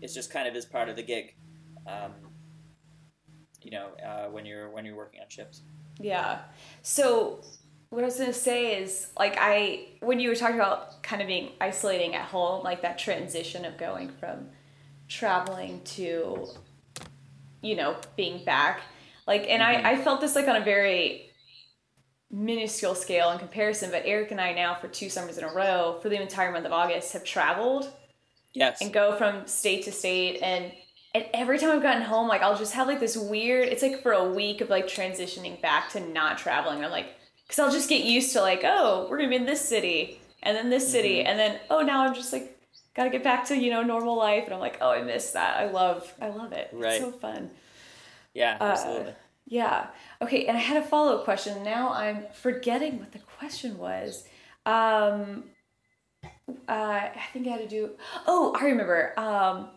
it's 0.00 0.14
just 0.14 0.32
kind 0.32 0.48
of 0.48 0.56
is 0.56 0.66
part 0.66 0.88
of 0.88 0.96
the 0.96 1.02
gig. 1.02 1.34
Um, 1.86 2.12
you 3.62 3.70
know, 3.70 3.88
uh, 4.04 4.26
when 4.30 4.44
you're 4.44 4.68
when 4.70 4.84
you're 4.84 4.96
working 4.96 5.20
on 5.20 5.28
ships. 5.28 5.62
Yeah. 6.00 6.40
So 6.82 7.40
what 7.90 8.02
I 8.02 8.06
was 8.06 8.18
gonna 8.18 8.32
say 8.32 8.82
is 8.82 9.12
like 9.16 9.36
I 9.38 9.86
when 10.00 10.18
you 10.18 10.28
were 10.28 10.34
talking 10.34 10.56
about 10.56 11.02
kind 11.04 11.22
of 11.22 11.28
being 11.28 11.50
isolating 11.60 12.16
at 12.16 12.26
home, 12.26 12.64
like 12.64 12.82
that 12.82 12.98
transition 12.98 13.64
of 13.64 13.78
going 13.78 14.10
from 14.10 14.48
traveling 15.08 15.80
to 15.82 16.46
you 17.62 17.76
know, 17.76 17.96
being 18.16 18.44
back. 18.44 18.80
Like 19.26 19.46
and 19.48 19.62
Mhm. 19.62 19.84
I, 19.84 19.90
I 19.92 19.96
felt 20.02 20.20
this 20.20 20.34
like 20.34 20.48
on 20.48 20.56
a 20.56 20.64
very 20.64 21.30
minuscule 22.30 22.94
scale 22.94 23.30
in 23.30 23.38
comparison, 23.38 23.90
but 23.90 24.02
Eric 24.04 24.30
and 24.30 24.40
I 24.40 24.52
now 24.52 24.74
for 24.74 24.88
two 24.88 25.08
summers 25.08 25.38
in 25.38 25.44
a 25.44 25.52
row 25.52 25.98
for 26.02 26.08
the 26.08 26.20
entire 26.20 26.52
month 26.52 26.66
of 26.66 26.72
August 26.72 27.12
have 27.14 27.24
traveled 27.24 27.90
Yes. 28.54 28.80
and 28.82 28.92
go 28.92 29.16
from 29.16 29.46
state 29.46 29.84
to 29.84 29.92
state 29.92 30.40
and 30.42 30.72
and 31.14 31.24
every 31.32 31.58
time 31.58 31.70
I've 31.70 31.82
gotten 31.82 32.02
home, 32.02 32.28
like 32.28 32.42
I'll 32.42 32.56
just 32.58 32.74
have 32.74 32.86
like 32.86 33.00
this 33.00 33.16
weird. 33.16 33.68
It's 33.68 33.82
like 33.82 34.02
for 34.02 34.12
a 34.12 34.28
week 34.30 34.60
of 34.60 34.68
like 34.68 34.86
transitioning 34.86 35.60
back 35.62 35.88
to 35.92 36.00
not 36.00 36.36
traveling. 36.36 36.84
I'm 36.84 36.90
like, 36.90 37.06
because 37.46 37.58
I'll 37.58 37.72
just 37.72 37.88
get 37.88 38.04
used 38.04 38.34
to 38.34 38.42
like, 38.42 38.60
oh, 38.62 39.06
we're 39.08 39.16
gonna 39.16 39.30
be 39.30 39.36
in 39.36 39.46
this 39.46 39.66
city 39.66 40.20
and 40.42 40.54
then 40.54 40.68
this 40.68 40.90
city, 40.90 41.22
and 41.24 41.38
then 41.38 41.58
oh, 41.70 41.80
now 41.80 42.02
I'm 42.06 42.14
just 42.14 42.30
like, 42.32 42.57
gotta 42.98 43.10
get 43.10 43.22
back 43.22 43.46
to 43.46 43.56
you 43.56 43.70
know 43.70 43.82
normal 43.82 44.16
life, 44.16 44.44
and 44.44 44.52
I'm 44.52 44.60
like, 44.60 44.78
oh, 44.80 44.90
I 44.90 45.02
miss 45.02 45.30
that. 45.30 45.56
I 45.56 45.70
love, 45.70 46.12
I 46.20 46.28
love 46.28 46.52
it. 46.52 46.68
Right. 46.72 46.94
It's 46.94 47.04
so 47.04 47.12
fun. 47.12 47.50
yeah. 48.34 48.58
uh, 48.60 48.64
Absolutely. 48.64 49.14
Yeah. 49.46 49.86
Okay, 50.20 50.46
and 50.46 50.56
I 50.56 50.60
had 50.60 50.76
a 50.82 50.84
follow 50.84 51.16
up 51.16 51.24
question. 51.24 51.62
Now 51.62 51.92
I'm 51.92 52.24
forgetting 52.34 52.98
what 52.98 53.12
the 53.12 53.20
question 53.20 53.78
was. 53.78 54.24
Um, 54.66 55.44
uh, 56.68 56.72
I 56.72 57.26
think 57.32 57.46
I 57.46 57.50
had 57.50 57.60
to 57.60 57.68
do. 57.68 57.92
Oh, 58.26 58.54
I 58.58 58.64
remember. 58.64 59.18
Um, 59.18 59.70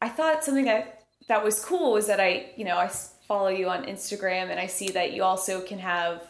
I 0.00 0.08
thought 0.08 0.44
something 0.44 0.66
that 0.66 1.02
that 1.28 1.42
was 1.42 1.64
cool 1.64 1.92
was 1.92 2.06
that 2.06 2.20
I, 2.20 2.52
you 2.56 2.64
know, 2.64 2.76
i 2.76 2.90
follow 3.26 3.48
you 3.48 3.68
on 3.68 3.84
Instagram 3.86 4.50
and 4.50 4.60
I 4.60 4.68
see 4.68 4.90
that 4.90 5.12
you 5.12 5.24
also 5.24 5.60
can 5.60 5.80
have 5.80 6.22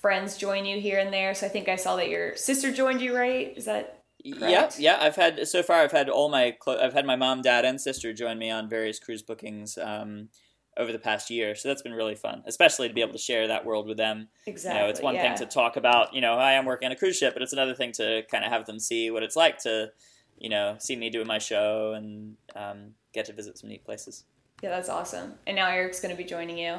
friends 0.00 0.36
join 0.36 0.64
you 0.64 0.80
here 0.80 0.98
and 0.98 1.12
there. 1.12 1.34
So 1.34 1.46
I 1.46 1.48
think 1.48 1.68
I 1.68 1.76
saw 1.76 1.94
that 1.94 2.08
your 2.08 2.34
sister 2.34 2.72
joined 2.72 3.00
you, 3.00 3.16
right? 3.16 3.56
Is 3.56 3.66
that 3.66 4.01
Yep, 4.24 4.74
yeah. 4.78 4.98
I've 5.00 5.16
had 5.16 5.46
so 5.48 5.62
far. 5.62 5.80
I've 5.80 5.92
had 5.92 6.08
all 6.08 6.28
my. 6.28 6.52
Clo- 6.52 6.80
I've 6.80 6.92
had 6.92 7.06
my 7.06 7.16
mom, 7.16 7.42
dad, 7.42 7.64
and 7.64 7.80
sister 7.80 8.12
join 8.12 8.38
me 8.38 8.50
on 8.50 8.68
various 8.68 8.98
cruise 8.98 9.22
bookings 9.22 9.78
um, 9.78 10.28
over 10.76 10.92
the 10.92 10.98
past 10.98 11.30
year. 11.30 11.54
So 11.54 11.68
that's 11.68 11.82
been 11.82 11.92
really 11.92 12.14
fun, 12.14 12.42
especially 12.46 12.88
to 12.88 12.94
be 12.94 13.00
able 13.00 13.12
to 13.12 13.18
share 13.18 13.48
that 13.48 13.64
world 13.64 13.86
with 13.86 13.96
them. 13.96 14.28
exactly? 14.46 14.78
You 14.78 14.86
know, 14.86 14.90
it's 14.90 15.02
one 15.02 15.14
yeah. 15.14 15.34
thing 15.34 15.46
to 15.46 15.52
talk 15.52 15.76
about. 15.76 16.14
You 16.14 16.20
know, 16.20 16.34
I 16.34 16.52
am 16.52 16.64
working 16.64 16.86
on 16.86 16.92
a 16.92 16.96
cruise 16.96 17.16
ship, 17.16 17.34
but 17.34 17.42
it's 17.42 17.52
another 17.52 17.74
thing 17.74 17.92
to 17.92 18.22
kind 18.30 18.44
of 18.44 18.52
have 18.52 18.66
them 18.66 18.78
see 18.78 19.10
what 19.10 19.22
it's 19.22 19.36
like 19.36 19.58
to, 19.58 19.90
you 20.38 20.48
know, 20.48 20.76
see 20.78 20.96
me 20.96 21.10
doing 21.10 21.26
my 21.26 21.38
show 21.38 21.92
and 21.94 22.36
um, 22.54 22.92
get 23.12 23.26
to 23.26 23.32
visit 23.32 23.58
some 23.58 23.70
neat 23.70 23.84
places. 23.84 24.24
Yeah, 24.62 24.70
that's 24.70 24.88
awesome. 24.88 25.34
And 25.46 25.56
now 25.56 25.68
Eric's 25.68 26.00
going 26.00 26.14
to 26.14 26.16
be 26.16 26.28
joining 26.28 26.56
you. 26.56 26.76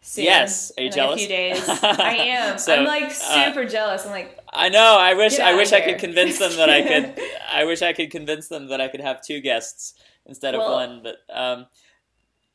Soon, 0.00 0.24
Yes. 0.24 0.72
Are 0.78 0.82
you 0.82 0.90
in 0.90 0.96
like 0.96 1.10
a 1.10 1.16
few 1.18 1.28
days. 1.28 1.68
I 1.82 2.14
am. 2.14 2.58
So, 2.58 2.74
I'm 2.74 2.84
like 2.84 3.04
uh, 3.04 3.46
super 3.46 3.64
jealous. 3.64 4.04
I'm 4.06 4.12
like, 4.12 4.38
I 4.52 4.68
know. 4.68 4.96
I 4.98 5.14
wish. 5.14 5.38
I 5.40 5.54
wish 5.54 5.72
I 5.72 5.80
could 5.80 5.98
convince 5.98 6.38
them 6.38 6.56
that 6.56 6.70
I 6.70 6.82
could. 6.82 7.20
I 7.52 7.64
wish 7.64 7.82
I 7.82 7.92
could 7.92 8.10
convince 8.10 8.48
them 8.48 8.68
that 8.68 8.80
I 8.80 8.88
could 8.88 9.00
have 9.00 9.20
two 9.22 9.40
guests 9.40 9.94
instead 10.24 10.54
of 10.54 10.60
Well- 10.60 10.72
one. 10.74 11.02
But 11.02 11.16
um, 11.34 11.66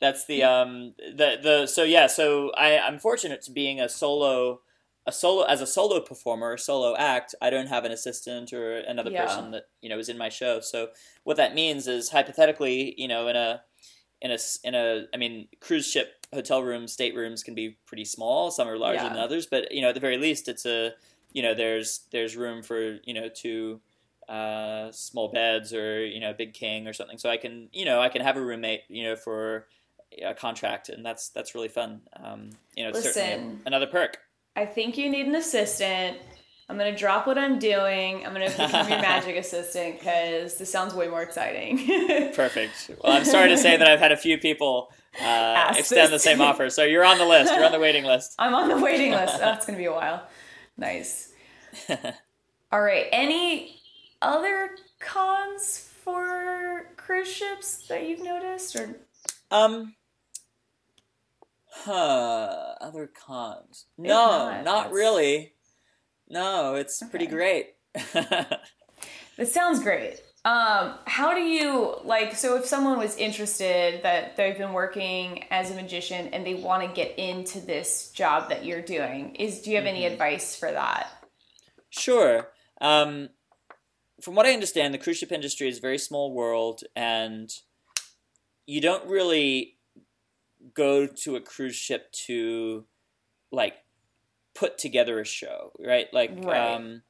that's 0.00 0.24
the 0.26 0.42
um 0.42 0.94
the 0.98 1.36
the 1.42 1.66
so 1.66 1.84
yeah. 1.84 2.06
So 2.06 2.50
I 2.56 2.78
I'm 2.78 2.98
fortunate 2.98 3.42
to 3.42 3.50
being 3.52 3.80
a 3.80 3.88
solo. 3.88 4.60
A 5.06 5.12
solo 5.12 5.44
as 5.44 5.60
a 5.60 5.66
solo 5.66 6.00
performer, 6.00 6.54
a 6.54 6.58
solo 6.58 6.96
act. 6.96 7.34
I 7.42 7.50
don't 7.50 7.66
have 7.66 7.84
an 7.84 7.92
assistant 7.92 8.54
or 8.54 8.78
another 8.78 9.10
Yeah. 9.10 9.26
person 9.26 9.50
that 9.50 9.64
you 9.82 9.90
know 9.90 9.98
is 9.98 10.08
in 10.08 10.16
my 10.16 10.30
show. 10.30 10.60
So 10.60 10.88
what 11.24 11.36
that 11.36 11.54
means 11.54 11.86
is 11.86 12.08
hypothetically, 12.08 12.94
you 12.96 13.06
know, 13.06 13.28
in 13.28 13.36
a 13.36 13.60
in 14.22 14.30
a 14.30 14.38
in 14.64 14.74
a 14.74 15.04
I 15.12 15.18
mean, 15.18 15.48
cruise 15.60 15.86
ship 15.86 16.23
hotel 16.34 16.62
rooms, 16.62 16.92
staterooms 16.92 17.42
can 17.42 17.54
be 17.54 17.76
pretty 17.86 18.04
small. 18.04 18.50
Some 18.50 18.68
are 18.68 18.76
larger 18.76 19.02
Yeah. 19.04 19.08
than 19.10 19.18
others, 19.18 19.46
but 19.46 19.72
you 19.72 19.80
know, 19.82 19.88
at 19.88 19.94
the 19.94 20.00
very 20.00 20.18
least, 20.18 20.48
it's 20.48 20.66
a 20.66 20.92
you 21.32 21.42
know, 21.42 21.54
there's 21.54 22.00
there's 22.10 22.36
room 22.36 22.62
for 22.62 22.98
you 23.04 23.14
know 23.14 23.28
two 23.28 23.80
uh, 24.28 24.90
small 24.92 25.28
beds 25.28 25.72
or 25.74 26.04
you 26.04 26.20
know, 26.20 26.30
a 26.30 26.34
big 26.34 26.54
king 26.54 26.86
or 26.86 26.92
something. 26.92 27.18
So 27.18 27.28
I 27.30 27.36
can 27.36 27.68
you 27.72 27.84
know 27.84 28.00
I 28.00 28.08
can 28.08 28.22
have 28.22 28.36
a 28.36 28.40
roommate 28.42 28.82
you 28.88 29.04
know 29.04 29.16
for 29.16 29.66
a 30.22 30.34
contract, 30.34 30.88
and 30.90 31.04
that's 31.04 31.28
that's 31.30 31.54
really 31.54 31.68
fun. 31.68 32.00
Um, 32.22 32.50
you 32.76 32.84
know, 32.84 32.90
it's 32.90 33.02
certainly 33.02 33.36
Listen. 33.46 33.62
another 33.66 33.86
perk. 33.86 34.18
I 34.56 34.66
think 34.66 34.96
you 34.96 35.10
need 35.10 35.26
an 35.26 35.34
assistant. 35.34 36.18
I'm 36.68 36.78
going 36.78 36.90
to 36.94 36.98
drop 36.98 37.26
what 37.26 37.36
I'm 37.36 37.58
doing. 37.58 38.24
I'm 38.24 38.32
going 38.32 38.48
to 38.50 38.56
become 38.56 38.88
your 38.88 38.98
magic 39.02 39.36
assistant 39.36 39.98
because 39.98 40.56
this 40.56 40.70
sounds 40.72 40.94
way 40.94 41.08
more 41.08 41.20
exciting. 41.22 41.76
Perfect. 42.34 42.90
Well, 43.02 43.12
I'm 43.12 43.24
sorry 43.26 43.50
to 43.50 43.58
say 43.58 43.76
that 43.76 43.86
I've 43.86 43.98
had 43.98 44.12
a 44.12 44.16
few 44.16 44.38
people 44.38 44.90
uh, 45.22 45.74
extend 45.76 46.12
the 46.12 46.18
same 46.18 46.40
offer. 46.40 46.70
So 46.70 46.84
you're 46.84 47.04
on 47.04 47.18
the 47.18 47.26
list. 47.26 47.52
You're 47.52 47.64
on 47.64 47.72
the 47.72 47.78
waiting 47.86 48.04
list. 48.04 48.34
I'm 48.38 48.54
on 48.54 48.68
the 48.68 48.78
waiting 48.78 49.12
list. 49.12 49.38
That's 49.38 49.66
going 49.66 49.76
to 49.76 49.80
be 49.80 49.86
a 49.86 49.92
while. 49.92 50.26
Nice. 50.76 51.32
All 52.72 52.80
right. 52.82 53.06
Any 53.12 53.80
other 54.22 54.70
cons 55.00 55.90
for 56.02 56.90
cruise 56.96 57.32
ships 57.32 57.86
that 57.88 58.06
you've 58.08 58.22
noticed 58.22 58.76
or 58.76 58.96
Um. 59.50 59.94
Huh. 61.70 62.74
Other 62.80 63.08
cons? 63.08 63.86
No, 63.98 64.14
not, 64.48 64.64
not, 64.64 64.92
really. 64.92 65.54
No, 66.28 66.76
it's 66.76 67.02
pretty 67.10 67.26
great. 67.26 67.74
That 68.12 69.48
sounds 69.48 69.80
great. 69.82 70.22
Um, 70.44 70.94
how 71.06 71.34
do 71.34 71.40
you 71.40 71.96
like? 72.04 72.34
So, 72.34 72.56
if 72.56 72.66
someone 72.66 72.98
was 72.98 73.16
interested 73.16 74.02
that 74.02 74.36
they've 74.36 74.58
been 74.58 74.74
working 74.74 75.44
as 75.50 75.70
a 75.70 75.74
magician 75.74 76.28
and 76.28 76.44
they 76.46 76.54
want 76.54 76.86
to 76.86 76.94
get 76.94 77.18
into 77.18 77.60
this 77.60 78.10
job 78.10 78.50
that 78.50 78.64
you're 78.64 78.82
doing, 78.82 79.34
is 79.36 79.62
do 79.62 79.70
you 79.70 79.76
have 79.76 79.86
any 79.86 80.04
advice 80.04 80.54
for 80.54 80.70
that? 80.70 81.08
sure. 81.88 82.48
Um, 82.80 83.30
from 84.20 84.34
what 84.34 84.46
I 84.46 84.52
understand, 84.52 84.92
the 84.92 84.98
cruise 84.98 85.18
ship 85.18 85.32
industry 85.32 85.68
is 85.68 85.78
a 85.78 85.80
very 85.80 85.98
small 85.98 86.32
world, 86.32 86.82
and 86.94 87.50
you 88.66 88.80
don't 88.82 89.06
really 89.08 89.78
go 90.74 91.06
to 91.06 91.36
a 91.36 91.40
cruise 91.40 91.76
ship 91.76 92.10
to 92.12 92.84
like 93.50 93.76
put 94.54 94.78
together 94.78 95.20
a 95.20 95.24
show, 95.24 95.72
right? 95.78 96.12
Like, 96.12 96.32
Right. 96.42 96.74
um, 96.74 97.02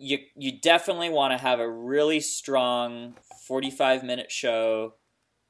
you 0.00 0.18
you 0.34 0.58
definitely 0.58 1.10
want 1.10 1.36
to 1.36 1.38
have 1.38 1.60
a 1.60 1.70
really 1.70 2.20
strong 2.20 3.14
forty 3.46 3.70
five 3.70 4.02
minute 4.02 4.32
show. 4.32 4.94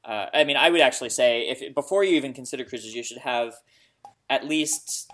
Uh, 0.05 0.27
I 0.35 0.45
mean, 0.45 0.57
I 0.57 0.71
would 0.71 0.81
actually 0.81 1.11
say 1.11 1.43
if 1.49 1.75
before 1.75 2.03
you 2.05 2.17
even 2.17 2.33
consider 2.33 2.65
cruises, 2.65 2.95
you 2.95 3.03
should 3.03 3.19
have 3.19 3.55
at 4.29 4.47
least 4.47 5.11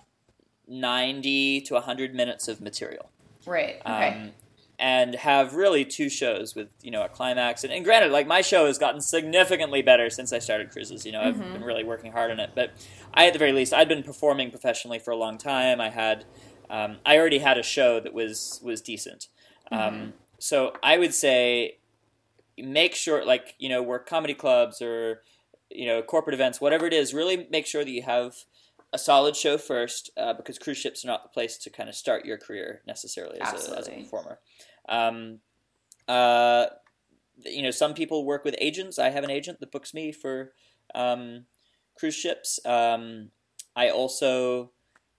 ninety 0.66 1.60
to 1.62 1.78
hundred 1.80 2.14
minutes 2.14 2.48
of 2.48 2.60
material. 2.60 3.10
Right. 3.46 3.76
Okay. 3.86 4.08
Um, 4.08 4.32
and 4.78 5.14
have 5.14 5.54
really 5.54 5.86
two 5.86 6.08
shows 6.10 6.54
with 6.54 6.68
you 6.82 6.90
know 6.90 7.02
a 7.02 7.08
climax. 7.08 7.64
And, 7.64 7.72
and 7.72 7.84
granted, 7.84 8.12
like 8.12 8.26
my 8.26 8.40
show 8.42 8.66
has 8.66 8.78
gotten 8.78 9.00
significantly 9.00 9.82
better 9.82 10.10
since 10.10 10.32
I 10.32 10.38
started 10.38 10.70
cruises. 10.70 11.06
You 11.06 11.12
know, 11.12 11.22
I've 11.22 11.36
Mhm. 11.36 11.52
been 11.52 11.64
really 11.64 11.84
working 11.84 12.12
hard 12.12 12.30
on 12.30 12.40
it. 12.40 12.50
But 12.54 12.72
I, 13.14 13.26
at 13.26 13.32
the 13.32 13.38
very 13.38 13.52
least, 13.52 13.72
I'd 13.72 13.88
been 13.88 14.02
performing 14.02 14.50
professionally 14.50 14.98
for 14.98 15.10
a 15.10 15.16
long 15.16 15.38
time. 15.38 15.80
I 15.80 15.88
had, 15.88 16.26
um, 16.70 16.98
I 17.04 17.18
already 17.18 17.38
had 17.38 17.58
a 17.58 17.62
show 17.62 18.00
that 18.00 18.12
was 18.12 18.60
was 18.62 18.80
decent. 18.80 19.28
Um, 19.72 20.14
so 20.38 20.72
I 20.82 20.98
would 20.98 21.14
say, 21.14 21.78
make 22.58 22.94
sure, 22.94 23.24
like 23.24 23.54
you 23.58 23.68
know, 23.68 23.82
work 23.82 24.08
comedy 24.08 24.34
clubs 24.34 24.80
or 24.80 25.22
you 25.70 25.86
know 25.86 26.02
corporate 26.02 26.34
events, 26.34 26.60
whatever 26.60 26.86
it 26.86 26.92
is. 26.92 27.14
Really 27.14 27.46
make 27.50 27.66
sure 27.66 27.84
that 27.84 27.90
you 27.90 28.02
have 28.02 28.34
a 28.92 28.98
solid 28.98 29.36
show 29.36 29.58
first, 29.58 30.10
uh, 30.16 30.32
because 30.32 30.58
cruise 30.58 30.78
ships 30.78 31.04
are 31.04 31.08
not 31.08 31.22
the 31.22 31.28
place 31.28 31.58
to 31.58 31.70
kind 31.70 31.88
of 31.88 31.94
start 31.94 32.24
your 32.24 32.38
career 32.38 32.82
necessarily 32.86 33.40
as, 33.40 33.68
a, 33.68 33.78
as 33.78 33.88
a 33.88 33.90
performer. 33.90 34.38
Um, 34.88 35.40
uh, 36.08 36.66
you 37.44 37.62
know, 37.62 37.70
some 37.70 37.94
people 37.94 38.24
work 38.24 38.44
with 38.44 38.54
agents. 38.60 38.98
I 38.98 39.10
have 39.10 39.24
an 39.24 39.30
agent 39.30 39.60
that 39.60 39.72
books 39.72 39.92
me 39.92 40.12
for 40.12 40.52
um, 40.94 41.46
cruise 41.98 42.14
ships. 42.14 42.60
Um, 42.64 43.30
I 43.74 43.90
also 43.90 44.70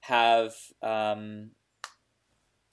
have, 0.01 0.53
um, 0.81 1.51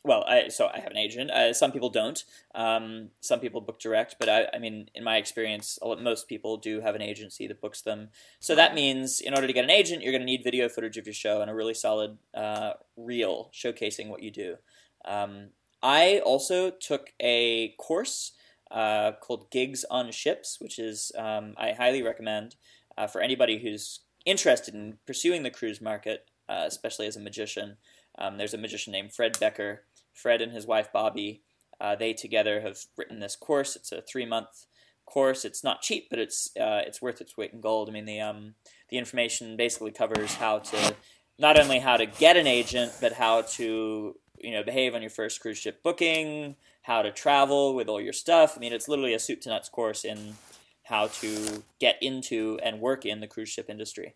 well, 0.04 0.24
I, 0.28 0.48
so 0.48 0.68
I 0.72 0.80
have 0.80 0.90
an 0.90 0.98
agent. 0.98 1.30
Uh, 1.30 1.52
some 1.52 1.72
people 1.72 1.90
don't. 1.90 2.22
Um, 2.54 3.10
some 3.20 3.40
people 3.40 3.60
book 3.60 3.80
direct, 3.80 4.16
but 4.20 4.28
I, 4.28 4.46
I 4.52 4.58
mean, 4.58 4.90
in 4.94 5.02
my 5.02 5.16
experience, 5.16 5.78
most 5.82 6.28
people 6.28 6.56
do 6.58 6.80
have 6.80 6.94
an 6.94 7.02
agency 7.02 7.46
that 7.46 7.60
books 7.60 7.80
them. 7.80 8.10
So 8.38 8.54
that 8.54 8.74
means, 8.74 9.20
in 9.20 9.34
order 9.34 9.46
to 9.46 9.52
get 9.52 9.64
an 9.64 9.70
agent, 9.70 10.02
you're 10.02 10.12
going 10.12 10.20
to 10.20 10.26
need 10.26 10.44
video 10.44 10.68
footage 10.68 10.98
of 10.98 11.06
your 11.06 11.14
show 11.14 11.40
and 11.40 11.50
a 11.50 11.54
really 11.54 11.74
solid 11.74 12.18
uh, 12.34 12.72
reel 12.96 13.50
showcasing 13.52 14.08
what 14.08 14.22
you 14.22 14.30
do. 14.30 14.56
Um, 15.04 15.50
I 15.82 16.20
also 16.24 16.70
took 16.70 17.12
a 17.20 17.74
course 17.78 18.32
uh, 18.70 19.12
called 19.20 19.50
Gigs 19.50 19.84
on 19.90 20.10
Ships, 20.10 20.58
which 20.60 20.78
is 20.78 21.12
um, 21.16 21.54
I 21.56 21.72
highly 21.72 22.02
recommend 22.02 22.56
uh, 22.96 23.06
for 23.06 23.20
anybody 23.20 23.58
who's 23.58 24.00
interested 24.24 24.74
in 24.74 24.98
pursuing 25.06 25.42
the 25.42 25.50
cruise 25.50 25.80
market, 25.80 26.26
uh, 26.48 26.64
especially 26.66 27.06
as 27.06 27.16
a 27.16 27.20
magician. 27.20 27.76
Um, 28.18 28.38
there's 28.38 28.54
a 28.54 28.58
magician 28.58 28.92
named 28.92 29.12
Fred 29.12 29.38
Becker. 29.38 29.82
Fred 30.12 30.40
and 30.40 30.52
his 30.52 30.66
wife 30.66 30.92
Bobby, 30.92 31.42
uh, 31.80 31.96
they 31.96 32.12
together 32.12 32.60
have 32.60 32.78
written 32.96 33.20
this 33.20 33.36
course. 33.36 33.76
It's 33.76 33.92
a 33.92 34.02
three 34.02 34.26
month 34.26 34.66
course. 35.06 35.44
It's 35.44 35.64
not 35.64 35.82
cheap, 35.82 36.08
but 36.10 36.18
it's 36.18 36.50
uh, 36.56 36.82
it's 36.86 37.02
worth 37.02 37.20
its 37.20 37.36
weight 37.36 37.52
in 37.52 37.60
gold. 37.60 37.88
I 37.88 37.92
mean, 37.92 38.04
the 38.04 38.20
um, 38.20 38.54
the 38.90 38.98
information 38.98 39.56
basically 39.56 39.90
covers 39.90 40.34
how 40.34 40.60
to 40.60 40.94
not 41.38 41.58
only 41.58 41.80
how 41.80 41.96
to 41.96 42.06
get 42.06 42.36
an 42.36 42.46
agent, 42.46 42.92
but 43.00 43.14
how 43.14 43.42
to 43.42 44.16
you 44.38 44.52
know 44.52 44.62
behave 44.62 44.94
on 44.94 45.02
your 45.02 45.10
first 45.10 45.40
cruise 45.40 45.58
ship 45.58 45.82
booking, 45.82 46.56
how 46.82 47.02
to 47.02 47.10
travel 47.10 47.74
with 47.74 47.88
all 47.88 48.00
your 48.00 48.12
stuff. 48.12 48.54
I 48.56 48.60
mean, 48.60 48.72
it's 48.72 48.88
literally 48.88 49.14
a 49.14 49.18
soup 49.18 49.40
to 49.42 49.48
nuts 49.48 49.68
course 49.68 50.04
in 50.04 50.36
how 50.84 51.08
to 51.08 51.62
get 51.80 51.96
into 52.02 52.58
and 52.62 52.80
work 52.80 53.06
in 53.06 53.20
the 53.20 53.26
cruise 53.26 53.48
ship 53.48 53.66
industry. 53.68 54.14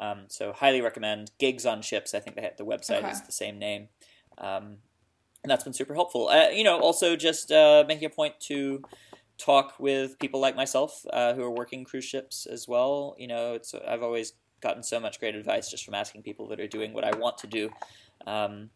Um, 0.00 0.24
so, 0.28 0.52
highly 0.52 0.80
recommend 0.80 1.30
Gigs 1.38 1.64
on 1.66 1.82
Ships. 1.82 2.14
I 2.14 2.20
think 2.20 2.34
they 2.34 2.42
have, 2.42 2.56
the 2.56 2.64
website 2.64 3.02
Okay. 3.02 3.10
is 3.10 3.20
the 3.22 3.32
same 3.32 3.58
name, 3.58 3.88
um, 4.38 4.78
and 5.42 5.50
that's 5.50 5.62
been 5.62 5.74
super 5.74 5.94
helpful. 5.94 6.28
Uh, 6.28 6.48
you 6.48 6.64
know, 6.64 6.80
also 6.80 7.16
just 7.16 7.52
uh, 7.52 7.84
making 7.86 8.06
a 8.06 8.10
point 8.10 8.40
to 8.40 8.82
talk 9.38 9.74
with 9.78 10.18
people 10.18 10.40
like 10.40 10.56
myself 10.56 11.04
uh, 11.12 11.34
who 11.34 11.42
are 11.42 11.50
working 11.50 11.84
cruise 11.84 12.04
ships 12.04 12.46
as 12.46 12.66
well. 12.66 13.14
You 13.18 13.28
know, 13.28 13.54
it's 13.54 13.74
I've 13.74 14.02
always 14.02 14.32
gotten 14.60 14.82
so 14.82 15.00
much 15.00 15.20
great 15.20 15.34
advice 15.34 15.70
just 15.70 15.84
from 15.84 15.94
asking 15.94 16.22
people 16.22 16.48
that 16.48 16.60
are 16.60 16.66
doing 16.66 16.92
what 16.92 17.04
I 17.04 17.16
want 17.16 17.38
to 17.38 17.46
do. 17.46 17.70
Um, 18.26 18.70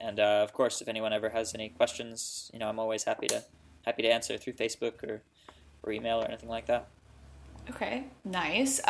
and 0.00 0.18
uh, 0.18 0.40
of 0.42 0.52
course, 0.52 0.80
if 0.80 0.88
anyone 0.88 1.12
ever 1.12 1.28
has 1.28 1.54
any 1.54 1.68
questions, 1.68 2.50
you 2.52 2.58
know, 2.58 2.68
I'm 2.68 2.78
always 2.78 3.04
happy 3.04 3.26
to 3.28 3.44
happy 3.84 4.02
to 4.02 4.08
answer 4.08 4.36
through 4.38 4.54
Facebook 4.54 5.02
or 5.02 5.22
or 5.82 5.92
email 5.92 6.20
or 6.20 6.26
anything 6.26 6.48
like 6.48 6.66
that. 6.66 6.88
Okay, 7.68 8.04
nice. 8.24 8.80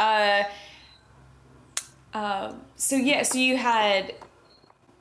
Um, 2.12 2.62
so 2.76 2.96
yeah, 2.96 3.22
so 3.22 3.38
you 3.38 3.56
had 3.56 4.14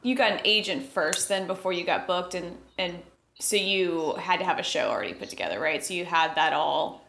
you 0.03 0.15
got 0.15 0.31
an 0.31 0.41
agent 0.45 0.83
first, 0.83 1.27
then 1.27 1.47
before 1.47 1.73
you 1.73 1.83
got 1.85 2.07
booked, 2.07 2.35
and 2.35 2.57
and 2.77 2.99
so 3.39 3.55
you 3.55 4.15
had 4.19 4.39
to 4.39 4.45
have 4.45 4.59
a 4.59 4.63
show 4.63 4.89
already 4.89 5.13
put 5.13 5.29
together, 5.29 5.59
right? 5.59 5.83
So 5.83 5.93
you 5.93 6.05
had 6.05 6.35
that 6.35 6.53
all. 6.53 7.05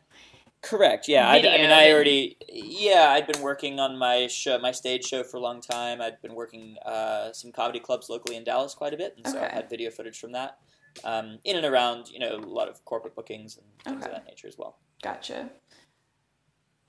Correct. 0.62 1.09
Yeah. 1.09 1.26
I, 1.26 1.38
I 1.38 1.42
mean, 1.42 1.70
I 1.70 1.90
already. 1.90 2.36
Yeah, 2.48 3.11
I'd 3.11 3.26
been 3.26 3.40
working 3.40 3.80
on 3.80 3.96
my 3.96 4.26
show, 4.26 4.59
my 4.59 4.72
stage 4.72 5.07
show 5.07 5.22
for 5.22 5.38
a 5.38 5.40
long 5.40 5.61
time. 5.62 6.03
I'd 6.03 6.20
been 6.20 6.34
working 6.34 6.76
uh, 6.84 7.32
some 7.32 7.51
comedy 7.51 7.80
clubs 7.80 8.11
locally 8.11 8.36
in 8.36 8.44
Dallas 8.44 8.74
quite 8.74 8.92
a 8.92 8.96
bit, 8.96 9.14
and 9.16 9.26
so 9.26 9.40
I 9.40 9.48
had 9.48 9.70
video 9.70 9.90
footage 9.90 10.18
from 10.18 10.32
that. 10.32 10.59
Um, 11.05 11.38
in 11.44 11.57
and 11.57 11.64
around, 11.64 12.09
you 12.11 12.18
know, 12.18 12.36
a 12.36 12.38
lot 12.38 12.68
of 12.68 12.84
corporate 12.84 13.14
bookings 13.14 13.57
and 13.57 13.66
things 13.84 14.05
Okay. 14.05 14.12
of 14.12 14.18
that 14.18 14.26
nature 14.26 14.48
as 14.48 14.59
well. 14.59 14.76
Gotcha. 15.03 15.48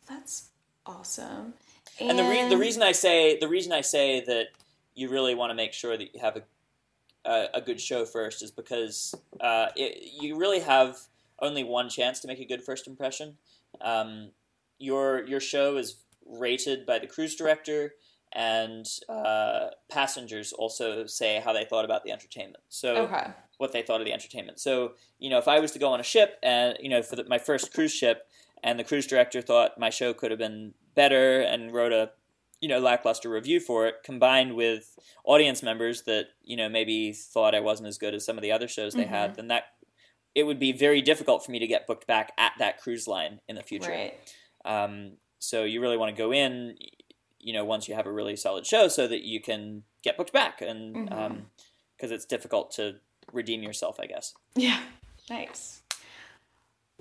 That's 0.09 0.49
awesome. 0.85 1.53
And 1.99 2.17
the 2.17 2.23
re- 2.23 2.49
the 2.49 2.57
reason 2.57 2.81
I 2.81 2.91
say 2.91 3.37
the 3.39 3.47
reason 3.47 3.71
I 3.71 3.81
say 3.81 4.23
that 4.25 4.47
you 4.95 5.09
really 5.09 5.35
want 5.35 5.51
to 5.51 5.55
make 5.55 5.73
sure 5.73 5.97
that 5.97 6.13
you 6.13 6.19
have 6.19 6.37
a 6.37 6.41
a, 7.25 7.47
a 7.55 7.61
good 7.61 7.79
show 7.79 8.05
first 8.05 8.41
is 8.41 8.51
because 8.51 9.13
uh, 9.39 9.67
it, 9.75 10.11
you 10.19 10.37
really 10.37 10.59
have 10.59 10.97
only 11.39 11.63
one 11.63 11.89
chance 11.89 12.19
to 12.21 12.27
make 12.27 12.39
a 12.39 12.45
good 12.45 12.63
first 12.63 12.87
impression. 12.87 13.37
Um, 13.81 14.31
your 14.79 15.25
your 15.27 15.39
show 15.39 15.77
is 15.77 15.97
rated 16.25 16.85
by 16.85 16.99
the 16.99 17.07
cruise 17.07 17.35
director, 17.35 17.93
and 18.33 18.85
uh, 19.09 19.69
passengers 19.89 20.53
also 20.53 21.05
say 21.05 21.41
how 21.43 21.53
they 21.53 21.65
thought 21.65 21.85
about 21.85 22.03
the 22.03 22.11
entertainment. 22.11 22.63
So 22.69 22.95
okay. 23.03 23.27
what 23.57 23.71
they 23.71 23.81
thought 23.81 24.01
of 24.01 24.05
the 24.05 24.13
entertainment. 24.13 24.59
So, 24.59 24.93
you 25.19 25.29
know, 25.29 25.37
if 25.37 25.47
I 25.47 25.59
was 25.59 25.71
to 25.71 25.79
go 25.79 25.91
on 25.91 25.99
a 25.99 26.03
ship 26.03 26.39
and, 26.41 26.77
you 26.79 26.89
know, 26.89 27.01
for 27.01 27.15
the, 27.15 27.25
my 27.25 27.37
first 27.37 27.73
cruise 27.73 27.93
ship 27.93 28.27
and 28.63 28.79
the 28.79 28.83
cruise 28.83 29.07
director 29.07 29.41
thought 29.41 29.79
my 29.79 29.89
show 29.89 30.13
could 30.13 30.31
have 30.31 30.39
been 30.39 30.73
better 30.95 31.41
and 31.41 31.73
wrote 31.73 31.91
a, 31.91 32.11
you 32.59 32.69
know, 32.69 32.79
lackluster 32.79 33.29
review 33.29 33.59
for 33.59 33.87
it, 33.87 33.95
combined 34.03 34.55
with 34.55 34.97
audience 35.23 35.63
members 35.63 36.03
that, 36.03 36.27
you 36.43 36.55
know, 36.55 36.69
maybe 36.69 37.11
thought 37.13 37.55
I 37.55 37.59
wasn't 37.59 37.87
as 37.87 37.97
good 37.97 38.13
as 38.13 38.25
some 38.25 38.37
of 38.37 38.41
the 38.41 38.51
other 38.51 38.67
shows 38.67 38.93
they 38.93 39.05
had, 39.05 39.31
mm-hmm. 39.31 39.37
then 39.37 39.47
that 39.47 39.63
it 40.35 40.43
would 40.43 40.59
be 40.59 40.71
very 40.71 41.01
difficult 41.01 41.43
for 41.43 41.51
me 41.51 41.59
to 41.59 41.67
get 41.67 41.87
booked 41.87 42.07
back 42.07 42.31
at 42.37 42.53
that 42.59 42.79
cruise 42.79 43.07
line 43.07 43.41
in 43.47 43.55
the 43.55 43.63
future. 43.63 43.91
Right. 43.91 44.13
Um, 44.63 45.13
so 45.39 45.63
you 45.63 45.81
really 45.81 45.97
want 45.97 46.15
to 46.15 46.21
go 46.21 46.31
in, 46.31 46.75
you 47.39 47.53
know, 47.53 47.65
once 47.65 47.87
you 47.87 47.95
have 47.95 48.05
a 48.05 48.11
really 48.11 48.35
solid 48.35 48.65
show, 48.65 48.87
so 48.87 49.07
that 49.07 49.23
you 49.23 49.41
can 49.41 49.83
get 50.03 50.17
booked 50.17 50.31
back, 50.31 50.61
and 50.61 50.95
mm-hmm. 50.95 51.13
um, 51.13 51.45
because 51.97 52.11
it's 52.11 52.25
difficult 52.25 52.71
to 52.71 52.97
redeem 53.33 53.63
yourself, 53.63 53.99
I 53.99 54.05
guess. 54.05 54.33
Yeah. 54.55 54.79
Nice. 55.29 55.80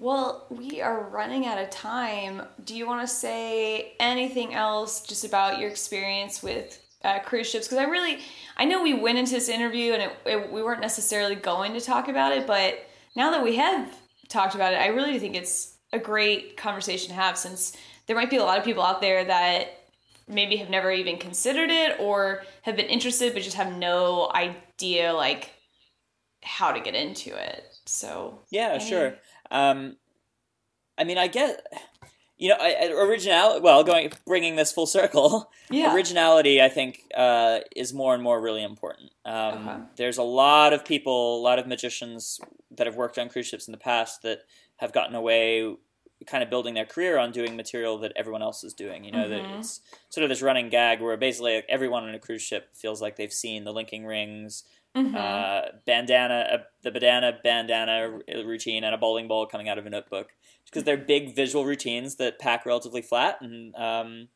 Well, 0.00 0.46
we 0.48 0.80
are 0.80 1.10
running 1.10 1.44
out 1.44 1.58
of 1.58 1.68
time. 1.68 2.40
Do 2.64 2.74
you 2.74 2.86
want 2.86 3.06
to 3.06 3.06
say 3.06 3.92
anything 4.00 4.54
else 4.54 5.02
just 5.02 5.26
about 5.26 5.58
your 5.58 5.68
experience 5.68 6.42
with 6.42 6.82
uh, 7.04 7.18
cruise 7.18 7.50
ships? 7.50 7.68
Because 7.68 7.84
I 7.84 7.84
really, 7.84 8.20
I 8.56 8.64
know 8.64 8.82
we 8.82 8.94
went 8.94 9.18
into 9.18 9.32
this 9.32 9.50
interview 9.50 9.92
and 9.92 10.04
it, 10.04 10.12
it, 10.24 10.50
we 10.50 10.62
weren't 10.62 10.80
necessarily 10.80 11.34
going 11.34 11.74
to 11.74 11.82
talk 11.82 12.08
about 12.08 12.32
it, 12.32 12.46
but 12.46 12.78
now 13.14 13.30
that 13.30 13.44
we 13.44 13.56
have 13.56 13.94
talked 14.30 14.54
about 14.54 14.72
it, 14.72 14.80
I 14.80 14.86
really 14.86 15.12
do 15.12 15.20
think 15.20 15.36
it's 15.36 15.74
a 15.92 15.98
great 15.98 16.56
conversation 16.56 17.10
to 17.10 17.14
have 17.14 17.36
since 17.36 17.76
there 18.06 18.16
might 18.16 18.30
be 18.30 18.38
a 18.38 18.42
lot 18.42 18.56
of 18.56 18.64
people 18.64 18.82
out 18.82 19.02
there 19.02 19.22
that 19.26 19.82
maybe 20.26 20.56
have 20.56 20.70
never 20.70 20.90
even 20.90 21.18
considered 21.18 21.68
it 21.68 22.00
or 22.00 22.44
have 22.62 22.76
been 22.76 22.86
interested 22.86 23.34
but 23.34 23.42
just 23.42 23.56
have 23.56 23.76
no 23.76 24.30
idea 24.34 25.12
like 25.12 25.50
how 26.42 26.72
to 26.72 26.80
get 26.80 26.94
into 26.94 27.36
it. 27.36 27.64
So 27.84 28.40
Yeah, 28.50 28.78
sure. 28.78 29.16
Um, 29.50 29.96
I 30.98 31.04
mean, 31.04 31.18
I 31.18 31.26
get, 31.28 31.66
you 32.38 32.48
know, 32.50 32.56
I, 32.60 32.76
I- 32.90 33.60
Well, 33.62 33.82
going 33.84 34.12
bringing 34.26 34.56
this 34.56 34.72
full 34.72 34.86
circle, 34.86 35.50
yeah, 35.70 35.94
originality, 35.94 36.60
I 36.60 36.68
think, 36.68 37.04
uh, 37.16 37.60
is 37.74 37.92
more 37.94 38.14
and 38.14 38.22
more 38.22 38.40
really 38.40 38.62
important. 38.62 39.10
Um, 39.24 39.68
Okay. 39.68 39.78
There's 39.96 40.18
a 40.18 40.22
lot 40.22 40.72
of 40.72 40.84
people, 40.84 41.38
a 41.38 41.42
lot 41.42 41.58
of 41.58 41.66
magicians 41.66 42.40
that 42.72 42.86
have 42.86 42.96
worked 42.96 43.18
on 43.18 43.28
cruise 43.28 43.46
ships 43.46 43.66
in 43.68 43.72
the 43.72 43.78
past 43.78 44.22
that 44.22 44.40
have 44.76 44.92
gotten 44.92 45.14
away, 45.14 45.74
kind 46.26 46.42
of 46.42 46.50
building 46.50 46.74
their 46.74 46.84
career 46.84 47.18
on 47.18 47.32
doing 47.32 47.56
material 47.56 47.98
that 47.98 48.12
everyone 48.14 48.42
else 48.42 48.62
is 48.62 48.74
doing. 48.74 49.04
You 49.04 49.12
know, 49.12 49.28
that 49.28 49.42
Mhm. 49.42 49.58
it's 49.58 49.80
sort 50.10 50.22
of 50.22 50.28
this 50.28 50.42
running 50.42 50.68
gag 50.68 51.00
where 51.00 51.16
basically 51.16 51.62
everyone 51.68 52.04
on 52.04 52.14
a 52.14 52.18
cruise 52.18 52.42
ship 52.42 52.68
feels 52.74 53.00
like 53.00 53.16
they've 53.16 53.32
seen 53.32 53.64
the 53.64 53.72
linking 53.72 54.04
rings, 54.04 54.64
Mhm. 54.94 55.14
uh, 55.14 55.72
bandana, 55.86 56.48
uh, 56.52 56.58
the 56.82 56.90
bandana 56.90 57.38
bandana 57.42 58.20
routine, 58.44 58.84
and 58.84 58.94
a 58.94 58.98
bowling 58.98 59.28
ball 59.28 59.46
coming 59.46 59.68
out 59.68 59.78
of 59.78 59.86
a 59.86 59.90
notebook, 59.90 60.34
because 60.66 60.84
they're 60.84 60.96
big 60.96 61.34
visual 61.34 61.64
routines 61.64 62.16
that 62.16 62.38
pack 62.38 62.66
relatively 62.66 63.00
flat 63.02 63.40
and 63.40 63.74
um, 63.76 64.28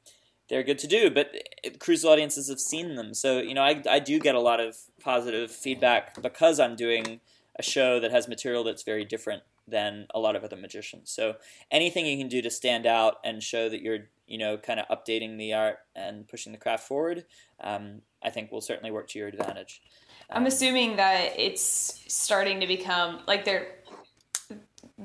they're 0.49 0.63
good 0.63 0.79
to 0.79 0.87
do. 0.87 1.11
But 1.11 1.31
it, 1.63 1.79
cruise 1.81 2.05
audiences 2.05 2.49
have 2.49 2.61
seen 2.61 2.95
them, 2.95 3.15
so 3.15 3.41
you 3.41 3.55
know 3.55 3.63
I 3.63 3.83
I 3.89 3.99
do 3.99 4.19
get 4.19 4.35
a 4.35 4.41
lot 4.41 4.61
of 4.61 4.77
positive 5.01 5.51
feedback 5.51 6.21
because 6.23 6.61
I'm 6.61 6.77
doing 6.77 7.21
a 7.59 7.63
show 7.63 8.01
that 8.01 8.11
has 8.11 8.27
material 8.29 8.65
that's 8.65 8.83
very 8.83 9.05
different 9.05 9.43
than 9.67 10.07
a 10.15 10.21
lot 10.21 10.37
of 10.37 10.45
other 10.45 10.57
magicians. 10.57 11.11
So 11.11 11.37
anything 11.71 12.07
you 12.07 12.19
can 12.19 12.29
do 12.29 12.43
to 12.43 12.51
stand 12.51 12.87
out 12.87 13.17
and 13.25 13.43
show 13.43 13.69
that 13.69 13.81
you're 13.81 14.09
you 14.27 14.39
know, 14.39 14.57
kind 14.57 14.81
of 14.81 14.87
updating 14.89 15.39
the 15.39 15.53
art 15.53 15.79
and 15.95 16.27
pushing 16.27 16.53
the 16.53 16.59
craft 16.59 16.87
forward, 16.87 17.25
um, 17.61 18.01
I 18.23 18.31
think 18.31 18.51
will 18.51 18.61
certainly 18.61 18.91
work 18.91 19.09
to 19.09 19.19
your 19.19 19.29
advantage. 19.29 19.83
I'm 20.31 20.47
assuming 20.47 20.97
that 20.97 21.39
it's 21.39 22.03
starting 22.09 22.61
to 22.61 22.67
become 22.67 23.21
like 23.27 23.45
they're 23.45 23.67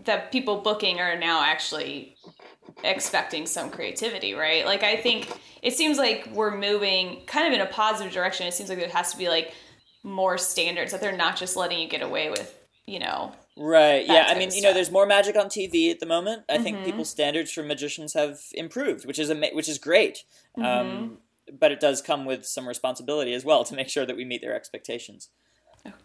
the 0.06 0.24
people 0.32 0.62
booking 0.62 1.00
are 1.00 1.18
now 1.18 1.44
actually 1.44 2.16
expecting 2.84 3.46
some 3.46 3.70
creativity, 3.70 4.34
right? 4.34 4.66
Like 4.66 4.84
I 4.84 4.96
think 4.96 5.38
it 5.62 5.74
seems 5.74 5.98
like 5.98 6.30
we're 6.32 6.58
moving 6.58 7.24
kind 7.26 7.48
of 7.48 7.54
in 7.54 7.66
a 7.66 7.70
positive 7.70 8.14
direction. 8.14 8.48
It 8.48 8.54
seems 8.54 8.70
like 8.70 8.80
there 8.80 8.88
has 8.90 9.12
to 9.12 9.18
be 9.18 9.28
like 9.28 9.54
more 10.04 10.38
standards 10.38 10.94
that 10.94 11.02
they're 11.02 11.16
not 11.16 11.36
just 11.36 11.58
letting 11.58 11.80
you 11.80 11.90
get 11.90 12.02
away 12.02 12.30
with, 12.30 12.56
you 12.86 13.00
know. 13.00 13.34
Right. 13.62 14.06
Yeah. 14.08 14.26
I 14.30 14.36
mean, 14.36 14.52
you 14.54 14.62
know, 14.62 14.74
there's 14.74 14.90
more 14.90 15.06
magic 15.06 15.36
on 15.36 15.48
TV 15.48 15.92
at 15.92 16.00
the 16.00 16.06
moment. 16.06 16.44
I 16.48 16.60
think 16.60 16.78
Mhm. 16.78 16.86
people's 16.86 17.10
standards 17.10 17.52
for 17.52 17.62
magicians 17.62 18.14
have 18.14 18.40
improved, 18.54 19.06
which 19.06 19.20
is 19.20 19.30
ama- 19.30 19.50
which 19.52 19.68
is 19.68 19.78
great. 19.78 20.24
Mm-hmm. 20.58 20.66
Um, 20.66 21.18
but 21.52 21.72
it 21.74 21.82
does 21.82 22.02
come 22.02 22.24
with 22.26 22.46
some 22.46 22.66
responsibility 22.68 23.34
as 23.34 23.44
well 23.44 23.66
to 23.66 23.76
make 23.76 23.90
sure 23.90 24.06
that 24.06 24.16
we 24.16 24.24
meet 24.24 24.40
their 24.42 24.56
expectations. 24.56 25.30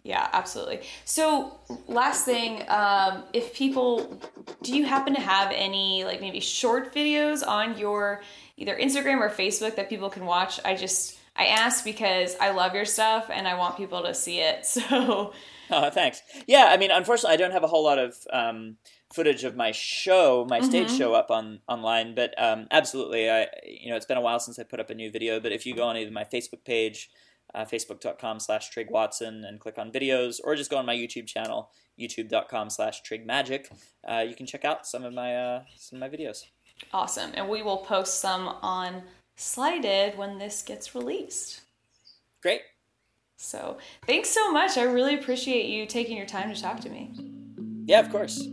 Yeah, 0.03 0.27
absolutely. 0.33 0.81
So, 1.05 1.59
last 1.87 2.25
thing, 2.25 2.63
um, 2.69 3.23
if 3.33 3.53
people, 3.53 4.19
do 4.61 4.75
you 4.75 4.85
happen 4.85 5.13
to 5.13 5.21
have 5.21 5.51
any 5.53 6.03
like 6.03 6.19
maybe 6.21 6.39
short 6.39 6.93
videos 6.93 7.45
on 7.45 7.77
your 7.77 8.21
either 8.57 8.75
Instagram 8.77 9.19
or 9.19 9.29
Facebook 9.29 9.75
that 9.75 9.87
people 9.89 10.09
can 10.09 10.25
watch? 10.25 10.59
I 10.65 10.75
just 10.75 11.17
I 11.37 11.47
ask 11.47 11.83
because 11.83 12.35
I 12.39 12.51
love 12.51 12.73
your 12.75 12.85
stuff 12.85 13.29
and 13.29 13.47
I 13.47 13.55
want 13.55 13.77
people 13.77 14.03
to 14.03 14.13
see 14.13 14.39
it. 14.39 14.65
So, 14.65 15.33
Oh, 15.71 15.89
thanks. 15.89 16.21
Yeah, 16.47 16.65
I 16.69 16.77
mean, 16.77 16.91
unfortunately, 16.91 17.33
I 17.33 17.37
don't 17.37 17.51
have 17.51 17.63
a 17.63 17.67
whole 17.67 17.83
lot 17.83 17.97
of 17.97 18.15
um, 18.31 18.77
footage 19.13 19.43
of 19.43 19.55
my 19.55 19.71
show, 19.71 20.45
my 20.49 20.59
stage 20.59 20.89
Mhm. 20.89 20.97
show, 20.97 21.13
up 21.13 21.31
on 21.31 21.59
online. 21.67 22.13
But 22.15 22.33
um, 22.41 22.67
absolutely, 22.71 23.29
I 23.29 23.47
you 23.63 23.89
know, 23.89 23.95
it's 23.95 24.05
been 24.05 24.17
a 24.17 24.21
while 24.21 24.39
since 24.39 24.59
I 24.59 24.63
put 24.63 24.79
up 24.79 24.89
a 24.89 24.95
new 24.95 25.09
video. 25.11 25.39
But 25.39 25.51
if 25.51 25.65
you 25.65 25.73
go 25.75 25.83
on 25.83 25.97
either 25.97 26.11
my 26.11 26.23
Facebook 26.23 26.63
page, 26.65 27.09
uh, 27.53 27.65
facebook.com/slash 27.65 28.69
Trigg 28.69 28.91
Watson, 28.91 29.43
and 29.45 29.59
click 29.59 29.77
on 29.77 29.91
videos, 29.91 30.39
or 30.43 30.55
just 30.55 30.69
go 30.69 30.77
on 30.77 30.85
my 30.85 30.95
YouTube 30.95 31.25
channel, 31.27 31.71
youtube.com/slash 31.99 33.01
Trigg 33.03 33.25
Magic, 33.25 33.69
uh, 34.09 34.23
you 34.27 34.35
can 34.35 34.45
check 34.45 34.65
out 34.65 34.85
some 34.85 35.03
of 35.03 35.13
my 35.13 35.35
uh, 35.35 35.63
some 35.77 36.01
of 36.01 36.11
my 36.11 36.15
videos. 36.15 36.45
awesome. 36.93 37.31
And 37.35 37.47
we 37.49 37.61
will 37.61 37.77
post 37.77 38.19
some 38.19 38.47
on 38.61 39.03
Slighted 39.37 40.17
when 40.17 40.37
this 40.37 40.61
gets 40.61 40.93
released. 40.95 41.61
Great. 42.41 42.61
So, 43.37 43.77
thanks 44.07 44.29
so 44.29 44.51
much. 44.51 44.77
I 44.77 44.83
really 44.83 45.15
appreciate 45.15 45.65
you 45.67 45.85
taking 45.85 46.17
your 46.17 46.25
time 46.25 46.53
to 46.53 46.59
talk 46.59 46.79
to 46.81 46.89
me. 46.89 47.11
Yeah, 47.85 47.99
of 47.99 48.09
course. 48.09 48.47